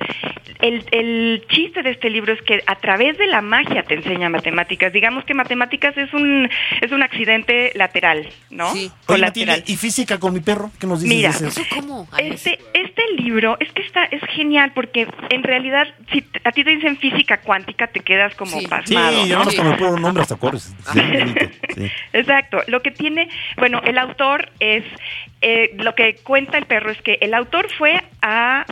el, 0.61 0.85
el 0.93 1.45
chiste 1.49 1.83
de 1.83 1.91
este 1.91 2.11
libro 2.11 2.33
es 2.33 2.43
que 2.43 2.63
a 2.67 2.77
través 2.77 3.19
de 3.19 3.27
la 3.27 3.41
magia 3.41 3.83
te 3.83 3.95
enseña 3.95 4.29
matemáticas. 4.29 4.93
Digamos 4.93 5.25
que 5.25 5.35
matemáticas 5.35 5.97
es 5.97 6.13
un 6.13 6.49
es 6.81 6.93
un 6.93 7.03
accidente 7.03 7.73
lateral, 7.75 8.29
¿no? 8.51 8.73
Sí. 8.73 8.91
Colateral. 9.07 9.63
¿y 9.67 9.77
física 9.77 10.19
con 10.19 10.33
mi 10.33 10.41
perro? 10.41 10.71
¿Qué 10.79 10.87
nos 10.87 11.01
dices 11.01 11.17
Mira? 11.17 11.31
¿Eso 11.31 11.63
cómo? 11.71 12.09
Este, 12.19 12.59
este 12.73 13.03
libro, 13.17 13.57
es 13.61 13.71
que 13.73 13.83
está, 13.83 14.05
es 14.05 14.23
genial 14.31 14.73
porque 14.75 15.09
en 15.31 15.43
realidad, 15.43 15.87
si 16.13 16.25
a 16.45 16.53
ti 16.53 16.65
te 16.65 16.71
dicen 16.71 16.97
física 16.99 17.39
cuántica, 17.41 17.87
te 17.89 18.01
quedas 18.01 18.35
como 18.35 18.53
Sí. 18.53 18.62
Sí, 18.63 18.69
pasmado. 18.69 19.27
ya 19.27 19.39
¿no? 19.39 19.45
no 19.45 19.53
con 19.55 19.67
el 19.67 19.77
puro 19.77 19.99
nombre 19.99 20.23
hasta 20.23 20.37
corres. 20.37 20.75
Sí, 20.93 21.01
sí. 21.75 21.91
Exacto. 22.13 22.63
Lo 22.67 22.83
que 22.83 22.91
tiene, 22.91 23.29
bueno, 23.57 23.81
el 23.85 23.99
autor 23.99 24.51
es, 24.61 24.85
eh, 25.41 25.75
lo 25.79 25.95
que 25.95 26.17
cuenta 26.23 26.59
el 26.59 26.67
perro 26.67 26.91
es 26.91 27.01
que 27.03 27.19
el 27.21 27.35
autor 27.35 27.69
fue 27.77 28.03
a 28.21 28.65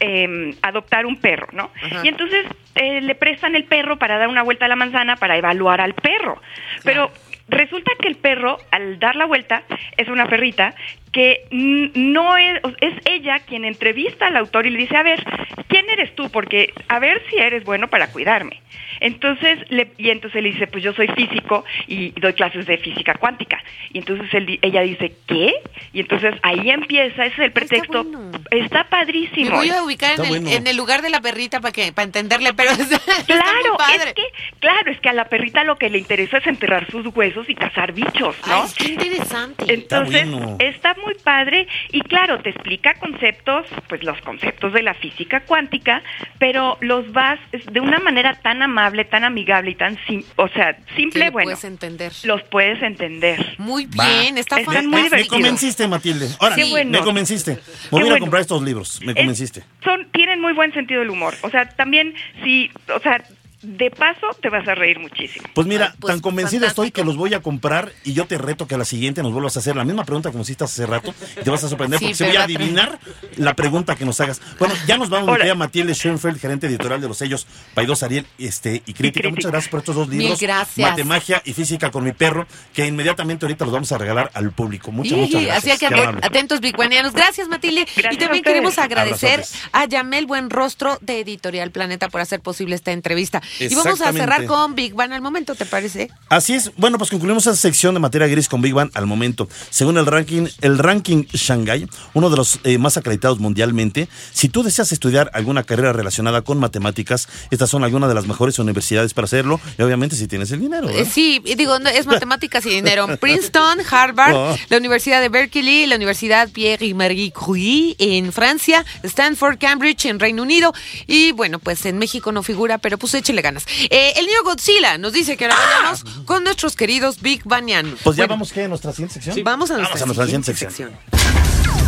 eh, 0.00 0.54
adoptar 0.62 1.06
un 1.06 1.16
perro, 1.16 1.48
¿no? 1.52 1.70
Ajá. 1.82 2.00
Y 2.04 2.08
entonces 2.08 2.46
eh, 2.74 3.00
le 3.00 3.14
prestan 3.14 3.54
el 3.54 3.64
perro 3.64 3.98
para 3.98 4.18
dar 4.18 4.28
una 4.28 4.42
vuelta 4.42 4.64
a 4.64 4.68
la 4.68 4.76
manzana 4.76 5.16
para 5.16 5.36
evaluar 5.36 5.80
al 5.80 5.94
perro. 5.94 6.40
Pero 6.84 7.10
resulta 7.48 7.92
que 8.00 8.08
el 8.08 8.16
perro, 8.16 8.58
al 8.70 8.98
dar 8.98 9.16
la 9.16 9.26
vuelta, 9.26 9.64
es 9.96 10.08
una 10.08 10.26
perrita 10.26 10.74
que 11.12 11.46
no 11.50 12.36
es, 12.36 12.60
es 12.80 12.94
ella 13.04 13.40
quien 13.40 13.64
entrevista 13.64 14.26
al 14.28 14.36
autor 14.36 14.66
y 14.66 14.70
le 14.70 14.78
dice, 14.78 14.96
a 14.96 15.02
ver, 15.02 15.24
¿quién 15.68 15.88
eres 15.90 16.14
tú? 16.14 16.30
Porque 16.30 16.72
a 16.88 16.98
ver 17.00 17.20
si 17.28 17.36
eres 17.36 17.64
bueno 17.64 17.88
para 17.88 18.12
cuidarme. 18.12 18.60
Entonces, 19.00 19.58
le, 19.70 19.90
y 19.96 20.10
entonces 20.10 20.42
le 20.42 20.50
dice, 20.52 20.66
pues 20.66 20.84
yo 20.84 20.92
soy 20.92 21.08
físico 21.08 21.64
y 21.86 22.10
doy 22.20 22.34
clases 22.34 22.66
de 22.66 22.76
física 22.78 23.14
cuántica. 23.14 23.58
Y 23.92 23.98
entonces 23.98 24.32
él 24.34 24.46
di- 24.46 24.58
ella 24.62 24.82
dice, 24.82 25.14
¿qué? 25.26 25.54
Y 25.92 26.00
entonces 26.00 26.34
ahí 26.42 26.70
empieza, 26.70 27.24
ese 27.24 27.34
es 27.34 27.38
el 27.40 27.52
pretexto. 27.52 28.04
bueno. 28.04 28.30
Está 28.50 28.84
Me 28.84 28.90
padrísimo. 28.90 29.56
voy 29.56 29.70
a 29.70 29.82
ubicar 29.82 30.10
en 30.10 30.20
Está 30.20 30.34
el, 30.34 30.42
bueno. 30.42 30.56
en 30.56 30.66
el 30.66 30.76
lugar 30.76 31.02
de 31.02 31.10
la 31.10 31.20
perrita 31.20 31.60
para 31.60 31.72
que 31.72 31.92
para 31.92 32.04
entenderle, 32.06 32.52
pero 32.52 32.70
está 32.72 32.98
muy 33.06 33.24
Claro, 33.24 33.76
padre. 33.78 33.96
es 34.08 34.12
que, 34.14 34.22
claro, 34.60 34.90
es 34.92 35.00
que 35.00 35.08
a 35.08 35.12
la 35.14 35.24
perrita 35.28 35.64
lo 35.64 35.76
que 35.76 35.88
le 35.88 35.98
interesa 35.98 36.38
es 36.38 36.46
enterrar 36.46 36.88
sus 36.90 37.06
huesos 37.16 37.48
y 37.48 37.54
cazar 37.54 37.92
bichos, 37.92 38.36
¿no? 38.46 38.62
Ay, 38.64 38.68
qué 38.76 38.84
interesante. 38.92 39.64
Entonces, 39.72 40.30
bueno. 40.30 40.56
está 40.58 40.94
muy 41.04 41.14
padre 41.14 41.66
y 41.92 42.00
claro, 42.02 42.40
te 42.40 42.50
explica 42.50 42.94
conceptos, 42.94 43.66
pues 43.88 44.02
los 44.02 44.20
conceptos 44.22 44.72
de 44.72 44.82
la 44.82 44.94
física 44.94 45.40
cuántica, 45.40 46.02
pero 46.38 46.76
los 46.80 47.10
vas 47.12 47.38
de 47.70 47.80
una 47.80 47.98
manera 47.98 48.34
tan 48.40 48.62
amable, 48.62 49.04
tan 49.04 49.24
amigable 49.24 49.70
y 49.72 49.74
tan, 49.74 49.96
sim- 50.06 50.24
o 50.36 50.48
sea, 50.48 50.76
simple, 50.96 51.30
bueno, 51.30 51.46
puedes 51.46 51.64
entender. 51.64 52.12
los 52.24 52.42
puedes 52.44 52.82
entender. 52.82 53.54
Muy 53.58 53.86
Va. 53.86 54.06
bien, 54.06 54.38
está 54.38 54.60
Están 54.60 54.74
fan- 54.74 54.86
muy 54.86 55.02
me, 55.04 55.10
me 55.10 55.26
convenciste, 55.26 55.86
Matilde. 55.88 56.28
Ahora, 56.38 56.56
Qué 56.56 56.64
bueno. 56.64 56.90
me 56.98 57.04
convenciste. 57.04 57.58
Voy 57.90 58.02
a 58.02 58.04
bueno. 58.06 58.20
comprar 58.20 58.42
estos 58.42 58.62
libros. 58.62 59.00
Me 59.02 59.12
Es- 59.12 59.16
convenciste. 59.18 59.62
son, 59.84 60.08
tienen 60.12 60.40
muy 60.40 60.52
buen 60.52 60.72
sentido 60.72 61.00
del 61.00 61.10
humor. 61.10 61.34
O 61.42 61.50
sea, 61.50 61.68
también, 61.68 62.14
si, 62.42 62.70
o 62.94 63.00
sea, 63.00 63.22
de 63.62 63.90
paso 63.90 64.26
te 64.40 64.48
vas 64.48 64.66
a 64.66 64.74
reír 64.74 64.98
muchísimo. 64.98 65.46
Pues 65.54 65.66
mira, 65.66 65.94
pues, 66.00 66.12
tan 66.12 66.20
convencido 66.20 66.66
estoy 66.66 66.90
que 66.90 67.04
los 67.04 67.16
voy 67.16 67.34
a 67.34 67.40
comprar 67.40 67.92
y 68.04 68.12
yo 68.14 68.26
te 68.26 68.38
reto 68.38 68.66
que 68.66 68.74
a 68.74 68.78
la 68.78 68.84
siguiente 68.84 69.22
nos 69.22 69.32
vuelvas 69.32 69.56
a 69.56 69.60
hacer 69.60 69.76
la 69.76 69.84
misma 69.84 70.04
pregunta 70.04 70.30
nos 70.30 70.46
hiciste 70.48 70.64
hace 70.64 70.86
rato 70.86 71.12
y 71.38 71.44
te 71.44 71.50
vas 71.50 71.62
a 71.64 71.68
sorprender 71.68 71.98
Sí, 71.98 72.06
porque 72.06 72.14
se 72.16 72.26
voy 72.26 72.36
a 72.36 72.44
adivinar 72.44 72.98
la 73.36 73.54
pregunta 73.54 73.96
que 73.96 74.04
nos 74.04 74.20
hagas. 74.20 74.40
Bueno, 74.58 74.74
ya 74.86 74.96
nos 74.96 75.10
vamos, 75.10 75.26
mi 75.26 75.30
Ahora. 75.32 75.40
querida 75.42 75.54
Matilde 75.54 75.94
Schoenfeld, 75.94 76.38
gerente 76.40 76.66
editorial 76.68 77.00
de 77.00 77.08
los 77.08 77.18
sellos 77.18 77.46
Paidós 77.74 78.02
Ariel 78.02 78.26
este, 78.38 78.76
y, 78.76 78.92
crítica. 78.94 79.00
Crítica. 79.20 79.28
Muchas 79.30 79.50
gracias 79.50 79.70
por 79.70 79.80
estos 79.80 79.96
dos 79.96 80.08
Mil 80.08 80.18
libros. 80.20 80.40
gracias. 80.40 80.90
Matemagia 80.90 81.42
y 81.44 81.52
Física 81.52 81.90
con 81.90 82.04
mi 82.04 82.12
perro, 82.12 82.46
que 82.72 82.86
inmediatamente 82.86 83.44
ahorita 83.44 83.64
los 83.64 83.74
vamos 83.74 83.92
a 83.92 83.98
regalar 83.98 84.30
al 84.34 84.52
público. 84.52 84.90
Muchas, 84.92 85.12
Y- 85.12 85.20
muchas 85.20 85.42
gracias. 85.44 85.82
Así 85.82 85.94
que 85.94 86.26
atentos, 86.26 86.60
biguanianos. 86.60 87.12
Gracias, 87.12 87.48
Matilde. 87.48 87.86
Gracias 87.96 88.14
y 88.14 88.16
también 88.18 88.42
queremos 88.44 88.78
agradecer 88.78 89.40
Abrazotes. 89.40 89.68
a 89.72 89.84
Yamel 89.84 90.26
Buenrostro 90.26 90.98
de 91.02 91.20
Editorial 91.20 91.70
Planeta 91.70 92.08
por 92.08 92.20
hacer 92.20 92.40
posible 92.40 92.74
esta 92.74 92.92
entrevista. 92.92 93.42
Y 93.58 93.74
vamos 93.74 94.00
a 94.00 94.12
cerrar 94.12 94.46
con 94.46 94.74
Big 94.74 94.94
Bang 94.94 95.12
al 95.12 95.20
momento, 95.20 95.54
¿te 95.54 95.66
parece? 95.66 96.10
Así 96.28 96.54
es. 96.54 96.70
Bueno, 96.76 96.98
pues 96.98 97.10
concluimos 97.10 97.46
esa 97.46 97.56
sección 97.56 97.94
de 97.94 98.00
materia 98.00 98.26
gris 98.28 98.48
con 98.48 98.60
Big 98.62 98.74
Bang 98.74 98.90
al 98.94 99.06
momento. 99.06 99.48
Según 99.70 99.98
el 99.98 100.06
ranking, 100.06 100.46
el 100.60 100.78
ranking 100.78 101.24
Shanghai, 101.32 101.86
uno 102.14 102.30
de 102.30 102.36
los 102.36 102.60
eh, 102.64 102.78
más 102.78 102.96
acreditados 102.96 103.38
mundialmente, 103.40 104.08
si 104.32 104.48
tú 104.48 104.62
deseas 104.62 104.92
estudiar 104.92 105.30
alguna 105.34 105.62
carrera 105.64 105.92
relacionada 105.92 106.42
con 106.42 106.58
matemáticas, 106.58 107.28
estas 107.50 107.70
son 107.70 107.84
algunas 107.84 108.08
de 108.08 108.14
las 108.14 108.26
mejores 108.26 108.58
universidades 108.58 109.14
para 109.14 109.24
hacerlo, 109.24 109.60
y 109.78 109.82
obviamente 109.82 110.16
si 110.16 110.28
tienes 110.28 110.50
el 110.52 110.60
dinero. 110.60 110.86
¿verdad? 110.86 111.02
Eh, 111.02 111.06
Sí, 111.10 111.42
digo, 111.56 111.78
no, 111.80 111.88
es 111.90 112.06
matemáticas 112.06 112.64
y 112.66 112.70
dinero. 112.70 113.06
Princeton, 113.20 113.78
Harvard, 113.90 114.34
Oh. 114.34 114.56
la 114.68 114.76
Universidad 114.76 115.20
de 115.20 115.28
Berkeley, 115.28 115.86
la 115.86 115.96
Universidad 115.96 116.48
Pierre 116.50 116.86
y 116.86 116.94
Marie 116.94 117.32
Curie 117.32 117.96
en 117.98 118.32
Francia, 118.32 118.84
Stanford, 119.02 119.58
Cambridge 119.58 120.06
en 120.06 120.18
Reino 120.20 120.42
Unido 120.42 120.72
y 121.06 121.32
bueno, 121.32 121.58
pues 121.58 121.84
en 121.86 121.98
México 121.98 122.30
no 122.32 122.42
figura, 122.42 122.78
pero 122.78 122.96
pues 122.98 123.14
ganas. 123.42 123.66
Eh, 123.90 124.12
el 124.16 124.26
niño 124.26 124.42
Godzilla 124.44 124.98
nos 124.98 125.12
dice 125.12 125.36
que 125.36 125.44
ahora 125.44 125.56
vayamos 125.56 126.04
con 126.24 126.44
nuestros 126.44 126.76
queridos 126.76 127.20
Big 127.20 127.42
Banian. 127.44 127.96
Pues 128.02 128.16
ya 128.16 128.26
vamos 128.26 128.52
¿qué? 128.52 128.64
a 128.64 128.68
nuestra 128.68 128.92
siguiente 128.92 129.14
sección. 129.14 129.44
Vamos 129.44 129.70
a 129.70 129.76
nuestra, 129.76 129.98
Vamos 129.98 130.02
a 130.02 130.06
nuestra 130.06 130.26
siguiente 130.26 130.54
siguiente 130.54 130.76
sección. 130.76 130.92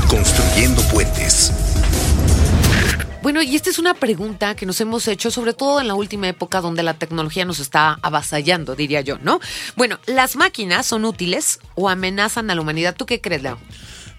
Construyendo 0.09 0.83
puentes. 0.89 1.53
Bueno, 3.23 3.41
y 3.41 3.55
esta 3.55 3.71
es 3.71 3.79
una 3.79 3.95
pregunta 3.95 4.57
que 4.57 4.67
nos 4.67 4.81
hemos 4.81 5.07
hecho, 5.07 5.31
sobre 5.31 5.55
todo 5.55 5.81
en 5.81 5.87
la 5.87 5.95
última 5.95 6.29
época 6.29 6.61
donde 6.61 6.83
la 6.83 6.95
tecnología 6.95 7.45
nos 7.45 7.61
está 7.61 8.01
avasallando, 8.03 8.75
diría 8.75 9.01
yo, 9.01 9.19
¿no? 9.19 9.39
Bueno, 9.77 10.01
¿las 10.07 10.35
máquinas 10.35 10.87
son 10.87 11.05
útiles 11.05 11.61
o 11.77 11.89
amenazan 11.89 12.51
a 12.51 12.57
la 12.57 12.61
humanidad? 12.61 12.97
¿Tú 12.97 13.07
qué 13.07 13.21
crees, 13.21 13.43
Leo? 13.43 13.59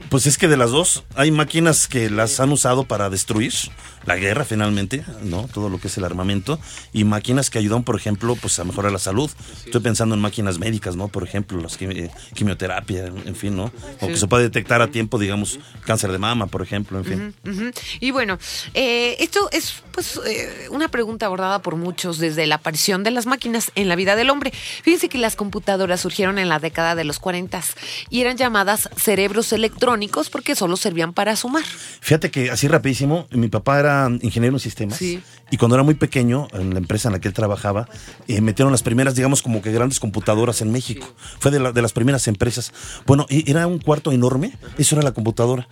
Pues 0.09 0.25
es 0.25 0.37
que 0.37 0.47
de 0.47 0.55
las 0.55 0.71
dos, 0.71 1.03
hay 1.15 1.31
máquinas 1.31 1.87
que 1.87 2.09
las 2.09 2.39
han 2.39 2.51
usado 2.51 2.85
para 2.85 3.09
destruir 3.09 3.53
la 4.05 4.15
guerra 4.17 4.45
finalmente, 4.45 5.03
¿no? 5.23 5.47
Todo 5.53 5.69
lo 5.69 5.79
que 5.79 5.87
es 5.87 5.97
el 5.97 6.03
armamento, 6.05 6.59
y 6.91 7.03
máquinas 7.03 7.49
que 7.49 7.59
ayudan, 7.59 7.83
por 7.83 7.95
ejemplo, 7.95 8.35
pues 8.35 8.57
a 8.59 8.63
mejorar 8.63 8.91
la 8.91 8.99
salud. 8.99 9.29
Estoy 9.65 9.81
pensando 9.81 10.15
en 10.15 10.21
máquinas 10.21 10.59
médicas, 10.59 10.95
¿no? 10.95 11.07
Por 11.07 11.23
ejemplo, 11.23 11.59
las 11.61 11.79
quimi- 11.79 12.09
quimioterapia, 12.33 13.05
en 13.07 13.35
fin, 13.35 13.55
¿no? 13.55 13.71
O 14.01 14.07
que 14.07 14.17
se 14.17 14.27
puede 14.27 14.43
detectar 14.43 14.81
a 14.81 14.87
tiempo, 14.87 15.17
digamos, 15.19 15.59
cáncer 15.85 16.11
de 16.11 16.17
mama, 16.17 16.47
por 16.47 16.61
ejemplo, 16.61 16.99
en 16.99 17.05
fin. 17.05 17.73
Y 17.99 18.11
bueno, 18.11 18.37
eh, 18.73 19.15
esto 19.19 19.49
es 19.51 19.83
pues 19.91 20.19
eh, 20.25 20.67
una 20.71 20.87
pregunta 20.89 21.27
abordada 21.27 21.61
por 21.61 21.75
muchos 21.75 22.17
desde 22.17 22.47
la 22.47 22.55
aparición 22.55 23.03
de 23.03 23.11
las 23.11 23.25
máquinas 23.27 23.71
en 23.75 23.87
la 23.87 23.95
vida 23.95 24.15
del 24.15 24.29
hombre. 24.31 24.51
Fíjense 24.83 25.07
que 25.07 25.19
las 25.19 25.35
computadoras 25.35 26.01
surgieron 26.01 26.39
en 26.39 26.49
la 26.49 26.57
década 26.59 26.95
de 26.95 27.03
los 27.03 27.19
40 27.19 27.43
y 28.09 28.21
eran 28.21 28.37
llamadas 28.37 28.89
cerebros 28.97 29.53
electrónicos 29.53 30.29
porque 30.31 30.55
solo 30.55 30.77
servían 30.77 31.13
para 31.13 31.35
sumar. 31.35 31.63
Fíjate 32.01 32.31
que 32.31 32.49
así 32.49 32.67
rapidísimo, 32.67 33.27
mi 33.31 33.49
papá 33.49 33.79
era 33.79 33.92
ingeniero 34.21 34.55
en 34.55 34.59
sistemas 34.59 34.97
Sí. 34.97 35.21
y 35.51 35.57
cuando 35.57 35.75
era 35.75 35.83
muy 35.83 35.95
pequeño, 35.95 36.47
en 36.53 36.71
la 36.73 36.79
empresa 36.79 37.07
en 37.09 37.13
la 37.13 37.19
que 37.19 37.27
él 37.27 37.33
trabajaba, 37.33 37.87
eh, 38.27 38.41
metieron 38.41 38.71
las 38.71 38.83
primeras, 38.83 39.15
digamos, 39.15 39.41
como 39.41 39.61
que 39.61 39.71
grandes 39.71 39.99
computadoras 39.99 40.61
en 40.61 40.71
México. 40.71 41.05
Fue 41.39 41.51
de, 41.51 41.59
la- 41.59 41.71
de 41.71 41.81
las 41.81 41.93
primeras 41.93 42.27
empresas. 42.27 42.71
Bueno, 43.05 43.25
y 43.29 43.49
era 43.49 43.67
un 43.67 43.79
cuarto 43.79 44.11
enorme, 44.11 44.53
eso 44.77 44.95
era 44.95 45.03
la 45.03 45.11
computadora. 45.13 45.67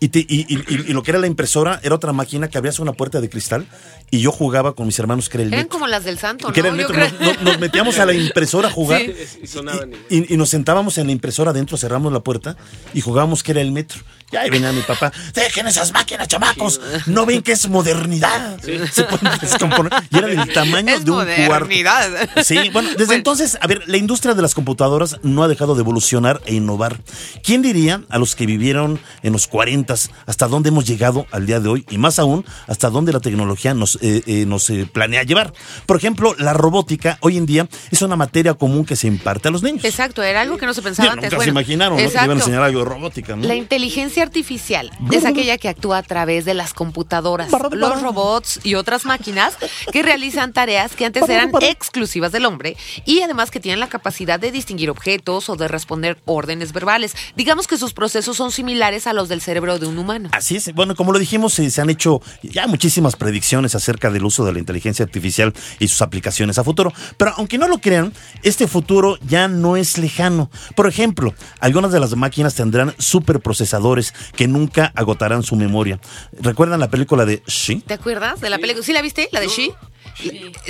Y, 0.00 0.08
te- 0.08 0.20
y- 0.20 0.44
y- 0.48 0.56
y- 0.68 0.84
y 0.88 0.92
lo 0.92 1.02
que 1.02 1.12
era 1.12 1.20
la 1.20 1.26
impresora 1.26 1.80
era 1.82 1.94
otra 1.94 2.12
máquina 2.12 2.48
que 2.48 2.58
abrías 2.58 2.78
una 2.78 2.92
puerta 2.92 3.20
de 3.20 3.28
cristal 3.30 3.66
y 4.10 4.20
yo 4.20 4.32
jugaba 4.32 4.74
con 4.74 4.86
mis 4.86 4.98
hermanos 4.98 5.28
que 5.28 5.38
era 5.38 5.42
el 5.44 5.48
Eran 5.48 5.60
metro. 5.64 5.70
como 5.70 5.86
las 5.86 6.04
del 6.04 6.18
santo, 6.18 6.52
Que 6.52 6.60
era 6.60 6.70
¿no? 6.70 6.76
el 6.76 6.82
Yo 6.82 6.88
metro. 6.92 7.18
Nos, 7.18 7.20
nos- 7.36 7.42
nos 7.42 7.58
metíamos 7.60 7.98
a 7.98 8.04
la 8.06 8.12
impresora 8.12 8.68
a 8.68 8.70
jugar 8.70 9.00
Sí. 9.44 10.26
Y 10.28 10.36
nos 10.36 10.50
sentábamos 10.50 10.98
en 10.98 11.06
la 11.06 11.12
impresora 11.12 11.50
adentro, 11.52 11.76
cerramos 11.76 12.12
la 12.12 12.20
puerta 12.20 12.56
y 12.92 13.00
jugábamos 13.00 13.42
que 13.42 13.52
era 13.52 13.60
el 13.60 13.72
metro. 13.72 14.00
Y 14.32 14.36
ahí 14.36 14.50
venía 14.50 14.72
mi 14.72 14.80
papá, 14.82 15.12
dejen 15.32 15.68
esas 15.68 15.92
máquinas, 15.92 16.26
chamacos, 16.28 16.80
no 17.06 17.24
ven 17.24 17.40
que 17.42 17.52
es 17.52 17.68
modernidad. 17.68 18.58
Se 18.60 19.04
pueden 19.04 19.38
descomponer. 19.40 19.92
Y 20.10 20.18
era 20.18 20.26
del 20.26 20.52
tamaño 20.52 20.94
Es 20.94 21.04
de 21.04 21.10
un 21.10 21.18
modernidad. 21.18 22.10
cuarto. 22.10 22.42
Sí, 22.42 22.56
bueno, 22.72 22.88
desde 22.90 23.04
Bueno. 23.06 23.12
entonces, 23.18 23.56
a 23.60 23.66
ver, 23.68 23.82
la 23.86 23.96
industria 23.96 24.34
de 24.34 24.42
las 24.42 24.54
computadoras 24.54 25.18
no 25.22 25.42
ha 25.44 25.48
dejado 25.48 25.74
de 25.76 25.82
evolucionar 25.82 26.40
e 26.46 26.54
innovar. 26.54 27.00
¿Quién 27.44 27.62
diría 27.62 28.02
a 28.08 28.18
los 28.18 28.34
que 28.34 28.46
vivieron 28.46 28.98
en 29.22 29.32
los 29.32 29.46
40 29.46 29.83
hasta 30.26 30.48
dónde 30.48 30.70
hemos 30.70 30.84
llegado 30.84 31.26
al 31.30 31.46
día 31.46 31.60
de 31.60 31.68
hoy 31.68 31.86
y 31.90 31.98
más 31.98 32.18
aún 32.18 32.44
hasta 32.66 32.90
dónde 32.90 33.12
la 33.12 33.20
tecnología 33.20 33.74
nos, 33.74 33.96
eh, 33.96 34.22
eh, 34.26 34.46
nos 34.46 34.68
eh, 34.70 34.88
planea 34.90 35.22
llevar? 35.22 35.52
Por 35.86 35.96
ejemplo, 35.96 36.34
la 36.38 36.52
robótica 36.52 37.18
hoy 37.20 37.36
en 37.36 37.46
día 37.46 37.68
es 37.90 38.02
una 38.02 38.16
materia 38.16 38.54
común 38.54 38.84
que 38.84 38.96
se 38.96 39.06
imparte 39.06 39.48
a 39.48 39.50
los 39.50 39.62
niños. 39.62 39.84
Exacto, 39.84 40.22
era 40.22 40.40
algo 40.40 40.56
que 40.56 40.66
no 40.66 40.74
se 40.74 40.82
pensaba 40.82 41.12
antes. 41.12 41.24
nunca 41.24 41.36
Bueno, 41.36 41.44
se 41.44 41.50
imaginaron 41.50 42.02
¿no? 42.02 42.10
que 42.10 42.12
iban 42.12 42.30
a 42.30 42.34
enseñar 42.34 42.62
algo 42.62 42.80
de 42.80 42.84
robótica, 42.84 43.36
¿no? 43.36 43.46
La 43.46 43.54
inteligencia 43.54 44.22
artificial 44.22 44.90
es 45.10 45.24
aquella 45.24 45.58
que 45.58 45.68
actúa 45.68 45.98
a 45.98 46.02
través 46.02 46.44
de 46.44 46.54
las 46.54 46.74
computadoras, 46.74 47.50
los 47.72 48.02
robots 48.02 48.60
y 48.62 48.74
otras 48.74 49.04
máquinas 49.04 49.56
que 49.92 50.02
realizan 50.02 50.52
tareas 50.52 50.94
que 50.94 51.04
antes 51.04 51.28
eran 51.28 51.50
exclusivas 51.60 52.32
del 52.32 52.46
hombre 52.46 52.76
y 53.04 53.20
además 53.20 53.50
que 53.50 53.60
tienen 53.60 53.80
la 53.80 53.88
capacidad 53.88 54.38
de 54.38 54.50
distinguir 54.52 54.90
objetos 54.90 55.48
o 55.48 55.56
de 55.56 55.68
responder 55.68 56.18
órdenes 56.24 56.72
verbales. 56.72 57.14
Digamos 57.36 57.66
que 57.66 57.76
sus 57.76 57.92
procesos 57.92 58.36
son 58.36 58.50
similares 58.50 59.06
a 59.06 59.12
los 59.12 59.28
del 59.28 59.40
cerebro 59.40 59.73
de 59.78 59.86
un 59.86 59.98
humano. 59.98 60.28
Así 60.32 60.56
es. 60.56 60.72
Bueno, 60.74 60.94
como 60.94 61.12
lo 61.12 61.18
dijimos, 61.18 61.54
se, 61.54 61.70
se 61.70 61.80
han 61.80 61.90
hecho 61.90 62.20
ya 62.42 62.66
muchísimas 62.66 63.16
predicciones 63.16 63.74
acerca 63.74 64.10
del 64.10 64.24
uso 64.24 64.44
de 64.44 64.52
la 64.52 64.58
inteligencia 64.58 65.04
artificial 65.04 65.52
y 65.78 65.88
sus 65.88 66.02
aplicaciones 66.02 66.58
a 66.58 66.64
futuro. 66.64 66.92
Pero 67.16 67.32
aunque 67.36 67.58
no 67.58 67.68
lo 67.68 67.78
crean, 67.78 68.12
este 68.42 68.66
futuro 68.68 69.18
ya 69.26 69.48
no 69.48 69.76
es 69.76 69.98
lejano. 69.98 70.50
Por 70.76 70.86
ejemplo, 70.88 71.34
algunas 71.60 71.92
de 71.92 72.00
las 72.00 72.14
máquinas 72.16 72.54
tendrán 72.54 72.94
superprocesadores 72.98 74.12
que 74.36 74.48
nunca 74.48 74.92
agotarán 74.94 75.42
su 75.42 75.56
memoria. 75.56 76.00
¿Recuerdan 76.40 76.80
la 76.80 76.88
película 76.90 77.24
de 77.24 77.42
She? 77.46 77.80
¿Te 77.86 77.94
acuerdas 77.94 78.40
de 78.40 78.50
la 78.50 78.58
película? 78.58 78.84
¿Sí 78.84 78.92
la 78.92 79.02
viste? 79.02 79.28
¿La 79.32 79.40
de 79.40 79.48
She? 79.48 79.72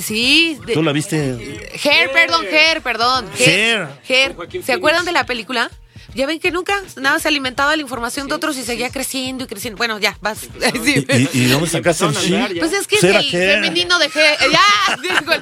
Sí. 0.00 0.59
de- 0.66 0.74
¿Tú 0.74 0.82
la 0.82 0.92
viste? 0.92 1.70
Hair, 1.82 2.11
perdón, 2.12 2.44
Hair, 2.50 2.82
perdón. 2.82 3.26
Hair. 3.38 3.88
Hair. 4.09 4.36
¿Se 4.64 4.72
acuerdan 4.72 5.05
de 5.05 5.12
la 5.12 5.26
película? 5.26 5.70
Ya 6.14 6.26
ven 6.26 6.38
que 6.38 6.50
nunca 6.50 6.74
nada 6.96 7.18
se 7.18 7.28
alimentaba 7.28 7.70
de 7.70 7.78
la 7.78 7.82
información 7.82 8.28
de 8.28 8.34
otros 8.34 8.57
y 8.57 8.62
seguía 8.64 8.90
creciendo 8.90 9.44
y 9.44 9.46
creciendo. 9.46 9.76
Bueno, 9.78 9.98
ya, 9.98 10.16
vas. 10.20 10.38
Sí. 10.38 11.07
¿Y, 11.32 11.38
y, 11.38 11.46
dónde 11.46 11.68
sacaste 11.68 12.05
el 12.05 12.59
Pues 12.59 12.72
es 12.72 12.86
que 12.86 12.96
el 12.98 13.16
Hair. 13.16 13.30
femenino 13.30 13.98
de 13.98 14.07
Hair. 14.07 14.38
Ya. 14.52 15.38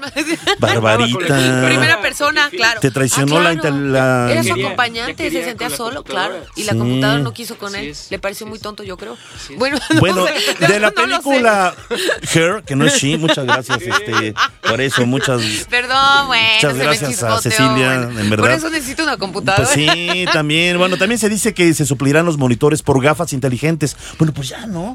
Barbarita. 0.58 1.18
Primera 1.66 2.00
persona, 2.00 2.48
claro. 2.50 2.80
Te 2.80 2.90
traicionó 2.90 3.38
Ah, 3.38 3.42
la 3.42 3.56
claro. 3.60 3.76
la- 3.76 4.28
Era 4.32 4.42
su 4.44 4.52
acompañante, 4.52 5.14
quería 5.24 5.40
se 5.40 5.46
sentía 5.46 5.70
solo, 5.70 6.04
claro. 6.04 6.34
Y 6.56 6.64
la 6.64 6.74
computadora 6.74 7.18
no 7.20 7.32
quiso 7.32 7.56
con 7.58 7.74
él. 7.74 7.94
Le 8.10 8.18
pareció 8.18 8.46
muy 8.46 8.58
tonto, 8.58 8.82
yo 8.82 8.96
creo. 8.96 9.16
Bueno, 9.56 9.78
no 9.90 10.00
Bueno, 10.00 10.26
sé, 10.26 10.66
de 10.66 10.80
la 10.80 10.88
no 10.88 10.94
película 10.94 11.74
Her, 12.34 12.62
que 12.64 12.76
no 12.76 12.86
es 12.86 12.94
She, 12.96 13.16
muchas 13.18 13.44
gracias 13.46 13.80
este, 13.82 14.34
por 14.62 14.80
eso, 14.80 15.06
muchas... 15.06 15.40
Perdón, 15.68 16.26
bueno. 16.28 16.48
Muchas 16.54 16.76
gracias 16.76 17.22
a 17.22 17.40
Cecilia, 17.40 17.98
bueno. 18.06 18.20
en 18.20 18.30
verdad. 18.30 18.44
Por 18.44 18.52
eso 18.52 18.70
necesito 18.70 19.02
una 19.02 19.16
computadora. 19.16 19.64
Pues 19.64 19.70
sí, 19.74 20.24
también. 20.32 20.51
Bueno, 20.78 20.96
también 20.96 21.18
se 21.18 21.28
dice 21.28 21.54
que 21.54 21.72
se 21.74 21.86
suplirán 21.86 22.26
los 22.26 22.38
monitores 22.38 22.82
por 22.82 23.02
gafas 23.02 23.32
inteligentes. 23.32 23.96
Bueno, 24.18 24.32
pues 24.34 24.48
ya, 24.48 24.66
¿no? 24.66 24.94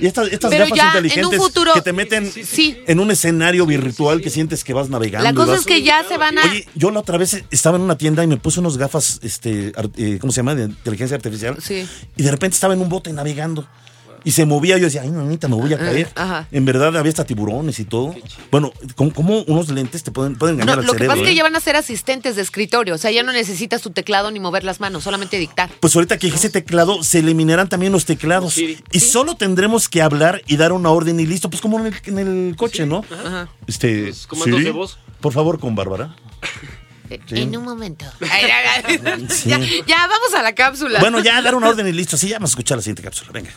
Y 0.00 0.06
estas, 0.06 0.30
estas 0.30 0.50
Pero 0.50 0.64
gafas 0.64 0.76
ya, 0.76 0.84
en 0.84 0.90
un 0.90 1.04
inteligentes 1.06 1.38
futuro- 1.40 1.72
que 1.74 1.80
te 1.80 1.92
meten 1.92 2.30
Sí. 2.30 2.78
en 2.86 3.00
un 3.00 3.10
escenario 3.10 3.66
virtual 3.66 4.20
que 4.20 4.30
sientes 4.30 4.62
que 4.62 4.72
vas 4.72 4.88
navegando. 4.90 5.24
La 5.24 5.34
cosa 5.34 5.52
vas- 5.52 5.60
es 5.60 5.66
que 5.66 5.82
ya 5.82 6.04
se 6.06 6.16
van 6.18 6.38
a. 6.38 6.44
Oye, 6.44 6.66
yo 6.76 6.90
la 6.92 7.00
otra 7.00 7.18
vez 7.18 7.42
estaba 7.50 7.76
en 7.78 7.82
una 7.82 7.98
tienda 7.98 8.22
y 8.22 8.28
me 8.28 8.36
puse 8.36 8.60
unos 8.60 8.78
gafas, 8.78 9.18
este, 9.22 9.72
eh, 9.96 10.18
¿cómo 10.20 10.32
se 10.32 10.36
llama? 10.36 10.54
De 10.54 10.64
inteligencia 10.64 11.16
artificial. 11.16 11.56
Sí. 11.60 11.84
Y 12.16 12.22
de 12.22 12.30
repente 12.30 12.54
estaba 12.54 12.74
en 12.74 12.80
un 12.80 12.88
bote 12.88 13.12
navegando. 13.12 13.66
Y 14.24 14.32
se 14.32 14.44
movía, 14.46 14.76
yo 14.78 14.84
decía, 14.84 15.02
ay, 15.02 15.10
mamita, 15.10 15.48
me 15.48 15.56
voy 15.56 15.72
a 15.72 15.78
caer. 15.78 16.08
ajá. 16.14 16.46
En 16.50 16.64
verdad 16.64 16.96
había 16.96 17.08
hasta 17.10 17.24
tiburones 17.24 17.78
y 17.80 17.84
todo. 17.84 18.14
Bueno, 18.50 18.72
¿cómo, 18.94 19.12
cómo 19.12 19.42
unos 19.42 19.68
lentes 19.70 20.02
te 20.02 20.10
pueden, 20.10 20.36
pueden 20.36 20.56
No, 20.56 20.62
engañar 20.62 20.80
al 20.80 20.86
lo 20.86 20.92
que 20.94 21.04
pasa 21.06 21.20
es 21.20 21.26
que 21.26 21.32
eh? 21.32 21.34
ya 21.36 21.42
van 21.42 21.56
a 21.56 21.60
ser 21.60 21.76
asistentes 21.76 22.36
de 22.36 22.42
escritorio. 22.42 22.94
O 22.94 22.98
sea, 22.98 23.10
ya 23.10 23.22
no 23.22 23.32
necesitas 23.32 23.80
tu 23.82 23.90
teclado 23.90 24.30
ni 24.30 24.40
mover 24.40 24.64
las 24.64 24.80
manos, 24.80 25.04
solamente 25.04 25.38
dictar. 25.38 25.70
Pues 25.80 25.94
ahorita 25.94 26.18
que 26.18 26.26
dije 26.26 26.36
ese 26.38 26.50
teclado, 26.50 27.02
se 27.02 27.20
eliminarán 27.20 27.68
también 27.68 27.92
los 27.92 28.04
teclados. 28.04 28.54
Sí. 28.54 28.78
Y 28.92 29.00
solo 29.00 29.36
tendremos 29.36 29.88
que 29.88 30.02
hablar 30.02 30.42
y 30.46 30.56
dar 30.56 30.72
una 30.72 30.90
orden 30.90 31.18
y 31.20 31.26
listo. 31.26 31.48
Pues 31.50 31.60
como 31.62 31.78
en 31.80 31.86
el, 31.86 31.94
en 32.04 32.18
el 32.18 32.56
coche, 32.56 32.86
¿no? 32.86 33.04
Este. 33.66 34.06
Los 34.08 34.26
comandos 34.26 34.62
de 34.64 34.70
voz. 34.70 34.98
Por 35.20 35.32
favor, 35.32 35.58
con 35.58 35.74
Bárbara. 35.74 36.14
Eh, 37.10 37.20
Sí. 37.26 37.40
En 37.40 37.56
un 37.56 37.64
momento. 37.64 38.04
Ay, 38.20 38.44
ay, 38.50 38.82
ay. 38.84 39.26
Sí. 39.30 39.48
ya, 39.48 39.58
ya, 39.58 40.06
vamos 40.06 40.34
a 40.36 40.42
la 40.42 40.54
cápsula. 40.54 41.00
Bueno, 41.00 41.20
ya 41.20 41.40
dar 41.40 41.54
una 41.54 41.68
orden 41.70 41.88
y 41.88 41.92
listo. 41.92 42.18
Sí, 42.18 42.28
ya 42.28 42.36
vamos 42.36 42.50
a 42.50 42.52
escuchar 42.52 42.76
la 42.76 42.82
siguiente 42.82 43.02
cápsula. 43.02 43.30
Venga. 43.32 43.50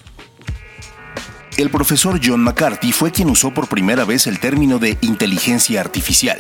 El 1.62 1.70
profesor 1.70 2.20
John 2.24 2.41
McCarthy 2.41 2.91
fue 2.91 3.12
quien 3.12 3.30
usó 3.30 3.51
por 3.51 3.68
primera 3.68 4.03
vez 4.03 4.26
el 4.26 4.39
término 4.39 4.80
de 4.80 4.97
inteligencia 5.01 5.80
artificial. 5.80 6.39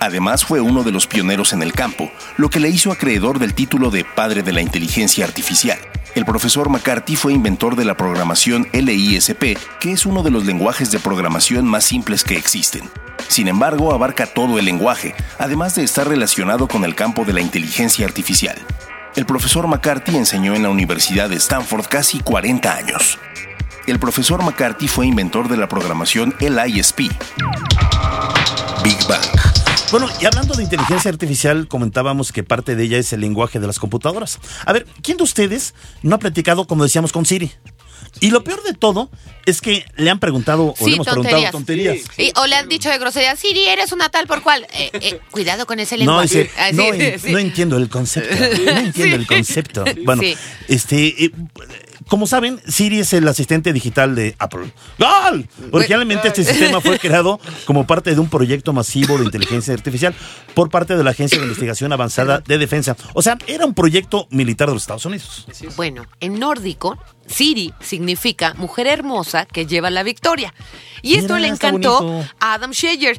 Además 0.00 0.44
fue 0.44 0.60
uno 0.60 0.82
de 0.82 0.90
los 0.90 1.06
pioneros 1.06 1.52
en 1.52 1.62
el 1.62 1.72
campo, 1.72 2.10
lo 2.38 2.50
que 2.50 2.58
le 2.58 2.68
hizo 2.68 2.90
acreedor 2.90 3.38
del 3.38 3.54
título 3.54 3.92
de 3.92 4.04
padre 4.04 4.42
de 4.42 4.50
la 4.50 4.60
inteligencia 4.60 5.24
artificial. 5.24 5.78
El 6.16 6.24
profesor 6.24 6.70
McCarthy 6.70 7.14
fue 7.14 7.34
inventor 7.34 7.76
de 7.76 7.84
la 7.84 7.96
programación 7.96 8.66
LISP, 8.72 9.56
que 9.78 9.92
es 9.92 10.04
uno 10.06 10.24
de 10.24 10.32
los 10.32 10.44
lenguajes 10.44 10.90
de 10.90 10.98
programación 10.98 11.64
más 11.64 11.84
simples 11.84 12.24
que 12.24 12.36
existen. 12.36 12.82
Sin 13.28 13.46
embargo, 13.46 13.94
abarca 13.94 14.26
todo 14.26 14.58
el 14.58 14.64
lenguaje, 14.64 15.14
además 15.38 15.76
de 15.76 15.84
estar 15.84 16.08
relacionado 16.08 16.66
con 16.66 16.82
el 16.82 16.96
campo 16.96 17.24
de 17.24 17.34
la 17.34 17.42
inteligencia 17.42 18.06
artificial. 18.06 18.58
El 19.14 19.24
profesor 19.24 19.68
McCarthy 19.68 20.16
enseñó 20.16 20.56
en 20.56 20.64
la 20.64 20.70
Universidad 20.70 21.28
de 21.28 21.36
Stanford 21.36 21.86
casi 21.86 22.18
40 22.18 22.74
años. 22.74 23.20
El 23.88 23.98
profesor 23.98 24.42
McCarthy 24.42 24.86
fue 24.86 25.06
inventor 25.06 25.48
de 25.48 25.56
la 25.56 25.66
programación 25.68 26.34
LISP. 26.40 26.98
Big 28.84 28.98
Bang. 29.08 29.24
Bueno, 29.90 30.08
y 30.20 30.26
hablando 30.26 30.52
de 30.54 30.64
inteligencia 30.64 31.10
artificial, 31.10 31.66
comentábamos 31.68 32.30
que 32.30 32.42
parte 32.42 32.76
de 32.76 32.84
ella 32.84 32.98
es 32.98 33.14
el 33.14 33.22
lenguaje 33.22 33.58
de 33.60 33.66
las 33.66 33.78
computadoras. 33.78 34.38
A 34.66 34.74
ver, 34.74 34.86
¿quién 35.02 35.16
de 35.16 35.22
ustedes 35.22 35.74
no 36.02 36.16
ha 36.16 36.18
platicado, 36.18 36.66
como 36.66 36.82
decíamos, 36.84 37.12
con 37.12 37.24
Siri? 37.24 37.50
Y 38.20 38.30
lo 38.30 38.44
peor 38.44 38.62
de 38.62 38.74
todo 38.74 39.10
es 39.46 39.62
que 39.62 39.86
le 39.96 40.10
han 40.10 40.18
preguntado 40.18 40.66
o 40.66 40.74
Sí, 40.76 40.86
le 40.90 40.94
hemos 40.96 41.06
tonterías. 41.06 41.50
preguntado 41.50 41.52
tonterías. 41.52 41.96
Y- 42.18 42.32
o 42.38 42.46
le 42.46 42.56
han 42.56 42.68
dicho 42.68 42.90
de 42.90 42.98
grosería, 42.98 43.36
Siri, 43.36 43.64
eres 43.68 43.92
una 43.92 44.10
tal 44.10 44.26
por 44.26 44.42
cual. 44.42 44.66
Eh, 44.74 44.90
eh, 44.92 45.20
cuidado 45.30 45.64
con 45.66 45.80
ese 45.80 45.96
lenguaje. 45.96 46.50
Ah, 46.58 46.70
no, 46.74 46.84
en- 46.92 47.18
sí. 47.18 47.32
no 47.32 47.38
entiendo 47.38 47.78
el 47.78 47.88
concepto. 47.88 48.34
No 48.38 48.78
entiendo 48.80 48.92
Sí. 49.16 49.22
el 49.22 49.26
concepto. 49.26 49.84
Bueno, 50.04 50.22
Sí. 50.22 50.36
este, 50.68 51.24
eh, 51.24 51.32
como 52.08 52.26
saben, 52.26 52.60
Siri 52.66 53.00
es 53.00 53.12
el 53.12 53.26
asistente 53.28 53.72
digital 53.72 54.14
de 54.14 54.34
Apple. 54.38 54.72
¡Gol! 54.98 55.48
Originalmente 55.72 56.28
este 56.28 56.44
sistema 56.44 56.80
fue 56.80 56.98
creado 57.00 57.40
como 57.64 57.86
parte 57.86 58.14
de 58.14 58.20
un 58.20 58.28
proyecto 58.28 58.72
masivo 58.72 59.18
de 59.18 59.24
inteligencia 59.24 59.74
artificial 59.74 60.14
por 60.54 60.70
parte 60.70 60.96
de 60.96 61.04
la 61.04 61.10
Agencia 61.10 61.38
de 61.38 61.44
Investigación 61.44 61.92
Avanzada 61.92 62.40
de 62.40 62.58
Defensa. 62.58 62.96
O 63.14 63.22
sea, 63.22 63.38
era 63.46 63.66
un 63.66 63.74
proyecto 63.74 64.26
militar 64.30 64.68
de 64.68 64.74
los 64.74 64.82
Estados 64.82 65.04
Unidos. 65.04 65.46
Bueno, 65.76 66.06
en 66.20 66.38
nórdico, 66.38 66.98
Siri 67.28 67.72
significa 67.80 68.54
mujer 68.54 68.86
hermosa 68.86 69.46
que 69.46 69.66
lleva 69.66 69.90
la 69.90 70.02
victoria. 70.02 70.52
Y 71.02 71.14
esto 71.14 71.38
le 71.38 71.46
encantó 71.48 72.24
a 72.40 72.54
Adam 72.54 72.72
Scheyer, 72.72 73.18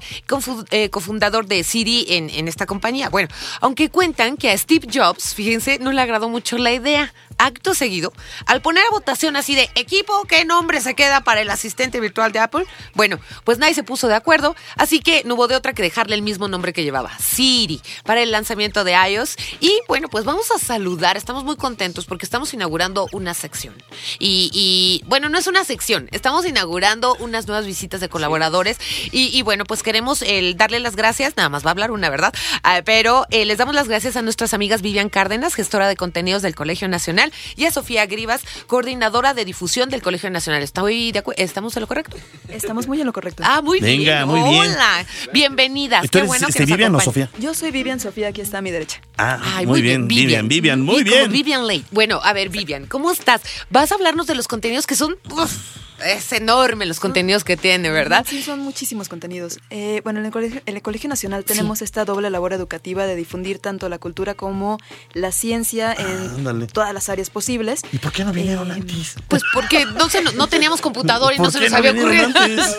eh, 0.71 0.89
cofundador 0.89 1.45
de 1.45 1.63
Siri 1.63 2.05
en, 2.09 2.29
en 2.29 2.47
esta 2.47 2.65
compañía. 2.65 3.09
Bueno, 3.09 3.29
aunque 3.61 3.89
cuentan 3.89 4.35
que 4.35 4.51
a 4.51 4.57
Steve 4.57 4.87
Jobs, 4.93 5.33
fíjense, 5.33 5.79
no 5.79 5.91
le 5.91 6.01
agradó 6.01 6.29
mucho 6.29 6.57
la 6.57 6.73
idea. 6.73 7.13
Acto 7.41 7.73
seguido, 7.73 8.11
al 8.47 8.61
poner 8.61 8.83
a 8.85 8.89
votación 8.89 9.37
así 9.37 9.55
de 9.55 9.69
equipo, 9.75 10.25
¿qué 10.27 10.43
nombre 10.43 10.81
se 10.81 10.93
queda 10.93 11.21
para 11.21 11.39
el 11.39 11.49
asistente 11.49 12.01
virtual 12.01 12.33
de 12.33 12.39
Apple? 12.39 12.65
Bueno, 12.95 13.17
pues 13.45 13.59
nadie 13.59 13.73
se 13.73 13.83
puso 13.83 14.09
de 14.09 14.15
acuerdo, 14.15 14.57
así 14.75 14.99
que 14.99 15.23
no 15.23 15.35
hubo 15.35 15.47
de 15.47 15.55
otra 15.55 15.71
que 15.71 15.81
dejarle 15.81 16.15
el 16.15 16.21
mismo 16.21 16.49
nombre 16.49 16.73
que 16.73 16.83
llevaba, 16.83 17.17
Siri, 17.17 17.81
para 18.03 18.21
el 18.21 18.31
lanzamiento 18.31 18.83
de 18.83 18.91
iOS. 18.91 19.37
Y 19.61 19.71
bueno, 19.87 20.09
pues 20.09 20.25
vamos 20.25 20.51
a 20.51 20.59
saludar, 20.59 21.15
estamos 21.15 21.45
muy 21.45 21.55
contentos 21.55 22.03
porque 22.03 22.25
estamos 22.25 22.53
inaugurando 22.53 23.07
una 23.13 23.33
sección. 23.33 23.73
Y, 24.19 24.49
y, 24.53 25.03
bueno, 25.07 25.29
no 25.29 25.37
es 25.37 25.47
una 25.47 25.63
sección, 25.63 26.07
estamos 26.11 26.45
inaugurando 26.45 27.15
unas 27.19 27.47
nuevas 27.47 27.65
visitas 27.65 28.01
de 28.01 28.09
colaboradores. 28.09 28.77
Y, 29.11 29.35
y, 29.37 29.41
bueno, 29.41 29.65
pues 29.65 29.83
queremos 29.83 30.21
el 30.21 30.57
darle 30.57 30.79
las 30.79 30.95
gracias, 30.95 31.35
nada 31.37 31.49
más 31.49 31.65
va 31.65 31.69
a 31.69 31.71
hablar 31.71 31.91
una, 31.91 32.09
¿verdad? 32.09 32.33
Ah, 32.63 32.81
pero 32.85 33.25
eh, 33.29 33.45
les 33.45 33.57
damos 33.57 33.75
las 33.75 33.87
gracias 33.87 34.15
a 34.15 34.21
nuestras 34.21 34.53
amigas 34.53 34.81
Vivian 34.81 35.09
Cárdenas, 35.09 35.55
gestora 35.55 35.87
de 35.87 35.95
contenidos 35.95 36.41
del 36.41 36.55
Colegio 36.55 36.87
Nacional, 36.87 37.31
y 37.55 37.65
a 37.65 37.71
Sofía 37.71 38.05
Grivas, 38.05 38.41
coordinadora 38.67 39.33
de 39.33 39.45
difusión 39.45 39.89
del 39.89 40.01
Colegio 40.01 40.29
Nacional. 40.29 40.63
¿Estoy 40.63 41.11
de 41.11 41.23
¿Estamos 41.37 41.75
en 41.75 41.81
lo 41.81 41.87
correcto? 41.87 42.17
Estamos 42.47 42.87
muy 42.87 42.99
en 42.99 43.05
lo 43.05 43.13
correcto. 43.13 43.43
Ah, 43.45 43.61
muy 43.61 43.79
Venga, 43.79 44.23
bien. 44.23 44.27
muy 44.27 44.49
bien. 44.49 44.71
Hola, 44.71 45.05
bienvenidas. 45.33 46.05
¿Y 46.05 46.07
tú 46.07 46.19
Qué 46.19 46.25
bueno 46.25 46.47
que 46.47 46.51
este, 46.51 46.61
nos 46.61 46.69
Vivian 46.69 46.95
o. 46.95 46.99
Sofía? 46.99 47.29
Yo 47.39 47.53
soy 47.53 47.71
Vivian 47.71 47.99
Sofía, 47.99 48.29
aquí 48.29 48.41
está 48.41 48.59
a 48.59 48.61
mi 48.61 48.71
derecha. 48.71 49.01
Ah, 49.17 49.39
Ay, 49.57 49.65
muy, 49.65 49.81
bien, 49.81 50.07
Vivian, 50.07 50.47
Vivian, 50.47 50.81
muy 50.81 51.03
bien. 51.03 51.31
Vivian 51.31 51.67
Late. 51.67 51.83
Bueno, 51.91 52.19
a 52.23 52.33
ver, 52.33 52.49
Vivian, 52.49 52.85
¿cómo 52.85 53.11
estás? 53.11 53.41
Vas 53.69 53.88
hablarnos 53.91 54.27
de 54.27 54.35
los 54.35 54.47
contenidos 54.47 54.87
que 54.87 54.95
son. 54.95 55.17
uf, 55.31 55.51
es 56.05 56.31
enorme 56.33 56.85
los 56.85 56.99
contenidos 56.99 57.43
que 57.43 57.57
tiene, 57.57 57.89
¿verdad? 57.89 58.25
Sí, 58.27 58.41
son 58.41 58.59
muchísimos 58.59 59.09
contenidos. 59.09 59.59
Eh, 59.69 60.01
bueno, 60.03 60.19
en 60.19 60.25
el, 60.25 60.31
colegio, 60.31 60.61
en 60.65 60.75
el 60.75 60.81
Colegio 60.81 61.09
Nacional 61.09 61.43
tenemos 61.45 61.81
esta 61.81 62.05
doble 62.05 62.29
labor 62.29 62.53
educativa 62.53 63.05
de 63.05 63.15
difundir 63.15 63.59
tanto 63.59 63.89
la 63.89 63.97
cultura 63.99 64.33
como 64.33 64.77
la 65.13 65.31
ciencia 65.31 65.93
en 65.93 66.05
Ah, 66.05 66.33
ándale. 66.35 66.67
todas 66.67 66.93
las 66.93 67.09
áreas 67.09 67.29
posibles. 67.29 67.81
¿Y 67.91 67.97
por 67.97 68.11
qué 68.11 68.23
no 68.23 68.31
vinieron 68.33 68.69
Eh, 68.71 68.75
antes? 68.75 69.15
Pues 69.27 69.41
porque 69.53 69.85
no, 69.85 70.09
se, 70.09 70.21
no 70.21 70.47
teníamos 70.47 70.81
computador 70.81 71.33
y 71.33 71.37
no 71.37 71.45
¿Por 71.45 71.53
se 71.53 71.59
nos 71.61 71.73
había 71.73 71.91
vinieron 71.91 72.31
ocurrido. 72.31 72.63
antes? 72.63 72.77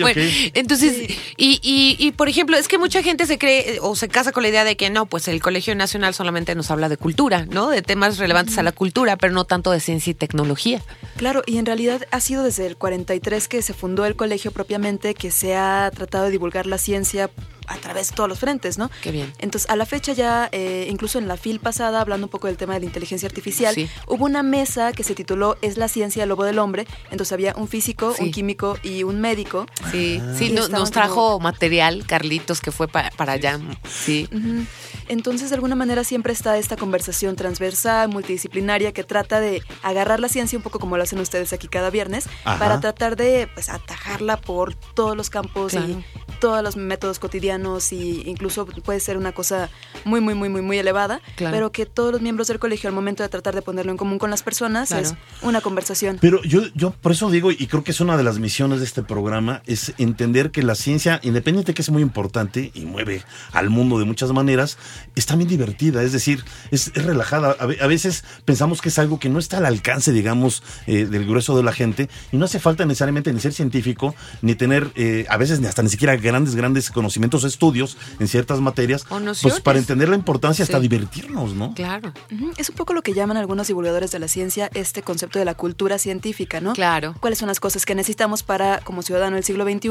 Bueno, 0.00 0.22
entonces, 0.54 1.10
y, 1.36 1.60
y, 1.62 1.96
y 1.98 2.12
por 2.12 2.28
ejemplo, 2.28 2.56
es 2.56 2.68
que 2.68 2.78
mucha 2.78 3.02
gente 3.02 3.26
se 3.26 3.38
cree 3.38 3.74
eh, 3.74 3.78
o 3.80 3.96
se 3.96 4.08
casa 4.08 4.32
con 4.32 4.42
la 4.42 4.48
idea 4.48 4.64
de 4.64 4.76
que 4.76 4.90
no, 4.90 5.06
pues 5.06 5.28
el 5.28 5.40
Colegio 5.42 5.74
Nacional 5.74 6.14
solamente 6.14 6.54
nos 6.54 6.70
habla 6.70 6.88
de 6.88 6.96
cultura, 6.96 7.46
¿no? 7.46 7.68
De 7.70 7.82
temas 7.82 8.18
relevantes 8.18 8.56
a 8.58 8.62
la 8.62 8.72
cultura, 8.72 9.16
pero 9.16 9.32
no 9.32 9.44
tanto 9.44 9.70
de 9.70 9.80
ciencia 9.80 10.10
y 10.10 10.14
tecnología. 10.14 10.82
Claro, 11.16 11.42
y 11.46 11.58
en 11.58 11.66
realidad 11.66 11.89
ha 12.10 12.20
sido 12.20 12.42
desde 12.42 12.66
el 12.66 12.76
43 12.76 13.48
que 13.48 13.62
se 13.62 13.74
fundó 13.74 14.04
el 14.06 14.16
colegio 14.16 14.50
propiamente, 14.50 15.14
que 15.14 15.30
se 15.30 15.56
ha 15.56 15.90
tratado 15.94 16.24
de 16.24 16.30
divulgar 16.30 16.66
la 16.66 16.78
ciencia 16.78 17.30
a 17.66 17.76
través 17.76 18.08
de 18.10 18.16
todos 18.16 18.28
los 18.28 18.38
frentes, 18.40 18.78
¿no? 18.78 18.90
Qué 19.00 19.12
bien. 19.12 19.32
Entonces, 19.38 19.70
a 19.70 19.76
la 19.76 19.86
fecha 19.86 20.12
ya, 20.12 20.48
eh, 20.50 20.88
incluso 20.90 21.18
en 21.20 21.28
la 21.28 21.36
FIL 21.36 21.60
pasada, 21.60 22.00
hablando 22.00 22.26
un 22.26 22.30
poco 22.30 22.48
del 22.48 22.56
tema 22.56 22.74
de 22.74 22.80
la 22.80 22.86
inteligencia 22.86 23.28
artificial, 23.28 23.72
Sí. 23.74 23.88
hubo 24.08 24.24
una 24.24 24.42
mesa 24.42 24.92
que 24.92 25.04
se 25.04 25.14
tituló 25.14 25.56
Es 25.62 25.76
la 25.76 25.86
ciencia 25.86 26.22
del 26.22 26.30
lobo 26.30 26.42
del 26.44 26.58
hombre. 26.58 26.86
Entonces 27.12 27.32
había 27.32 27.54
un 27.56 27.68
físico, 27.68 28.12
Sí. 28.16 28.24
un 28.24 28.30
químico 28.32 28.76
y 28.82 29.04
un 29.04 29.20
médico. 29.20 29.66
Sí, 29.92 30.20
sí, 30.36 30.50
no- 30.50 30.66
nos 30.68 30.90
trajo 30.90 31.38
material, 31.38 32.04
Carlitos, 32.06 32.60
que 32.60 32.72
fue 32.72 32.88
pa- 32.88 33.10
para 33.16 33.34
allá. 33.34 33.60
Sí. 33.88 34.28
Ujú. 34.32 34.64
Entonces, 35.10 35.50
de 35.50 35.56
alguna 35.56 35.74
manera 35.74 36.04
siempre 36.04 36.32
está 36.32 36.56
esta 36.56 36.76
conversación 36.76 37.34
transversal, 37.34 38.08
multidisciplinaria, 38.10 38.92
que 38.92 39.02
trata 39.02 39.40
de 39.40 39.60
agarrar 39.82 40.20
la 40.20 40.28
ciencia 40.28 40.56
un 40.56 40.62
poco 40.62 40.78
como 40.78 40.96
lo 40.96 41.02
hacen 41.02 41.18
ustedes 41.18 41.52
aquí 41.52 41.66
cada 41.66 41.90
viernes, 41.90 42.28
Ajá. 42.44 42.58
para 42.60 42.78
tratar 42.80 43.16
de 43.16 43.48
pues, 43.52 43.68
atajarla 43.70 44.36
por 44.40 44.74
todos 44.76 45.16
los 45.16 45.28
campos 45.28 45.72
Claro. 45.72 45.88
y 45.88 46.04
todos 46.38 46.62
los 46.62 46.76
métodos 46.76 47.18
cotidianos 47.18 47.92
y 47.92 48.22
incluso 48.26 48.66
puede 48.66 49.00
ser 49.00 49.16
una 49.16 49.32
cosa 49.32 49.68
muy, 50.04 50.20
muy, 50.20 50.34
muy, 50.34 50.48
muy, 50.48 50.62
muy 50.62 50.78
elevada, 50.78 51.20
Claro. 51.34 51.54
pero 51.56 51.72
que 51.72 51.86
todos 51.86 52.12
los 52.12 52.20
miembros 52.22 52.46
del 52.46 52.60
colegio 52.60 52.88
al 52.88 52.94
momento 52.94 53.24
de 53.24 53.28
tratar 53.28 53.54
de 53.56 53.62
ponerlo 53.62 53.90
en 53.90 53.98
común 53.98 54.18
con 54.20 54.30
las 54.30 54.44
personas 54.44 54.90
Claro. 54.90 55.02
es 55.02 55.14
una 55.42 55.60
conversación. 55.60 56.18
Pero 56.20 56.40
yo, 56.44 56.62
yo 56.76 56.92
por 56.92 57.10
eso 57.12 57.28
digo, 57.30 57.50
y 57.50 57.66
creo 57.66 57.82
que 57.82 57.90
es 57.90 58.00
una 58.00 58.16
de 58.16 58.22
las 58.22 58.38
misiones 58.38 58.78
de 58.78 58.84
este 58.84 59.02
programa, 59.02 59.60
es 59.66 59.92
entender 59.98 60.52
que 60.52 60.62
la 60.62 60.76
ciencia, 60.76 61.18
independiente 61.24 61.72
de 61.72 61.74
que 61.74 61.82
es 61.82 61.90
muy 61.90 62.00
importante 62.02 62.70
y 62.74 62.86
mueve 62.86 63.24
al 63.52 63.70
mundo 63.70 63.98
de 63.98 64.04
muchas 64.04 64.30
maneras, 64.30 64.78
es 65.14 65.26
también 65.26 65.48
divertida, 65.48 66.02
es 66.02 66.12
decir, 66.12 66.44
es, 66.70 66.88
es 66.94 67.04
relajada. 67.04 67.56
A, 67.58 67.66
ve- 67.66 67.78
a 67.80 67.86
veces 67.86 68.24
pensamos 68.44 68.80
que 68.80 68.88
es 68.90 68.98
algo 68.98 69.18
que 69.18 69.28
no 69.28 69.38
está 69.38 69.58
al 69.58 69.66
alcance, 69.66 70.12
digamos, 70.12 70.62
eh, 70.86 71.06
del 71.06 71.26
grueso 71.26 71.56
de 71.56 71.62
la 71.62 71.72
gente, 71.72 72.08
y 72.32 72.36
no 72.36 72.44
hace 72.44 72.58
falta 72.60 72.84
necesariamente 72.86 73.32
ni 73.32 73.40
ser 73.40 73.52
científico, 73.52 74.14
ni 74.42 74.54
tener, 74.54 74.90
eh, 74.96 75.26
a 75.28 75.36
veces 75.36 75.60
ni 75.60 75.66
hasta 75.66 75.82
ni 75.82 75.88
siquiera 75.88 76.16
grandes, 76.16 76.54
grandes 76.54 76.90
conocimientos 76.90 77.44
o 77.44 77.46
estudios 77.46 77.96
en 78.18 78.28
ciertas 78.28 78.60
materias, 78.60 79.04
O 79.10 79.18
pues 79.42 79.60
para 79.60 79.78
entender 79.78 80.08
la 80.08 80.16
importancia 80.16 80.62
hasta 80.62 80.78
Sí. 80.78 80.82
divertirnos, 80.88 81.54
¿no? 81.54 81.74
Claro, 81.74 82.12
Es 82.56 82.68
un 82.70 82.76
poco 82.76 82.94
lo 82.94 83.02
que 83.02 83.12
llaman 83.14 83.36
algunos 83.36 83.66
divulgadores 83.68 84.10
de 84.10 84.18
la 84.18 84.28
ciencia 84.28 84.70
este 84.74 85.02
concepto 85.02 85.38
de 85.38 85.44
la 85.44 85.54
cultura 85.54 85.98
científica, 85.98 86.60
¿no? 86.60 86.72
claro. 86.72 87.14
cuáles 87.20 87.38
son 87.38 87.48
las 87.48 87.60
cosas 87.60 87.84
que 87.86 87.94
necesitamos 87.94 88.42
para, 88.42 88.80
como 88.80 89.02
ciudadano 89.02 89.36
del 89.36 89.44
siglo 89.44 89.64
XXI, 89.64 89.90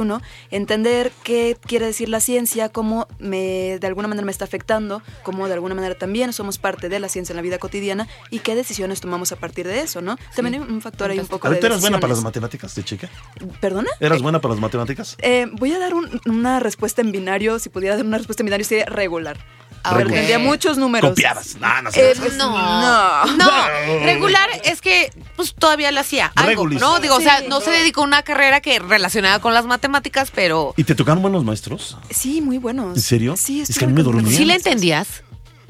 entender 0.52 1.12
qué 1.24 1.58
quiere 1.66 1.86
decir 1.86 2.10
la 2.10 2.20
ciencia, 2.20 2.70
cómo 2.70 3.08
me, 3.20 3.78
de 3.80 3.88
alguna 3.88 4.08
manera 4.08 4.26
me 4.26 4.32
está 4.32 4.46
afectando, 4.46 4.99
cómo 5.24 5.48
de 5.48 5.54
alguna 5.54 5.76
manera 5.76 5.96
también 5.96 6.34
somos 6.34 6.58
parte 6.58 6.90
de 6.90 7.00
la 7.00 7.10
ciencia 7.10 7.34
en 7.34 7.38
la 7.38 7.42
vida 7.42 7.58
cotidiana 7.58 8.08
y 8.30 8.40
qué 8.40 8.56
decisiones 8.56 9.02
tomamos 9.02 9.32
a 9.32 9.36
partir 9.36 9.68
de 9.68 9.82
eso, 9.82 10.02
¿no? 10.02 10.18
También 10.36 10.62
hay 10.62 10.70
un 10.70 10.82
factor 10.82 11.12
ahí 11.12 11.20
un 11.20 11.28
poco 11.28 11.48
A 11.48 11.50
ver, 11.50 11.58
de 11.58 11.62
¿tú 11.62 11.66
eras 11.68 11.82
buena 11.82 12.00
para 12.00 12.14
las 12.14 12.24
matemáticas 12.24 12.76
de 12.76 12.84
chica? 12.84 13.10
¿Perdona? 13.62 13.90
¿Eras 14.00 14.22
buena 14.22 14.40
para 14.42 14.54
las 14.54 14.62
matemáticas? 14.62 15.16
Eh, 15.22 15.48
voy 15.54 15.74
a 15.74 15.80
dar 15.80 15.94
un- 15.94 16.20
una 16.26 16.60
respuesta 16.60 17.02
en 17.02 17.12
binario, 17.12 17.60
si 17.60 17.70
pudiera 17.70 17.96
dar 17.96 18.06
una 18.06 18.18
respuesta 18.18 18.44
en 18.44 18.46
binario 18.46 18.66
sería 18.66 18.86
regular. 18.86 19.38
Ah, 19.84 19.94
Pero 19.96 20.10
tendría 20.10 20.40
muchos 20.40 20.78
números. 20.78 21.12
Copiabas. 21.12 21.56
No, 21.60 21.82
no 21.82 21.90
Eh, 21.90 21.94
sé. 21.94 22.16
pues, 22.20 22.34
no, 22.36 22.50
no. 22.50 23.26
no, 23.38 23.52
regular 24.04 24.50
es 24.64 24.82
que 24.82 25.12
pues 25.36 25.54
todavía 25.56 25.92
lo 25.92 26.00
hacía 26.02 26.32
algo, 26.36 26.50
Regulis. 26.50 26.82
¿no? 26.82 27.00
Digo, 27.00 27.16
o 27.16 27.22
sea, 27.22 27.42
no 27.48 27.62
se 27.62 27.72
dedicó 27.72 28.02
a 28.02 28.04
una 28.06 28.24
carrera 28.24 28.60
que 28.62 28.80
relacionada 28.80 29.40
con 29.40 29.54
las 29.54 29.66
matemáticas, 29.66 30.32
pero 30.34 30.74
¿Y 30.78 30.84
te 30.84 30.96
tocaron 30.96 31.22
buenos 31.22 31.44
maestros? 31.44 31.98
Sí, 32.10 32.42
muy 32.42 32.58
buenos. 32.58 32.98
¿En 32.98 33.02
serio? 33.02 33.36
Sí, 33.38 33.62
Es 33.62 33.78
que 33.78 33.86
a 33.86 33.88
mí 33.88 33.94
me 33.94 34.04
dormía. 34.04 34.36
¿sí 34.36 34.46
le 34.46 34.56
entendías? 34.56 35.24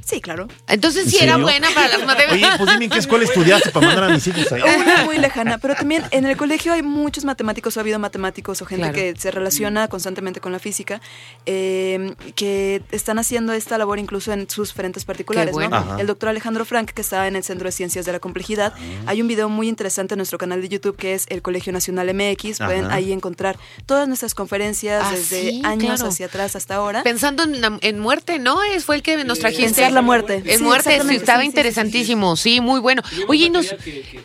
Sí, 0.09 0.21
claro. 0.21 0.47
Entonces 0.67 1.05
¿En 1.05 1.11
sí 1.11 1.17
era 1.21 1.37
buena 1.37 1.67
para 1.75 1.87
las 1.89 1.97
Oye, 1.97 2.05
matemáticas. 2.07 2.57
pues 2.57 2.71
dime 2.71 2.85
en 2.85 2.91
qué 2.91 2.97
escuela 2.99 3.25
estudiaste 3.25 3.69
para 3.69 3.85
mandar 3.87 4.03
a 4.05 4.09
mis 4.09 4.25
hijos 4.25 4.51
ahí. 4.51 4.61
Una 4.61 5.03
muy 5.05 5.17
lejana, 5.19 5.57
pero 5.59 5.75
también 5.75 6.03
en 6.11 6.25
el 6.25 6.35
colegio 6.35 6.73
hay 6.73 6.81
muchos 6.81 7.25
matemáticos, 7.25 7.77
o 7.77 7.79
ha 7.79 7.81
habido 7.81 7.99
matemáticos 7.99 8.61
o 8.61 8.65
gente 8.65 8.79
Claro. 8.91 8.95
que 8.95 9.13
se 9.19 9.29
relaciona 9.29 9.87
constantemente 9.87 10.39
con 10.39 10.51
la 10.51 10.57
física, 10.59 10.99
eh, 11.45 12.15
que 12.35 12.81
están 12.91 13.19
haciendo 13.19 13.53
esta 13.53 13.77
labor 13.77 13.99
incluso 13.99 14.31
en 14.33 14.49
sus 14.49 14.73
frentes 14.73 15.05
particulares. 15.05 15.53
bueno. 15.53 15.79
¿no? 15.83 15.99
El 15.99 16.07
doctor 16.07 16.29
Alejandro 16.29 16.65
Frank, 16.65 16.91
que 16.91 17.01
está 17.01 17.27
en 17.27 17.35
el 17.35 17.43
Centro 17.43 17.67
de 17.67 17.71
Ciencias 17.71 18.05
de 18.05 18.11
la 18.11 18.19
Complejidad, 18.19 18.73
hay 19.05 19.21
un 19.21 19.27
video 19.27 19.49
muy 19.49 19.67
interesante 19.67 20.15
en 20.15 20.17
nuestro 20.19 20.37
canal 20.37 20.61
de 20.61 20.69
YouTube 20.69 20.95
que 20.95 21.13
es 21.13 21.25
el 21.29 21.41
Colegio 21.41 21.71
Nacional 21.73 22.07
MX, 22.13 22.57
pueden 22.59 22.85
Ajá. 22.85 22.95
ahí 22.95 23.11
encontrar 23.11 23.57
todas 23.85 24.07
nuestras 24.07 24.33
conferencias 24.33 25.03
Ah, 25.05 25.11
desde 25.11 25.41
sí, 25.51 25.61
años 25.63 25.95
claro. 25.97 26.09
hacia 26.09 26.25
atrás 26.27 26.55
hasta 26.55 26.75
ahora. 26.75 27.03
Pensando 27.03 27.43
en, 27.81 27.99
muerte, 27.99 28.39
¿no? 28.39 28.63
Es, 28.63 28.85
fue 28.85 28.95
el 28.95 29.03
que 29.03 29.23
nos 29.23 29.39
trajiste. 29.39 29.65
Pensar 29.65 29.91
la 30.01 30.05
muerte. 30.05 30.43
En 30.45 30.57
Sí, 30.59 30.63
muerte, 30.63 31.01
sí, 31.01 31.15
estaba 31.15 31.39
sí, 31.39 31.43
sí, 31.43 31.47
interesantísimo, 31.47 32.35
sí, 32.35 32.61
muy 32.61 32.79
bueno. 32.79 33.01
Oye, 33.27 33.45
y 33.45 33.49
nos... 33.49 33.75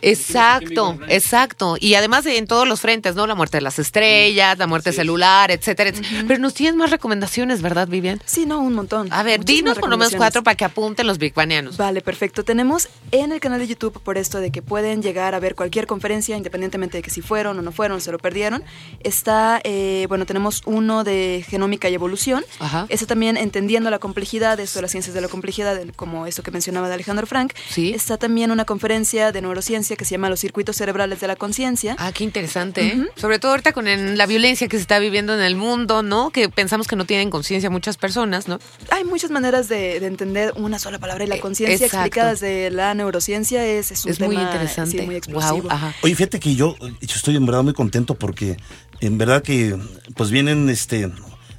Exacto, 0.01 0.97
exacto. 1.07 1.77
Y 1.79 1.95
además 1.95 2.23
de 2.23 2.37
en 2.37 2.47
todos 2.47 2.67
los 2.67 2.81
frentes, 2.81 3.15
¿no? 3.15 3.27
La 3.27 3.35
muerte 3.35 3.57
de 3.57 3.61
las 3.61 3.79
estrellas, 3.79 4.57
la 4.57 4.67
muerte 4.67 4.91
celular, 4.91 5.51
etcétera, 5.51 5.89
etcétera. 5.89 6.23
Pero 6.27 6.39
nos 6.39 6.53
tienes 6.53 6.75
más 6.75 6.89
recomendaciones, 6.91 7.61
¿verdad, 7.61 7.87
Vivian? 7.87 8.21
Sí, 8.25 8.45
no, 8.45 8.59
un 8.59 8.73
montón. 8.73 9.11
A 9.11 9.23
ver, 9.23 9.39
Muchísimas 9.39 9.75
dinos 9.75 9.79
por 9.79 9.89
lo 9.89 9.97
menos 9.97 10.15
cuatro 10.15 10.43
para 10.43 10.55
que 10.55 10.65
apunten 10.65 11.07
los 11.07 11.17
Big 11.17 11.33
Banianos. 11.33 11.77
Vale, 11.77 12.01
perfecto. 12.01 12.43
Tenemos 12.43 12.89
en 13.11 13.31
el 13.31 13.39
canal 13.39 13.59
de 13.59 13.67
YouTube, 13.67 14.01
por 14.01 14.17
esto 14.17 14.39
de 14.39 14.51
que 14.51 14.61
pueden 14.61 15.01
llegar 15.01 15.35
a 15.35 15.39
ver 15.39 15.55
cualquier 15.55 15.87
conferencia, 15.87 16.37
independientemente 16.37 16.97
de 16.97 17.03
que 17.03 17.09
si 17.09 17.21
fueron 17.21 17.57
o 17.59 17.61
no 17.61 17.71
fueron, 17.71 18.01
se 18.01 18.11
lo 18.11 18.17
perdieron. 18.19 18.63
Está, 19.01 19.61
eh, 19.63 20.05
bueno, 20.09 20.25
tenemos 20.25 20.61
uno 20.65 21.03
de 21.03 21.45
genómica 21.47 21.89
y 21.89 21.93
evolución. 21.93 22.43
Ajá. 22.59 22.85
Ese 22.89 23.05
también 23.05 23.37
entendiendo 23.37 23.89
la 23.89 23.99
complejidad, 23.99 24.59
esto 24.59 24.79
de 24.79 24.83
las 24.83 24.91
ciencias 24.91 25.13
de 25.13 25.21
la 25.21 25.27
complejidad, 25.27 25.54
como 25.95 26.27
esto 26.27 26.43
que 26.43 26.51
mencionaba 26.51 26.87
de 26.87 26.93
Alejandro 26.95 27.27
Frank. 27.27 27.53
Sí. 27.69 27.93
Está 27.93 28.17
también 28.17 28.51
una 28.51 28.65
conferencia 28.65 29.31
de 29.31 29.41
neurociencia 29.41 29.95
que 29.95 30.05
se 30.05 30.11
llama 30.11 30.29
Los 30.29 30.39
circuitos 30.39 30.75
cerebrales 30.77 31.19
de 31.19 31.27
la 31.27 31.35
conciencia. 31.35 31.95
Ah, 31.99 32.11
qué 32.11 32.23
interesante, 32.23 32.85
¿eh? 32.87 33.07
Sobre 33.15 33.39
todo 33.39 33.51
ahorita 33.51 33.71
con 33.73 33.87
en 33.87 34.17
la 34.17 34.25
violencia 34.25 34.67
que 34.67 34.77
se 34.77 34.81
está 34.81 34.99
viviendo 34.99 35.33
en 35.33 35.41
el 35.41 35.55
mundo, 35.55 36.03
¿no? 36.03 36.29
Que 36.31 36.49
pensamos 36.49 36.87
que 36.87 36.95
no 36.95 37.05
tienen 37.05 37.29
conciencia 37.29 37.69
muchas 37.69 37.97
personas, 37.97 38.47
¿no? 38.47 38.59
Hay 38.91 39.03
muchas 39.03 39.31
maneras 39.31 39.67
de, 39.69 39.99
de 39.99 40.07
entender 40.07 40.53
una 40.55 40.79
sola 40.79 40.99
palabra 40.99 41.23
y 41.23 41.27
la 41.27 41.35
Eh, 41.35 41.39
conciencia 41.39 41.85
exacto. 41.85 41.97
explicada 42.05 42.31
desde 42.31 42.69
la 42.71 42.93
neurociencia 42.93 43.65
es, 43.65 43.91
es 43.91 44.05
un 44.05 44.11
Es 44.11 44.19
muy 44.19 44.35
interesante. 44.37 44.97
sí, 44.99 45.05
muy 45.05 45.15
explosivo. 45.15 45.61
Wow, 45.63 45.71
ajá. 45.71 45.93
Oye, 46.01 46.15
fíjate 46.15 46.39
que 46.39 46.55
yo, 46.55 46.75
yo 46.79 47.15
estoy 47.15 47.35
en 47.35 47.45
verdad 47.45 47.63
muy 47.63 47.73
contento 47.73 48.15
porque 48.15 48.57
en 49.01 49.17
verdad 49.17 49.43
que 49.43 49.77
pues 50.15 50.31
vienen, 50.31 50.69
este, 50.69 51.11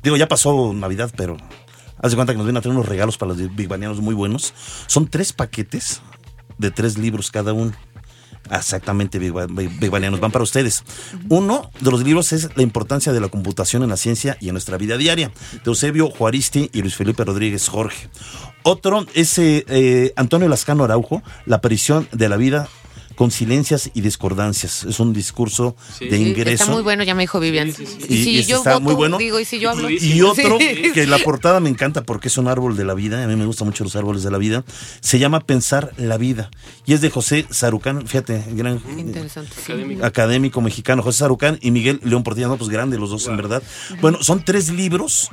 digo, 0.03 0.17
ya 0.17 0.27
pasó 0.29 0.73
Navidad, 0.73 1.13
pero 1.17 1.37
haz 2.01 2.11
de 2.11 2.17
cuenta 2.17 2.33
que 2.33 2.39
nos 2.39 2.47
vienen 2.47 2.59
a 2.59 2.61
traer 2.63 2.77
unos 2.77 2.89
regalos 2.89 3.19
para 3.19 3.33
los 3.35 3.55
Big 3.57 3.69
Banianos 3.69 4.01
muy 4.01 4.15
buenos. 4.15 4.55
Son 4.87 5.07
tres 5.09 5.33
paquetes 5.33 6.01
de 6.59 6.71
tres 6.71 6.99
libros 6.99 7.31
cada 7.31 7.53
uno. 7.53 7.73
Exactamente, 8.51 9.19
Big, 9.19 9.33
Ba- 9.33 9.47
Big 9.49 9.91
Banianos, 9.91 10.21
van 10.21 10.31
para 10.31 10.45
ustedes. 10.45 10.85
Uno 11.29 11.69
de 11.81 11.91
los 11.91 12.05
libros 12.05 12.33
es 12.33 12.49
La 12.57 12.63
importancia 12.63 13.13
de 13.13 13.21
la 13.21 13.29
computación 13.29 13.83
en 13.83 13.89
la 13.89 13.97
ciencia 13.97 14.37
y 14.41 14.49
en 14.49 14.55
nuestra 14.55 14.77
vida 14.77 14.97
diaria, 14.97 15.33
de 15.53 15.61
Eusebio 15.65 16.09
Juaristi 16.11 16.71
y 16.73 16.81
Luis 16.83 16.95
Felipe 16.95 17.25
Rodríguez 17.25 17.69
Jorge. 17.69 18.09
Otro 18.63 19.05
es 19.15 19.37
eh, 19.39 19.65
eh, 19.69 20.13
Antonio 20.15 20.49
Lascano 20.49 20.85
Araujo, 20.85 21.23
La 21.45 21.57
aparición 21.57 22.09
de 22.13 22.29
la 22.29 22.37
vida 22.37 22.69
con 23.17 23.31
silencias 23.33 23.91
y 23.95 24.01
discordancias. 24.03 24.85
Es 24.85 25.01
un 25.01 25.13
discurso 25.13 25.75
de 25.99 26.17
ingreso. 26.19 26.63
Está 26.65 26.73
muy 26.73 26.83
bueno, 26.83 27.03
ya 27.03 27.15
me 27.15 27.23
dijo 27.25 27.41
Vivian. 27.41 27.69
Y- 27.69 28.15
Y, 28.15 28.19
y 28.19 28.25
si 28.25 28.45
yo 28.45 28.59
está 28.59 28.75
voto, 28.75 28.83
muy 28.83 28.95
bueno. 28.95 29.19
digo, 29.19 29.41
y 29.41 29.45
si 29.45 29.59
yo 29.59 29.71
hablo. 29.71 29.91
Y 29.91 30.23
otro, 30.23 30.59
Sí. 30.61 30.93
que 30.93 31.07
la 31.07 31.19
portada 31.19 31.59
me 31.61 31.69
encanta 31.69 32.03
porque 32.05 32.29
es 32.29 32.39
un 32.39 32.47
árbol 32.47 32.77
de 32.77 32.85
la 32.85 32.95
vida, 32.95 33.25
a 33.25 33.27
mí 33.27 33.35
me 33.37 33.47
gustan 33.47 33.67
mucho 33.67 33.83
los 33.85 33.97
árboles 33.97 34.23
de 34.23 34.31
la 34.31 34.39
vida, 34.39 34.65
se 35.01 35.19
llama 35.19 35.41
Pensar 35.41 35.93
la 35.97 36.17
vida. 36.19 36.51
Y 36.85 36.93
es 36.93 37.01
de 37.01 37.11
José 37.11 37.47
Sarucán, 37.51 38.07
fíjate, 38.07 38.45
gran 38.53 38.81
Interesante. 38.99 39.51
sí. 39.67 39.73
académico 40.03 40.61
mexicano, 40.61 41.03
José 41.03 41.19
Sarucán 41.21 41.59
y 41.63 41.71
Miguel 41.71 42.01
León 42.05 42.23
Portilla, 42.23 42.49
no, 42.49 42.57
pues 42.57 42.69
grande 42.71 42.99
los 42.99 43.11
dos, 43.11 43.27
en 43.27 43.37
verdad. 43.37 43.63
Bueno, 44.01 44.23
son 44.23 44.45
tres 44.45 44.71
libros 44.71 45.31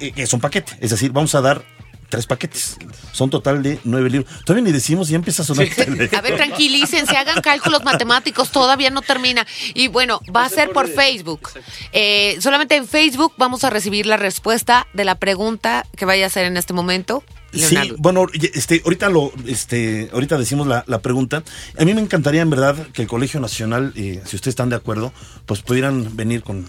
eh, 0.00 0.12
que 0.12 0.26
son 0.26 0.40
paquete, 0.40 0.72
es 0.80 0.90
decir, 0.90 1.10
vamos 1.10 1.34
a 1.34 1.40
dar 1.40 1.64
tres 2.08 2.26
paquetes. 2.26 2.76
Son 3.12 3.30
total 3.30 3.62
de 3.62 3.78
nueve 3.84 4.10
libros. 4.10 4.32
Todavía 4.44 4.64
ni 4.64 4.72
decimos, 4.72 5.08
ya 5.08 5.16
empieza 5.16 5.42
a 5.42 5.46
sonar. 5.46 5.68
A 6.16 6.20
ver, 6.20 6.36
tranquilícense, 6.36 7.16
hagan 7.16 7.40
cálculos 7.42 7.84
matemáticos, 7.84 8.50
todavía 8.50 8.90
no 8.90 9.02
termina. 9.02 9.46
Y 9.74 9.88
bueno, 9.88 10.20
va 10.34 10.44
a 10.44 10.48
ser 10.48 10.70
por 10.70 10.88
Facebook. 10.88 11.50
Eh, 11.92 12.36
solamente 12.40 12.76
en 12.76 12.86
Facebook 12.86 13.32
vamos 13.36 13.64
a 13.64 13.70
recibir 13.70 14.06
la 14.06 14.16
respuesta 14.16 14.86
de 14.94 15.04
la 15.04 15.16
pregunta 15.16 15.86
que 15.96 16.04
vaya 16.04 16.24
a 16.24 16.26
hacer 16.28 16.44
en 16.46 16.56
este 16.56 16.72
momento. 16.72 17.22
Sí, 17.52 17.74
Leonardo. 17.74 17.94
bueno, 17.98 18.26
y- 18.32 18.46
este, 18.58 18.82
ahorita 18.84 19.08
lo, 19.08 19.32
este, 19.46 20.10
ahorita 20.12 20.36
decimos 20.36 20.66
la, 20.66 20.84
la 20.86 20.98
pregunta. 21.00 21.42
A 21.78 21.84
mí 21.84 21.94
me 21.94 22.00
encantaría 22.02 22.42
en 22.42 22.50
verdad 22.50 22.76
que 22.92 23.02
el 23.02 23.08
Colegio 23.08 23.40
Nacional, 23.40 23.92
eh, 23.96 24.20
si 24.26 24.36
ustedes 24.36 24.52
están 24.52 24.68
de 24.68 24.76
acuerdo, 24.76 25.12
pues 25.46 25.62
pudieran 25.62 26.14
venir 26.14 26.42
con, 26.42 26.66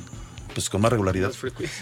pues 0.59 0.69
con 0.69 0.81
más 0.81 0.91
regularidad, 0.91 1.31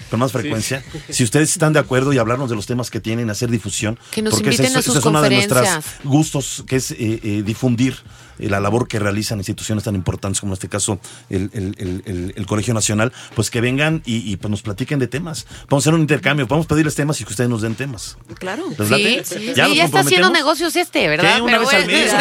con 0.09 0.19
más 0.19 0.31
frecuencia. 0.31 0.83
Si 1.09 1.23
ustedes 1.23 1.49
están 1.49 1.73
de 1.73 1.79
acuerdo 1.79 2.13
y 2.13 2.17
hablarnos 2.17 2.49
de 2.49 2.55
los 2.55 2.67
temas 2.67 2.91
que 2.91 2.99
tienen, 2.99 3.29
hacer 3.29 3.49
difusión, 3.49 3.97
Que 4.11 4.21
nos 4.21 4.35
porque 4.35 4.49
inviten 4.49 4.67
es, 4.67 4.75
a 4.75 4.79
esa 4.79 4.91
sus 4.91 4.97
es 4.99 5.05
una 5.05 5.21
de 5.21 5.29
conferencias. 5.35 5.85
gustos, 6.03 6.63
que 6.67 6.75
es 6.75 6.91
eh, 6.91 6.97
eh, 6.99 7.43
difundir 7.43 7.95
la 8.39 8.59
labor 8.59 8.87
que 8.87 8.99
realizan 8.99 9.37
instituciones 9.39 9.83
tan 9.83 9.95
importantes 9.95 10.39
como 10.39 10.51
en 10.51 10.55
este 10.55 10.69
caso 10.69 10.99
el, 11.29 11.49
el- 11.53 11.75
el- 11.77 12.03
el- 12.05 12.33
el 12.35 12.45
Colegio 12.45 12.73
Nacional, 12.73 13.11
pues 13.35 13.49
que 13.49 13.61
vengan 13.61 14.01
y, 14.05 14.17
y, 14.31 14.37
pues 14.37 14.49
nos 14.51 14.61
platiquen 14.61 14.99
de 14.99 15.07
temas. 15.07 15.45
Vamos 15.69 15.83
a 15.83 15.89
hacer 15.89 15.93
un 15.95 16.01
intercambio, 16.01 16.47
podemos 16.47 16.67
pedirles 16.67 16.95
temas 16.95 17.19
y 17.21 17.23
que 17.25 17.31
ustedes 17.31 17.49
nos 17.49 17.61
den 17.61 17.75
temas. 17.75 18.17
Claro. 18.35 18.63
¿Les 18.77 18.87
Sí, 18.87 19.21
sí, 19.39 19.53
¿Ya 19.55 19.67
sí, 19.67 19.75
ya 19.75 19.85
está 19.85 19.99
haciendo 20.01 20.29
negocios 20.29 20.75
este, 20.75 21.07
¿verdad? 21.07 21.35
¿Qué? 21.35 21.41
¿Una 21.41 21.57
Pero 21.59 21.65
vez 21.69 21.73
al 21.73 21.85
mes? 21.87 22.11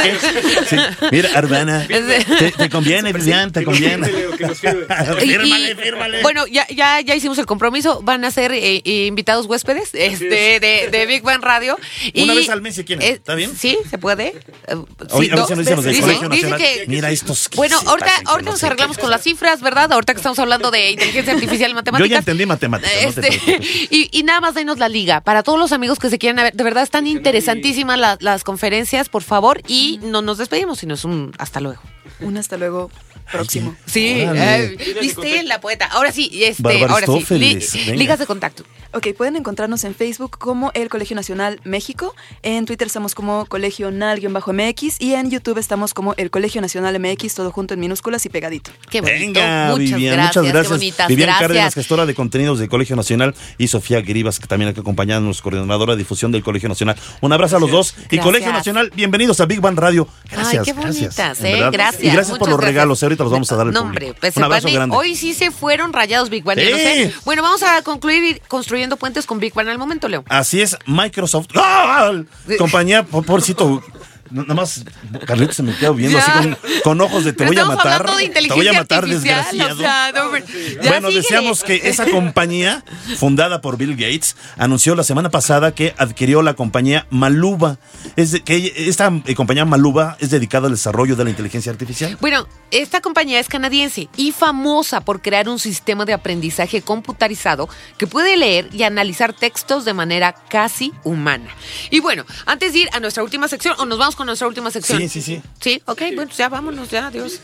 Sí. 0.69 0.77
Mira, 1.12 1.31
Urbana, 1.39 1.87
te, 2.39 2.51
te 2.53 2.71
conviene, 2.71 3.12
Vivian, 3.17 3.53
te 3.53 3.64
conviene. 3.64 4.07
Fírmale, 5.19 5.75
fírmale. 5.77 6.23
Bueno, 6.23 6.47
ya, 6.47 6.67
ya, 6.69 7.01
ya 7.01 7.14
hicimos 7.14 7.39
el 7.39 7.47
compromiso. 7.47 8.01
Van 8.03 8.25
a 8.25 8.31
ser 8.31 8.53
eh, 8.53 8.83
eh, 8.85 9.07
invitados 9.07 9.47
huéspedes 9.47 9.91
este, 9.93 10.61
de, 10.61 10.89
de 10.91 11.07
Big 11.07 11.23
Bang 11.23 11.43
Radio. 11.43 11.77
Una 12.14 12.33
Y, 12.35 12.37
vez 12.37 12.49
al 12.51 12.62
mes 12.62 12.75
si 12.75 12.85
quieren. 12.85 13.07
eh, 13.07 13.12
¿Está 13.12 13.35
bien? 13.35 13.55
Sí, 13.57 13.79
se 13.89 13.99
puede. 13.99 14.33
Sí, 14.33 14.41
a 14.71 15.19
ver 15.19 15.31
dos 15.37 15.49
si 15.49 16.03
Colegio 16.07 16.29
Dice- 16.29 16.51
Nacional. 16.51 16.59
que- 16.59 16.85
Mira 16.89 17.11
estos 17.11 17.49
Bueno, 17.57 17.79
ahorita, 17.87 18.11
ahorita 18.27 18.51
no 18.51 18.53
nos 18.53 18.65
arreglamos 18.65 18.99
con 18.99 19.11
las 19.11 19.23
cifras, 19.23 19.61
¿verdad? 19.61 19.93
Ahorita 19.93 20.13
que 20.15 20.19
estamos 20.19 20.39
hablando 20.39 20.71
de 20.71 20.91
inteligencia 20.93 21.33
artificial 21.35 21.71
y 21.71 21.73
Yo 21.73 21.77
matemáticas. 21.77 22.11
ya 22.11 22.19
entendí 22.19 22.47
matemáticas. 22.47 22.95
no 22.95 22.99
te 23.23 23.29
Este, 23.29 23.39
preocupes. 23.41 23.69
y, 23.91 24.09
y 24.13 24.23
nada 24.23 24.41
más 24.41 24.55
denos 24.55 24.79
la 24.79 24.89
liga. 24.89 25.21
Para 25.21 25.43
todos 25.43 25.59
los 25.59 25.73
amigos 25.73 25.99
que 25.99 26.11
se 26.11 26.19
quieran 26.19 26.37
ver, 26.37 26.53
de 26.55 26.65
verdad 26.65 26.83
están 26.83 27.07
interesantísimas 27.07 27.99
la- 27.99 28.17
las 28.21 28.45
conferencias, 28.45 29.09
por 29.09 29.23
favor. 29.23 29.61
Y 29.69 29.99
no 30.03 30.23
nos 30.23 30.39
despedimos, 30.39 30.79
sino 30.79 30.95
es 30.95 31.05
un 31.05 31.33
hasta 31.39 31.61
luego. 31.61 31.81
Un 32.21 32.37
hasta 32.37 32.57
luego 32.57 32.91
próximo. 33.31 33.75
Sí, 33.87 34.21
eh, 34.21 34.77
viste 35.01 35.43
la 35.43 35.61
poeta. 35.61 35.87
Ahora 35.87 36.12
sí, 36.12 36.31
este, 36.45 36.85
ahora 36.85 37.07
sí. 37.07 37.25
Venga. 37.29 37.95
ligas 37.97 38.19
de 38.19 38.27
contacto. 38.27 38.64
Ok, 38.93 39.09
pueden 39.17 39.37
encontrarnos 39.37 39.85
en 39.85 39.95
Facebook 39.95 40.39
como 40.39 40.71
el 40.75 40.89
Colegio 40.89 41.17
Nacional 41.17 41.61
México, 41.64 42.14
en 42.43 42.64
Twitter 42.64 42.87
estamos 42.87 43.14
como 43.14 43.45
Colegio 43.47 43.91
Nal-MX 43.91 45.01
y 45.01 45.14
en 45.14 45.31
YouTube 45.31 45.59
estamos 45.59 45.93
como 45.93 46.14
el 46.17 46.31
Colegio 46.31 46.61
Nacional 46.62 46.99
MX, 46.99 47.35
todo 47.35 47.51
junto 47.51 47.75
en 47.75 47.81
minúsculas 47.81 48.25
y 48.25 48.31
pegadito. 48.31 48.71
Qué 48.89 49.01
bonito. 49.01 49.19
Venga, 49.21 49.69
muchas 49.73 49.97
Vivian, 49.97 50.14
gracias, 50.14 50.37
muchas 50.37 50.43
qué 50.45 50.53
gracias. 50.53 50.71
bonitas, 50.71 51.09
Vivian 51.09 51.27
gracias. 51.27 51.49
Cárdenas, 51.49 51.75
gestora 51.75 52.07
de 52.07 52.14
contenidos 52.14 52.59
del 52.59 52.69
Colegio 52.69 52.97
Nacional, 52.97 53.35
y 53.59 53.69
Sofía 53.69 54.01
Grivas, 54.01 54.39
que 54.39 54.47
también 54.47 54.71
aquí 54.71 54.81
acompañándonos, 54.81 55.43
coordinadora 55.43 55.93
de 55.95 55.99
difusión 55.99 56.33
del 56.33 56.43
Colegio 56.43 56.69
Nacional. 56.69 56.97
Un 57.21 57.33
abrazo 57.33 57.57
a 57.57 57.61
los 57.61 57.71
dos. 57.71 57.95
Y 57.99 58.17
Gracias. 58.17 58.25
Colegio 58.25 58.53
Nacional, 58.53 58.93
bienvenidos 58.95 59.41
a 59.41 59.47
Big 59.47 59.61
Bang 59.61 59.79
Radio. 59.79 60.09
Gracias, 60.31 60.49
Ay, 60.49 60.59
qué 60.64 60.73
gracias. 60.81 61.17
bonitas, 61.17 61.41
en 61.41 61.47
¿eh? 61.47 61.61
verdad. 61.61 61.95
Gracias. 62.07 62.13
Y 62.13 62.17
gracias 62.17 62.39
por 62.39 62.49
los 62.49 62.59
gracias. 62.59 62.75
regalos. 62.75 63.03
Ahorita 63.03 63.23
los 63.25 63.33
vamos 63.33 63.53
a 63.53 63.57
dar 63.57 63.67
al 63.67 63.73
No, 63.73 63.81
público. 63.83 64.05
hombre, 64.07 64.19
pues 64.21 64.37
Un 64.37 64.43
abrazo 64.45 64.69
grande. 64.73 64.97
Hoy 64.97 65.17
sí 65.17 65.35
se 65.35 65.51
fueron 65.51 65.93
rayados 65.93 66.31
Big 66.31 66.45
Bang. 66.45 66.59
Sí. 66.59 67.13
Bueno, 67.25 67.43
vamos 67.43 67.63
a 67.63 67.83
concluir 67.83 68.25
ir 68.25 68.43
construyendo 68.49 68.97
puentes 68.97 69.27
con 69.27 69.39
Big 69.39 69.55
Bang 69.55 69.69
al 69.69 69.79
momento, 69.79 70.09
Leo. 70.09 70.25
Así 70.29 70.61
es, 70.63 70.77
Microsoft. 70.87 71.49
¡Ah! 71.57 72.13
Compañía, 72.59 73.03
po- 73.05 73.23
pobrecito. 73.23 73.83
Nada 74.31 74.55
más, 74.55 74.85
Carlitos 75.27 75.57
se 75.57 75.62
me 75.62 75.74
quedó 75.77 75.95
viendo 75.95 76.18
Ya. 76.18 76.24
así 76.24 76.49
con, 76.49 76.59
con 76.83 77.01
ojos 77.01 77.24
de 77.24 77.33
te 77.33 77.45
voy 77.45 77.59
a 77.59 77.64
matar. 77.64 78.05
de 78.16 78.29
Te 78.29 78.49
voy 78.55 78.68
a 78.68 78.72
matar, 78.72 79.07
desgraciado. 79.07 79.74
o 79.74 79.79
sea, 79.79 80.12
no, 80.14 80.22
hombre, 80.24 80.45
ya 80.83 80.91
bueno, 80.91 81.09
síguele. 81.09 81.14
deseamos 81.16 81.62
que 81.62 81.81
esa 81.85 82.07
compañía, 82.07 82.85
fundada 83.18 83.61
por 83.61 83.77
Bill 83.77 83.93
Gates, 83.97 84.37
anunció 84.57 84.95
la 84.95 85.05
semana 85.05 85.31
pasada 85.31 85.72
que 85.74 85.95
adquirió 85.99 86.43
la 86.43 86.55
compañía 86.55 87.07
Maluba. 87.11 87.79
Es 88.16 88.33
de- 88.33 88.41
que 88.43 88.72
esta 88.89 89.12
eh, 89.27 89.35
compañía 89.35 89.64
Maluba 89.64 90.16
es 90.20 90.31
dedicada 90.31 90.66
al 90.66 90.72
desarrollo 90.72 91.16
de 91.16 91.24
la 91.24 91.31
inteligencia 91.31 91.70
artificial. 91.72 92.16
Bueno, 92.20 92.47
esta 92.70 93.01
compañía 93.01 93.39
es 93.41 93.49
canadiense 93.49 94.09
y 94.16 94.33
famosa 94.33 95.01
por 95.03 95.22
crear 95.22 95.49
un 95.49 95.59
sistema 95.59 96.05
de 96.05 96.12
aprendizaje 96.12 96.83
computarizado 96.83 97.68
que 97.99 98.07
puede 98.07 98.37
leer 98.37 98.68
y 98.72 98.83
analizar 98.83 99.33
textos 99.33 99.85
de 99.85 99.95
manera 99.95 100.35
casi 100.49 100.93
humana. 101.05 101.49
Y 101.91 102.01
bueno, 102.01 102.24
antes 102.47 102.72
de 102.72 102.81
ir 102.81 102.89
a 102.93 103.01
nuestra 103.01 103.22
última 103.22 103.49
sección, 103.49 103.74
o 103.79 103.85
nos 103.87 103.99
vamos 103.99 104.16
con 104.17 104.27
nuestra 104.27 104.49
última 104.49 104.71
sección. 104.71 104.99
Sí, 105.01 105.09
sí, 105.09 105.23
sí. 105.23 105.43
Sí, 105.61 105.83
ok, 105.87 106.03
bueno, 106.14 106.31
ya 106.37 106.49
vámonos, 106.49 106.91
ya, 106.91 107.07
adiós. 107.09 107.41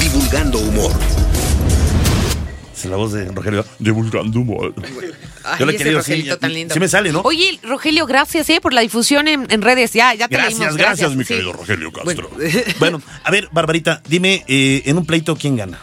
Divulgando 0.00 0.58
humor. 0.58 0.92
Es 2.76 2.84
la 2.84 2.96
voz 2.96 3.12
de 3.12 3.24
Rogelio. 3.26 3.64
Divulgando 3.78 4.40
humor. 4.40 4.74
Ay, 5.44 5.58
Yo 5.60 5.66
le 5.66 5.78
sí, 5.78 5.90
Rogelito 5.90 6.28
ya- 6.28 6.36
tan 6.36 6.52
lindo. 6.52 6.74
sí 6.74 6.80
me 6.80 6.88
sale, 6.88 7.10
¿no? 7.10 7.20
Oye, 7.22 7.58
Rogelio, 7.62 8.06
gracias 8.06 8.48
eh, 8.50 8.60
por 8.60 8.72
la 8.74 8.82
difusión 8.82 9.28
en, 9.28 9.46
en 9.50 9.62
redes. 9.62 9.92
Ya, 9.92 10.12
ya 10.14 10.28
te 10.28 10.34
Gracias, 10.36 10.58
leímos. 10.58 10.76
gracias, 10.76 11.14
mi 11.14 11.24
sí. 11.24 11.28
querido 11.34 11.52
Rogelio 11.54 11.90
Castro. 11.92 12.30
Bueno. 12.34 12.68
Bueno, 12.78 13.02
a 13.24 13.30
ver, 13.30 13.48
Barbarita, 13.50 14.02
dime, 14.08 14.44
eh, 14.46 14.82
en 14.84 14.98
un 14.98 15.06
pleito, 15.06 15.36
¿quién 15.36 15.56
gana? 15.56 15.80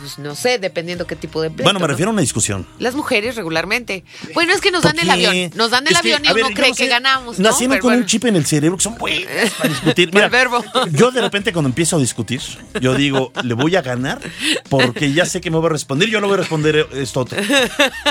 Pues 0.00 0.18
no 0.18 0.34
sé, 0.34 0.58
dependiendo 0.58 1.06
qué 1.06 1.14
tipo 1.16 1.42
de 1.42 1.50
pleito, 1.50 1.64
bueno, 1.64 1.78
me 1.78 1.84
¿no? 1.84 1.88
refiero 1.88 2.10
a 2.10 2.12
una 2.12 2.22
discusión. 2.22 2.66
Las 2.78 2.94
mujeres 2.94 3.36
regularmente. 3.36 4.04
Bueno, 4.34 4.52
es 4.52 4.60
que 4.60 4.70
nos 4.70 4.82
¿Por 4.82 4.94
dan 4.94 5.00
el 5.04 5.10
avión. 5.10 5.50
Nos 5.54 5.70
dan 5.70 5.86
el 5.86 5.92
Es 5.92 6.00
que, 6.00 6.14
avión 6.14 6.24
y 6.24 6.32
ver, 6.34 6.44
uno 6.44 6.54
cree 6.54 6.70
no 6.70 6.74
que 6.74 6.84
sé, 6.84 6.88
ganamos. 6.88 7.38
¿no? 7.38 7.48
Nacieron 7.50 7.78
con 7.78 7.88
bueno. 7.90 8.00
un 8.02 8.06
chip 8.06 8.24
en 8.24 8.36
el 8.36 8.46
cerebro 8.46 8.76
que 8.78 8.82
son 8.84 8.96
buenos 8.96 9.28
para 9.58 9.68
discutir. 9.68 10.08
Mira, 10.14 10.28
Mal 10.28 10.30
verbo. 10.30 10.64
yo 10.92 11.10
de 11.10 11.20
repente 11.20 11.52
cuando 11.52 11.68
empiezo 11.68 11.96
a 11.96 11.98
discutir, 11.98 12.40
yo 12.80 12.94
digo, 12.94 13.32
le 13.42 13.54
voy 13.54 13.76
a 13.76 13.82
ganar 13.82 14.20
porque 14.68 15.12
ya 15.12 15.26
sé 15.26 15.40
que 15.40 15.50
me 15.50 15.58
va 15.58 15.66
a 15.66 15.70
responder. 15.70 16.08
Yo 16.08 16.20
no 16.20 16.28
voy 16.28 16.34
a 16.34 16.38
responder 16.38 16.88
esto 16.94 17.20
otro. 17.20 17.38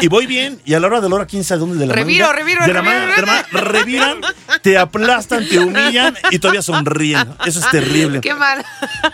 Y 0.02 0.08
voy 0.08 0.28
bien, 0.28 0.60
y 0.66 0.74
a 0.74 0.80
la 0.80 0.88
hora 0.88 1.02
de 1.02 1.10
la 1.10 1.16
hora, 1.16 1.26
quién 1.26 1.44
sabe 1.44 1.62
dónde 1.62 1.78
de 1.78 1.86
la 1.88 1.94
Reviro, 1.94 2.26
manga, 2.28 2.38
reviro, 2.40 2.66
de 2.66 2.74
la 2.74 2.82
reviro, 2.82 3.00
manga, 3.00 3.16
de 3.16 3.22
la 3.22 3.28
manga, 3.28 3.62
reviran, 3.72 4.22
te 4.62 4.78
aplastan, 4.78 5.48
te 5.48 5.60
humillan 5.60 6.16
y 6.32 6.40
todavía 6.40 6.62
sonríen. 6.62 7.30
Eso 7.46 7.60
es 7.60 7.70
terrible. 7.72 8.22
Qué 8.22 8.34
mal. 8.36 8.64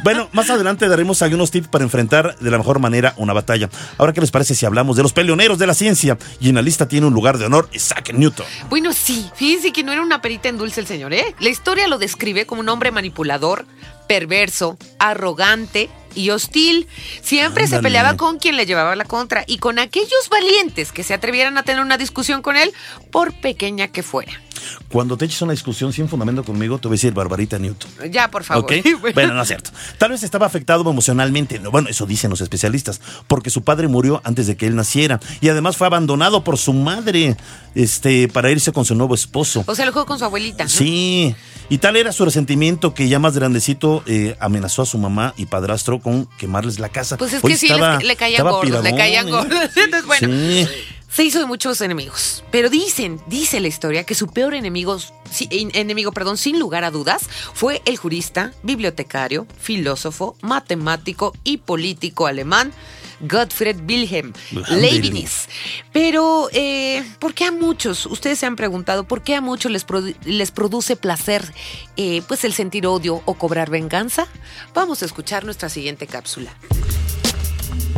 Bueno, 0.04 0.30
más 0.34 0.50
adelante 0.50 0.88
daremos 0.88 1.22
algunos 1.22 1.52
tips 1.52 1.68
para 1.68 1.84
enfrentar 1.84 2.36
de 2.40 2.52
la 2.52 2.58
mejor 2.58 2.65
manera 2.80 3.14
una 3.18 3.34
batalla. 3.34 3.70
Ahora, 3.98 4.14
¿qué 4.14 4.22
les 4.22 4.32
parece 4.32 4.56
si 4.56 4.66
hablamos 4.66 4.96
de 4.98 5.04
los 5.04 5.14
peleoneros 5.14 5.58
de 5.58 5.68
la 5.68 5.74
ciencia? 5.74 6.18
Y 6.40 6.50
en 6.50 6.56
la 6.56 6.62
lista 6.62 6.88
tiene 6.88 7.08
un 7.08 7.14
lugar 7.14 7.38
de 7.38 7.46
honor 7.46 7.70
Isaac 7.74 8.14
Newton. 8.14 8.46
Bueno, 8.70 8.94
sí, 8.94 9.30
fíjense 9.36 9.72
que 9.72 9.84
no 9.84 9.92
era 9.92 10.02
una 10.02 10.22
perita 10.22 10.50
en 10.50 10.58
dulce 10.58 10.82
el 10.82 10.88
señor, 10.88 11.14
¿eh? 11.14 11.36
La 11.40 11.50
historia 11.50 11.88
lo 11.88 11.98
describe 11.98 12.46
como 12.46 12.62
un 12.62 12.70
hombre 12.70 12.92
manipulador, 12.92 13.66
perverso, 14.08 14.78
arrogante 15.00 15.90
y 16.14 16.30
hostil. 16.30 16.88
Siempre 17.22 17.68
se 17.68 17.80
peleaba 17.80 18.18
con 18.18 18.40
quien 18.40 18.56
le 18.56 18.66
llevaba 18.66 18.96
la 18.96 19.06
contra 19.06 19.44
y 19.48 19.58
con 19.58 19.80
aquellos 19.80 20.30
valientes 20.30 20.92
que 20.92 21.04
se 21.04 21.14
atrevieran 21.14 21.58
a 21.58 21.64
tener 21.64 21.82
una 21.82 21.98
discusión 21.98 22.42
con 22.42 22.56
él, 22.56 22.74
por 23.12 23.34
pequeña 23.34 23.88
que 23.90 24.04
fuera. 24.04 24.42
Cuando 24.90 25.18
te 25.18 25.26
eches 25.26 25.42
una 25.42 25.52
discusión 25.52 25.92
sin 25.94 26.08
fundamento 26.10 26.44
conmigo, 26.44 26.78
te 26.80 26.88
voy 26.88 26.96
a 26.96 26.98
decir 26.98 27.14
Barbarita 27.14 27.58
Newton. 27.60 27.90
Ya, 28.12 28.30
por 28.32 28.44
favor. 28.44 28.66
Bueno, 29.14 29.34
no 29.34 29.42
es 29.42 29.48
cierto. 29.48 29.72
Tal 29.98 30.12
vez 30.12 30.24
estaba 30.24 30.46
afectado 30.46 30.90
emocionalmente. 30.90 31.60
No, 31.60 31.72
bueno, 31.72 31.90
eso 31.90 32.06
dicen 32.06 32.30
los 32.30 32.42
especialistas. 32.42 33.02
Porque 33.28 33.50
su 33.50 33.64
padre 33.64 33.88
murió 33.88 34.22
antes 34.24 34.48
de 34.48 34.56
que 34.58 34.68
él 34.68 34.76
naciera. 34.76 35.20
Y 35.42 35.50
además 35.50 35.78
fue 35.78 35.88
abandonado 35.88 36.44
por 36.44 36.58
su 36.58 36.74
madre 36.74 37.38
este, 37.76 38.28
para 38.28 38.52
irse 38.52 38.72
con 38.72 38.86
su 38.86 38.96
nuevo 38.96 39.16
esposo. 39.16 39.64
O 39.68 39.76
sea, 39.76 39.86
lo 39.86 39.92
juego 39.92 40.06
con 40.06 40.20
su 40.20 40.26
abuelita. 40.26 40.64
¿no? 40.64 40.70
Sí, 40.70 41.36
y 41.70 41.78
tal 41.80 41.96
era 41.96 42.12
su 42.12 42.24
resentimiento 42.26 42.94
que 42.94 43.08
ya 43.10 43.20
más 43.20 43.36
grandecito 43.36 44.04
eh, 44.06 44.36
amenazó 44.40 44.82
a 44.82 44.86
su 44.86 44.98
mamá 44.98 45.34
y 45.38 45.46
padrastro 45.48 46.00
con 46.00 46.26
quemarles 46.38 46.80
la 46.80 46.90
casa. 46.90 47.18
Pues 47.18 47.34
es 47.34 47.42
que 47.42 47.58
sí, 47.58 47.68
estaba- 47.68 47.98
les- 47.98 48.08
le 48.08 48.16
caían 48.16 48.44
gordos, 48.44 48.84
le 48.84 48.96
caían 48.96 49.28
¿eh? 49.28 49.32
gordos. 49.32 49.60
Entonces, 49.76 50.06
bueno, 50.06 50.28
Sí. 50.28 50.68
Se 51.16 51.24
hizo 51.24 51.40
de 51.40 51.46
muchos 51.46 51.80
enemigos. 51.80 52.44
Pero 52.52 52.70
dicen, 52.70 53.22
dice 53.28 53.62
la 53.62 53.70
historia, 53.70 54.04
que 54.04 54.16
su 54.16 54.28
peor 54.28 54.54
enemigo, 54.54 54.98
enemigo, 55.40 56.12
perdón, 56.12 56.38
sin 56.38 56.60
lugar 56.60 56.84
a 56.84 56.92
dudas, 56.92 57.30
fue 57.54 57.82
el 57.86 57.96
jurista, 57.96 58.52
bibliotecario, 58.64 59.48
filósofo, 59.58 60.36
matemático 60.42 61.34
y 61.46 61.58
político 61.58 62.28
alemán. 62.28 62.74
Gottfried 63.22 63.78
Wilhelm. 63.88 64.34
Leibniz. 64.72 65.48
Pero, 65.94 66.50
eh, 66.52 67.02
¿por 67.20 67.34
qué 67.34 67.46
a 67.46 67.52
muchos, 67.54 68.08
ustedes 68.08 68.40
se 68.40 68.46
han 68.46 68.58
preguntado, 68.58 69.08
por 69.08 69.24
qué 69.24 69.36
a 69.36 69.42
muchos 69.42 69.72
les, 69.72 69.88
produ- 69.88 70.18
les 70.26 70.52
produce 70.52 70.98
placer 70.98 71.54
eh, 71.96 72.24
pues 72.28 72.44
el 72.44 72.54
sentir 72.54 72.86
odio 72.86 73.22
o 73.24 73.36
cobrar 73.36 73.70
venganza? 73.70 74.28
Vamos 74.74 75.02
a 75.02 75.06
escuchar 75.06 75.46
nuestra 75.46 75.70
siguiente 75.70 76.08
cápsula. 76.08 76.54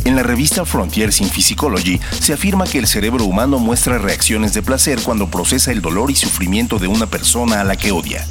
En 0.06 0.16
la 0.16 0.24
revista 0.24 0.66
Frontiers 0.66 1.20
in 1.22 1.30
Physiology 1.30 2.00
se 2.20 2.34
afirma 2.34 2.66
que 2.66 2.80
el 2.80 2.88
cerebro 2.88 3.26
humano 3.26 3.60
muestra 3.60 3.98
reacciones 3.98 4.54
de 4.54 4.62
placer 4.62 5.02
cuando 5.02 5.30
procesa 5.30 5.72
el 5.72 5.82
dolor 5.82 6.12
y 6.12 6.16
sufrimiento 6.16 6.80
de 6.80 6.88
una 6.88 7.08
persona 7.08 7.62
a 7.62 7.64
la 7.64 7.76
que 7.76 7.92
odia. 7.92 8.26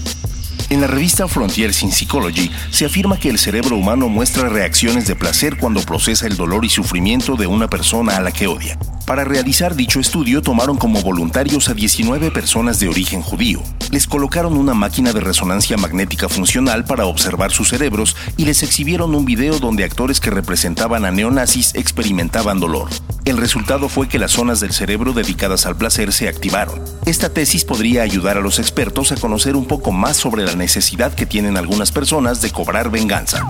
En 0.68 0.80
la 0.80 0.88
revista 0.88 1.28
Frontiers 1.28 1.82
in 1.82 1.92
Psychology 1.92 2.50
se 2.70 2.86
afirma 2.86 3.18
que 3.18 3.28
el 3.28 3.38
cerebro 3.38 3.76
humano 3.76 4.08
muestra 4.08 4.48
reacciones 4.48 5.06
de 5.06 5.14
placer 5.14 5.58
cuando 5.58 5.80
procesa 5.82 6.26
el 6.26 6.36
dolor 6.36 6.64
y 6.64 6.68
sufrimiento 6.68 7.36
de 7.36 7.46
una 7.46 7.68
persona 7.68 8.16
a 8.16 8.20
la 8.20 8.32
que 8.32 8.48
odia. 8.48 8.76
Para 9.06 9.22
realizar 9.22 9.76
dicho 9.76 10.00
estudio 10.00 10.42
tomaron 10.42 10.76
como 10.76 11.00
voluntarios 11.00 11.68
a 11.68 11.74
19 11.74 12.32
personas 12.32 12.80
de 12.80 12.88
origen 12.88 13.22
judío. 13.22 13.62
Les 13.92 14.08
colocaron 14.08 14.56
una 14.56 14.74
máquina 14.74 15.12
de 15.12 15.20
resonancia 15.20 15.76
magnética 15.76 16.28
funcional 16.28 16.84
para 16.84 17.06
observar 17.06 17.52
sus 17.52 17.68
cerebros 17.68 18.16
y 18.36 18.46
les 18.46 18.64
exhibieron 18.64 19.14
un 19.14 19.24
video 19.24 19.60
donde 19.60 19.84
actores 19.84 20.18
que 20.18 20.30
representaban 20.30 21.04
a 21.04 21.12
neonazis 21.12 21.76
experimentaban 21.76 22.58
dolor. 22.58 22.88
El 23.24 23.36
resultado 23.36 23.88
fue 23.88 24.08
que 24.08 24.18
las 24.18 24.32
zonas 24.32 24.58
del 24.58 24.72
cerebro 24.72 25.12
dedicadas 25.12 25.66
al 25.66 25.76
placer 25.76 26.12
se 26.12 26.28
activaron. 26.28 26.82
Esta 27.04 27.28
tesis 27.28 27.64
podría 27.64 28.02
ayudar 28.02 28.38
a 28.38 28.40
los 28.40 28.58
expertos 28.58 29.12
a 29.12 29.16
conocer 29.16 29.54
un 29.54 29.66
poco 29.66 29.92
más 29.92 30.16
sobre 30.16 30.44
la 30.44 30.56
necesidad 30.56 31.14
que 31.14 31.26
tienen 31.26 31.56
algunas 31.56 31.92
personas 31.92 32.42
de 32.42 32.50
cobrar 32.50 32.90
venganza. 32.90 33.46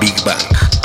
Big 0.00 0.14
Bang. 0.24 0.75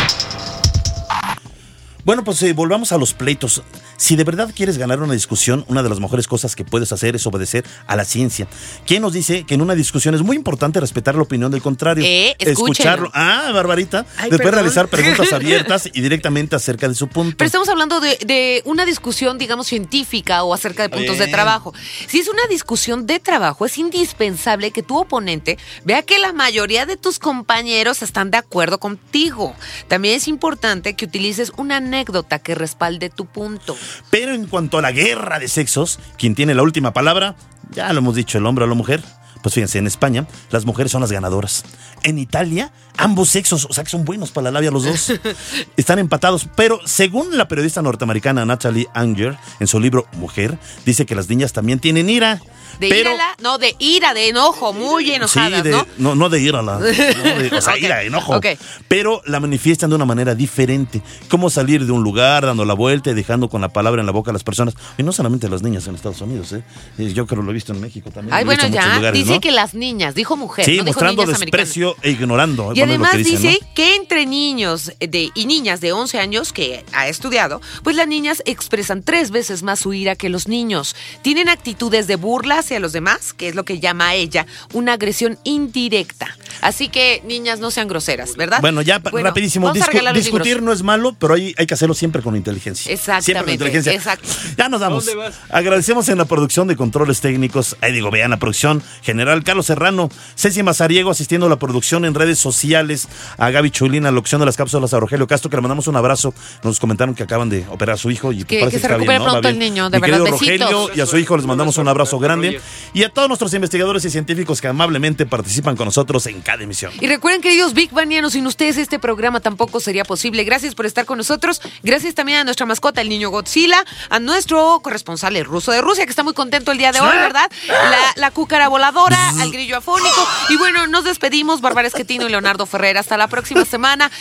Bueno, 2.04 2.24
pues 2.24 2.42
eh, 2.44 2.54
volvamos 2.54 2.92
a 2.92 2.98
los 2.98 3.14
pleitos. 3.14 3.62
Si 4.02 4.16
de 4.16 4.24
verdad 4.24 4.52
quieres 4.56 4.80
ganar 4.80 5.00
una 5.00 5.14
discusión, 5.14 5.64
una 5.68 5.84
de 5.84 5.90
las 5.90 6.00
mejores 6.00 6.26
cosas 6.26 6.56
que 6.56 6.66
puedes 6.66 6.92
hacer 6.92 7.16
es 7.16 7.28
obedecer 7.28 7.64
a 7.86 7.96
la 7.96 8.04
ciencia. 8.04 8.48
¿Quién 8.88 9.04
nos 9.04 9.14
dice 9.14 9.44
que 9.44 9.54
en 9.54 9.62
una 9.62 9.76
discusión 9.76 10.16
es 10.16 10.24
muy 10.24 10.36
importante 10.36 10.80
respetar 10.80 11.14
la 11.14 11.22
opinión 11.22 11.52
del 11.52 11.62
contrario? 11.62 12.04
Eh, 12.04 12.36
Escucharlo. 12.40 13.12
Ah, 13.14 13.52
Barbarita. 13.54 14.08
Ay, 14.18 14.32
Después 14.32 14.40
perdón. 14.40 14.54
realizar 14.56 14.88
preguntas 14.88 15.32
abiertas 15.34 15.88
y 15.94 16.02
directamente 16.02 16.56
acerca 16.56 16.88
de 16.90 16.96
su 16.96 17.10
punto. 17.10 17.38
Pero 17.38 17.46
estamos 17.46 17.70
hablando 17.70 18.00
de, 18.00 18.18
de 18.26 18.64
una 18.66 18.86
discusión, 18.86 19.38
digamos, 19.38 19.68
científica 19.68 20.44
o 20.46 20.56
acerca 20.56 20.82
de 20.82 20.90
puntos 20.90 21.20
de 21.20 21.28
trabajo. 21.28 21.72
Si 22.08 22.18
es 22.18 22.28
una 22.28 22.48
discusión 22.50 23.06
de 23.06 23.20
trabajo, 23.20 23.68
es 23.68 23.78
indispensable 23.78 24.72
que 24.72 24.82
tu 24.82 24.98
oponente 24.98 25.60
vea 25.86 26.02
que 26.02 26.18
la 26.18 26.34
mayoría 26.34 26.88
de 26.88 26.98
tus 26.98 27.20
compañeros 27.20 28.02
están 28.02 28.32
de 28.32 28.40
acuerdo 28.40 28.80
contigo. 28.80 29.56
También 29.88 30.16
es 30.16 30.28
importante 30.28 30.96
que 30.96 31.06
utilices 31.06 31.52
una 31.58 31.78
anécdota 31.78 32.40
que 32.40 32.56
respalde 32.56 33.12
tu 33.12 33.28
punto. 33.28 33.78
Pero 34.10 34.34
en 34.34 34.48
cuanto 34.48 34.78
a 34.78 34.82
la 34.82 34.92
guerra 34.92 35.40
de 35.40 35.48
sexos, 35.48 36.00
quien 36.18 36.36
tiene 36.36 36.56
la 36.56 36.64
última 36.64 36.94
palabra, 36.94 37.36
ya 37.72 37.92
lo 37.94 38.00
hemos 38.00 38.16
dicho, 38.16 38.38
el 38.38 38.46
hombre 38.46 38.66
o 38.66 38.68
la 38.68 38.76
mujer. 38.76 39.02
Pues 39.42 39.56
fíjense, 39.56 39.78
en 39.80 39.88
España 39.88 40.28
las 40.52 40.66
mujeres 40.66 40.92
son 40.92 41.02
las 41.02 41.12
ganadoras. 41.12 41.64
En 42.04 42.18
Italia, 42.18 42.72
ambos 42.98 43.30
sexos, 43.30 43.66
o 43.70 43.74
sea 43.74 43.84
que 43.84 43.90
son 43.90 44.06
buenos 44.06 44.32
para 44.32 44.46
la 44.46 44.52
labia 44.52 44.72
los 44.72 44.84
dos, 44.86 45.14
están 45.78 46.00
empatados. 46.00 46.48
Pero 46.56 46.80
según 46.86 47.38
la 47.38 47.48
periodista 47.48 47.82
norteamericana 47.82 48.46
Natalie 48.46 48.88
Anger, 48.94 49.38
en 49.60 49.68
su 49.68 49.80
libro 49.80 50.06
Mujer, 50.14 50.58
dice 50.86 51.06
que 51.06 51.16
las 51.16 51.30
niñas 51.30 51.54
también 51.54 51.80
tienen 51.80 52.10
ira. 52.10 52.42
De 52.80 52.88
pero, 52.90 53.14
ira, 53.14 53.36
no, 53.42 53.58
de 53.58 53.76
ira, 53.80 54.14
de 54.14 54.30
enojo, 54.30 54.74
muy 54.74 55.12
enojadas, 55.12 55.62
sí, 55.62 55.70
de- 55.70 55.72
¿no? 55.72 55.86
¿no? 55.98 56.16
No, 56.16 56.30
de 56.30 56.40
ira, 56.40 56.62
la, 56.62 56.76
no 56.80 56.80
de- 56.80 57.52
o 57.56 57.62
sea, 57.62 57.78
ira, 57.78 58.02
enojo. 58.04 58.40
Pero 58.88 59.22
la 59.26 59.40
manifiestan 59.40 59.90
de 59.90 59.98
una 59.98 60.06
manera 60.06 60.34
diferente. 60.36 61.02
Cómo 61.30 61.50
salir 61.50 61.86
de 61.86 61.92
un 61.92 62.02
lugar, 62.04 62.46
dando 62.46 62.64
la 62.66 62.74
vuelta 62.74 63.12
y 63.12 63.14
dejando 63.14 63.50
con 63.50 63.62
la 63.62 63.70
palabra 63.70 64.02
en 64.02 64.06
la 64.06 64.12
boca 64.14 64.32
a 64.32 64.34
las 64.34 64.44
personas. 64.44 64.74
Y 64.98 65.04
no 65.04 65.12
solamente 65.12 65.50
las 65.50 65.62
niñas 65.62 65.86
en 65.88 65.96
Estados 65.96 66.22
Unidos, 66.22 66.54
¿eh? 66.54 66.64
Yo 66.98 67.28
creo 67.28 67.40
que 67.40 67.46
lo 67.46 67.52
he 67.52 67.54
visto 67.54 67.74
en 67.74 67.82
México 67.82 68.10
también. 68.10 68.34
Ay, 68.34 68.46
bueno, 68.46 68.64
en 68.64 68.72
muchos 68.72 68.86
ya. 68.86 68.96
lugares, 68.96 69.20
dice 69.32 69.36
¿no? 69.36 69.42
que 69.42 69.52
las 69.52 69.74
niñas, 69.74 70.16
dijo 70.16 70.36
mujer, 70.38 70.66
Sí, 70.66 70.72
no 70.78 70.84
dijo 70.84 70.88
mostrando 70.88 71.24
niñas 71.24 71.36
americanas. 71.38 71.68
desprecio 71.68 71.96
e 72.02 72.12
ignorando. 72.12 72.74
Y 72.76 72.82
además 72.82 73.12
que 73.12 73.18
dice, 73.20 73.32
dice 73.38 73.60
¿no? 73.62 73.68
que 73.76 73.96
entre 73.96 74.26
niños 74.26 74.92
de, 75.00 75.30
y 75.34 75.46
niñas 75.46 75.82
de 75.82 75.92
11 75.92 76.20
años 76.20 76.54
que 76.54 76.84
ha 76.94 77.08
estudiado, 77.08 77.62
pues 77.84 77.96
las 77.96 78.08
niñas 78.08 78.42
expresan 78.46 79.04
tres 79.04 79.32
veces 79.32 79.64
más 79.64 79.80
su 79.80 79.94
ira 79.94 80.16
que 80.16 80.30
los 80.30 80.48
niños. 80.48 80.96
Tienen 81.22 81.50
actitudes 81.50 82.08
de 82.08 82.16
burla 82.16 82.60
hacia 82.60 82.80
los 82.80 82.92
demás, 82.94 83.34
que 83.34 83.48
es 83.48 83.56
lo 83.56 83.66
que 83.66 83.80
llama 83.80 84.14
ella 84.16 84.46
una 84.74 84.94
agresión 84.94 85.38
indirecta. 85.44 86.36
Así 86.62 86.90
que, 86.90 87.22
niñas, 87.26 87.60
no 87.60 87.72
sean 87.72 87.88
groseras, 87.88 88.36
¿verdad? 88.36 88.60
Bueno, 88.62 88.82
ya 88.82 89.00
Bueno, 89.00 89.28
rapidísimo. 89.30 89.72
discu- 89.74 90.14
discutir 90.14 90.46
libros. 90.46 90.64
no 90.64 90.74
es 90.74 90.84
malo, 90.84 91.16
pero 91.18 91.34
hay, 91.36 91.56
hay 91.58 91.66
que 91.66 91.74
hacerlo 91.74 91.94
siempre 91.96 92.22
con 92.22 92.36
inteligencia. 92.36 92.92
Exactamente, 92.92 93.24
Siempre 93.26 93.44
con 93.46 93.54
inteligencia. 93.54 93.94
exacto. 93.94 94.28
Ya 94.58 94.70
nos 94.70 94.82
damos. 94.82 95.06
¿Dónde 95.06 95.18
vas? 95.20 95.36
Agradecemos 95.50 96.08
en 96.10 96.18
la 96.18 96.26
producción 96.26 96.68
de 96.68 96.76
controles 96.76 97.22
técnicos. 97.22 97.76
Ahí 97.82 97.92
digo, 97.94 98.12
vean 98.12 98.32
la 98.32 98.38
producción 98.38 98.84
general. 99.02 99.21
Carlos 99.44 99.66
Serrano, 99.66 100.10
Ceci 100.36 100.64
Mazariego 100.64 101.12
asistiendo 101.12 101.48
a 101.48 101.50
la 101.50 101.58
producción 101.58 102.06
en 102.06 102.14
redes 102.14 102.40
sociales. 102.40 103.08
A 103.38 103.50
Gaby 103.50 103.72
Chulina, 103.72 104.12
la 104.12 104.20
opción 104.20 104.40
de 104.40 104.46
las 104.46 104.58
cápsulas 104.58 104.94
a 104.94 105.00
Rogelio 105.00 105.28
Castro, 105.28 105.50
que 105.50 105.56
le 105.58 105.62
mandamos 105.62 105.88
un 105.88 105.96
abrazo. 105.96 106.34
Nos 106.64 106.80
comentaron 106.80 107.16
que 107.16 107.24
acaban 107.24 107.50
de 107.50 107.66
operar 107.70 107.96
a 107.96 107.98
su 107.98 108.12
hijo. 108.12 108.32
Y 108.32 108.44
Que- 108.44 108.60
parece 108.60 108.78
que 108.78 108.82
se 108.82 108.88
recupere 108.88 109.18
bien, 109.18 109.24
¿no? 109.26 109.32
Pronto 109.32 109.48
el 109.48 109.58
bien. 109.58 109.74
niño, 109.74 109.90
de 109.90 110.00
Mi 110.00 110.10
verdad. 110.10 110.26
Rogelio 110.28 110.90
y 110.96 111.02
a 111.02 111.06
su 111.06 111.18
hijo 111.18 111.36
les 111.38 111.46
mandamos 111.46 111.78
un 111.78 111.88
abrazo 111.88 112.20
grande. 112.20 112.62
Y 112.94 113.04
a 113.04 113.10
todos 113.10 113.28
nuestros 113.28 113.54
investigadores 113.54 114.06
y 114.06 114.10
científicos 114.10 114.62
que 114.62 114.68
amablemente 114.68 115.26
participan 115.26 115.76
con 115.76 115.86
nosotros 115.86 116.26
en 116.28 116.42
cada 116.42 116.64
emisión. 116.64 116.92
Y 117.00 117.08
recuerden, 117.08 117.42
queridos 117.42 117.74
Big 117.74 117.92
Banianos, 117.92 118.34
sin 118.34 118.46
ustedes 118.48 118.78
este 118.78 119.00
programa 119.00 119.40
tampoco 119.40 119.80
sería 119.80 120.04
posible. 120.06 120.44
Gracias 120.44 120.76
por 120.76 120.86
estar 120.86 121.06
con 121.06 121.18
nosotros. 121.18 121.62
Gracias 121.84 122.16
también 122.16 122.40
a 122.40 122.44
nuestra 122.44 122.66
mascota, 122.66 123.02
el 123.02 123.10
niño 123.10 123.30
Godzilla, 123.30 123.84
a 124.10 124.20
nuestro 124.20 124.80
corresponsal, 124.84 125.36
el 125.36 125.46
ruso 125.46 125.72
de 125.72 125.82
Rusia, 125.82 126.06
que 126.06 126.10
está 126.12 126.24
muy 126.24 126.34
contento 126.34 126.72
el 126.72 126.78
día 126.78 126.92
de 126.92 127.00
hoy, 127.00 127.16
¿verdad? 127.16 127.50
La, 127.68 127.98
la 128.16 128.32
cúcara 128.32 128.68
voladora, 128.68 129.11
al 129.14 129.52
grillo 129.52 129.78
afónico. 129.78 130.28
Y 130.50 130.58
bueno, 130.58 130.88
nos 130.88 131.04
despedimos, 131.04 131.62
Bárbara 131.62 131.88
Esquetino 131.88 132.28
y 132.28 132.30
Leonardo 132.30 132.66
Ferrer. 132.66 132.98
Hasta 132.98 133.18
la 133.18 133.28
próxima 133.28 133.66
semana. 133.66 134.12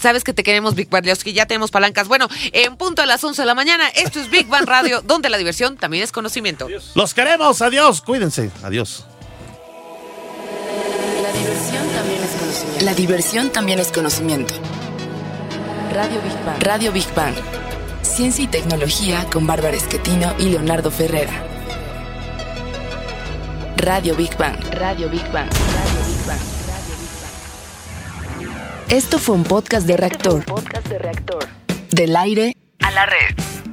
Sabes 0.00 0.24
que 0.24 0.32
te 0.32 0.42
queremos, 0.42 0.74
Big 0.74 0.88
que 0.88 1.32
ya 1.32 1.46
tenemos 1.46 1.70
palancas. 1.70 2.08
Bueno, 2.08 2.28
en 2.52 2.76
punto 2.76 3.02
a 3.02 3.06
las 3.06 3.22
11 3.22 3.42
de 3.42 3.46
la 3.46 3.54
mañana, 3.54 3.88
esto 3.88 4.20
es 4.20 4.30
Big 4.30 4.46
Bang 4.46 4.66
Radio, 4.66 5.02
donde 5.02 5.28
la 5.28 5.36
diversión 5.36 5.76
también 5.76 6.02
es 6.02 6.12
conocimiento. 6.12 6.68
Los 6.94 7.14
queremos. 7.14 7.60
Adiós. 7.62 8.00
Cuídense. 8.00 8.50
Adiós. 8.62 9.04
La 11.20 11.32
diversión 11.32 11.88
también 11.90 12.22
es 12.22 12.30
conocimiento. 12.30 12.84
La 12.84 12.94
diversión 12.94 13.50
también 13.50 13.78
es 13.78 13.92
conocimiento. 13.92 14.54
Radio 15.92 16.20
Big 16.22 16.44
Bang. 16.44 16.62
Radio 16.62 16.92
Big 16.92 17.14
Bang. 17.14 17.34
Ciencia 18.02 18.44
y 18.44 18.46
tecnología 18.46 19.26
con 19.32 19.46
Bárbara 19.46 19.76
Esquetino 19.76 20.34
y 20.38 20.44
Leonardo 20.44 20.90
Ferrera. 20.90 21.59
Radio 23.80 24.14
Big 24.14 24.36
Bang. 24.36 24.56
Radio 24.72 25.08
Big 25.08 25.22
Bang. 25.32 25.48
Radio 25.48 26.02
Big 26.06 26.26
Bang. 26.26 26.38
Esto 28.90 29.18
fue 29.18 29.36
un 29.36 29.44
podcast 29.44 29.86
de 29.86 29.96
reactor. 29.96 30.44
Podcast 30.44 30.86
de 30.86 30.98
reactor. 30.98 31.48
Del 31.90 32.14
aire 32.14 32.54
A 32.80 32.90
la 32.90 33.06
red. 33.06 33.69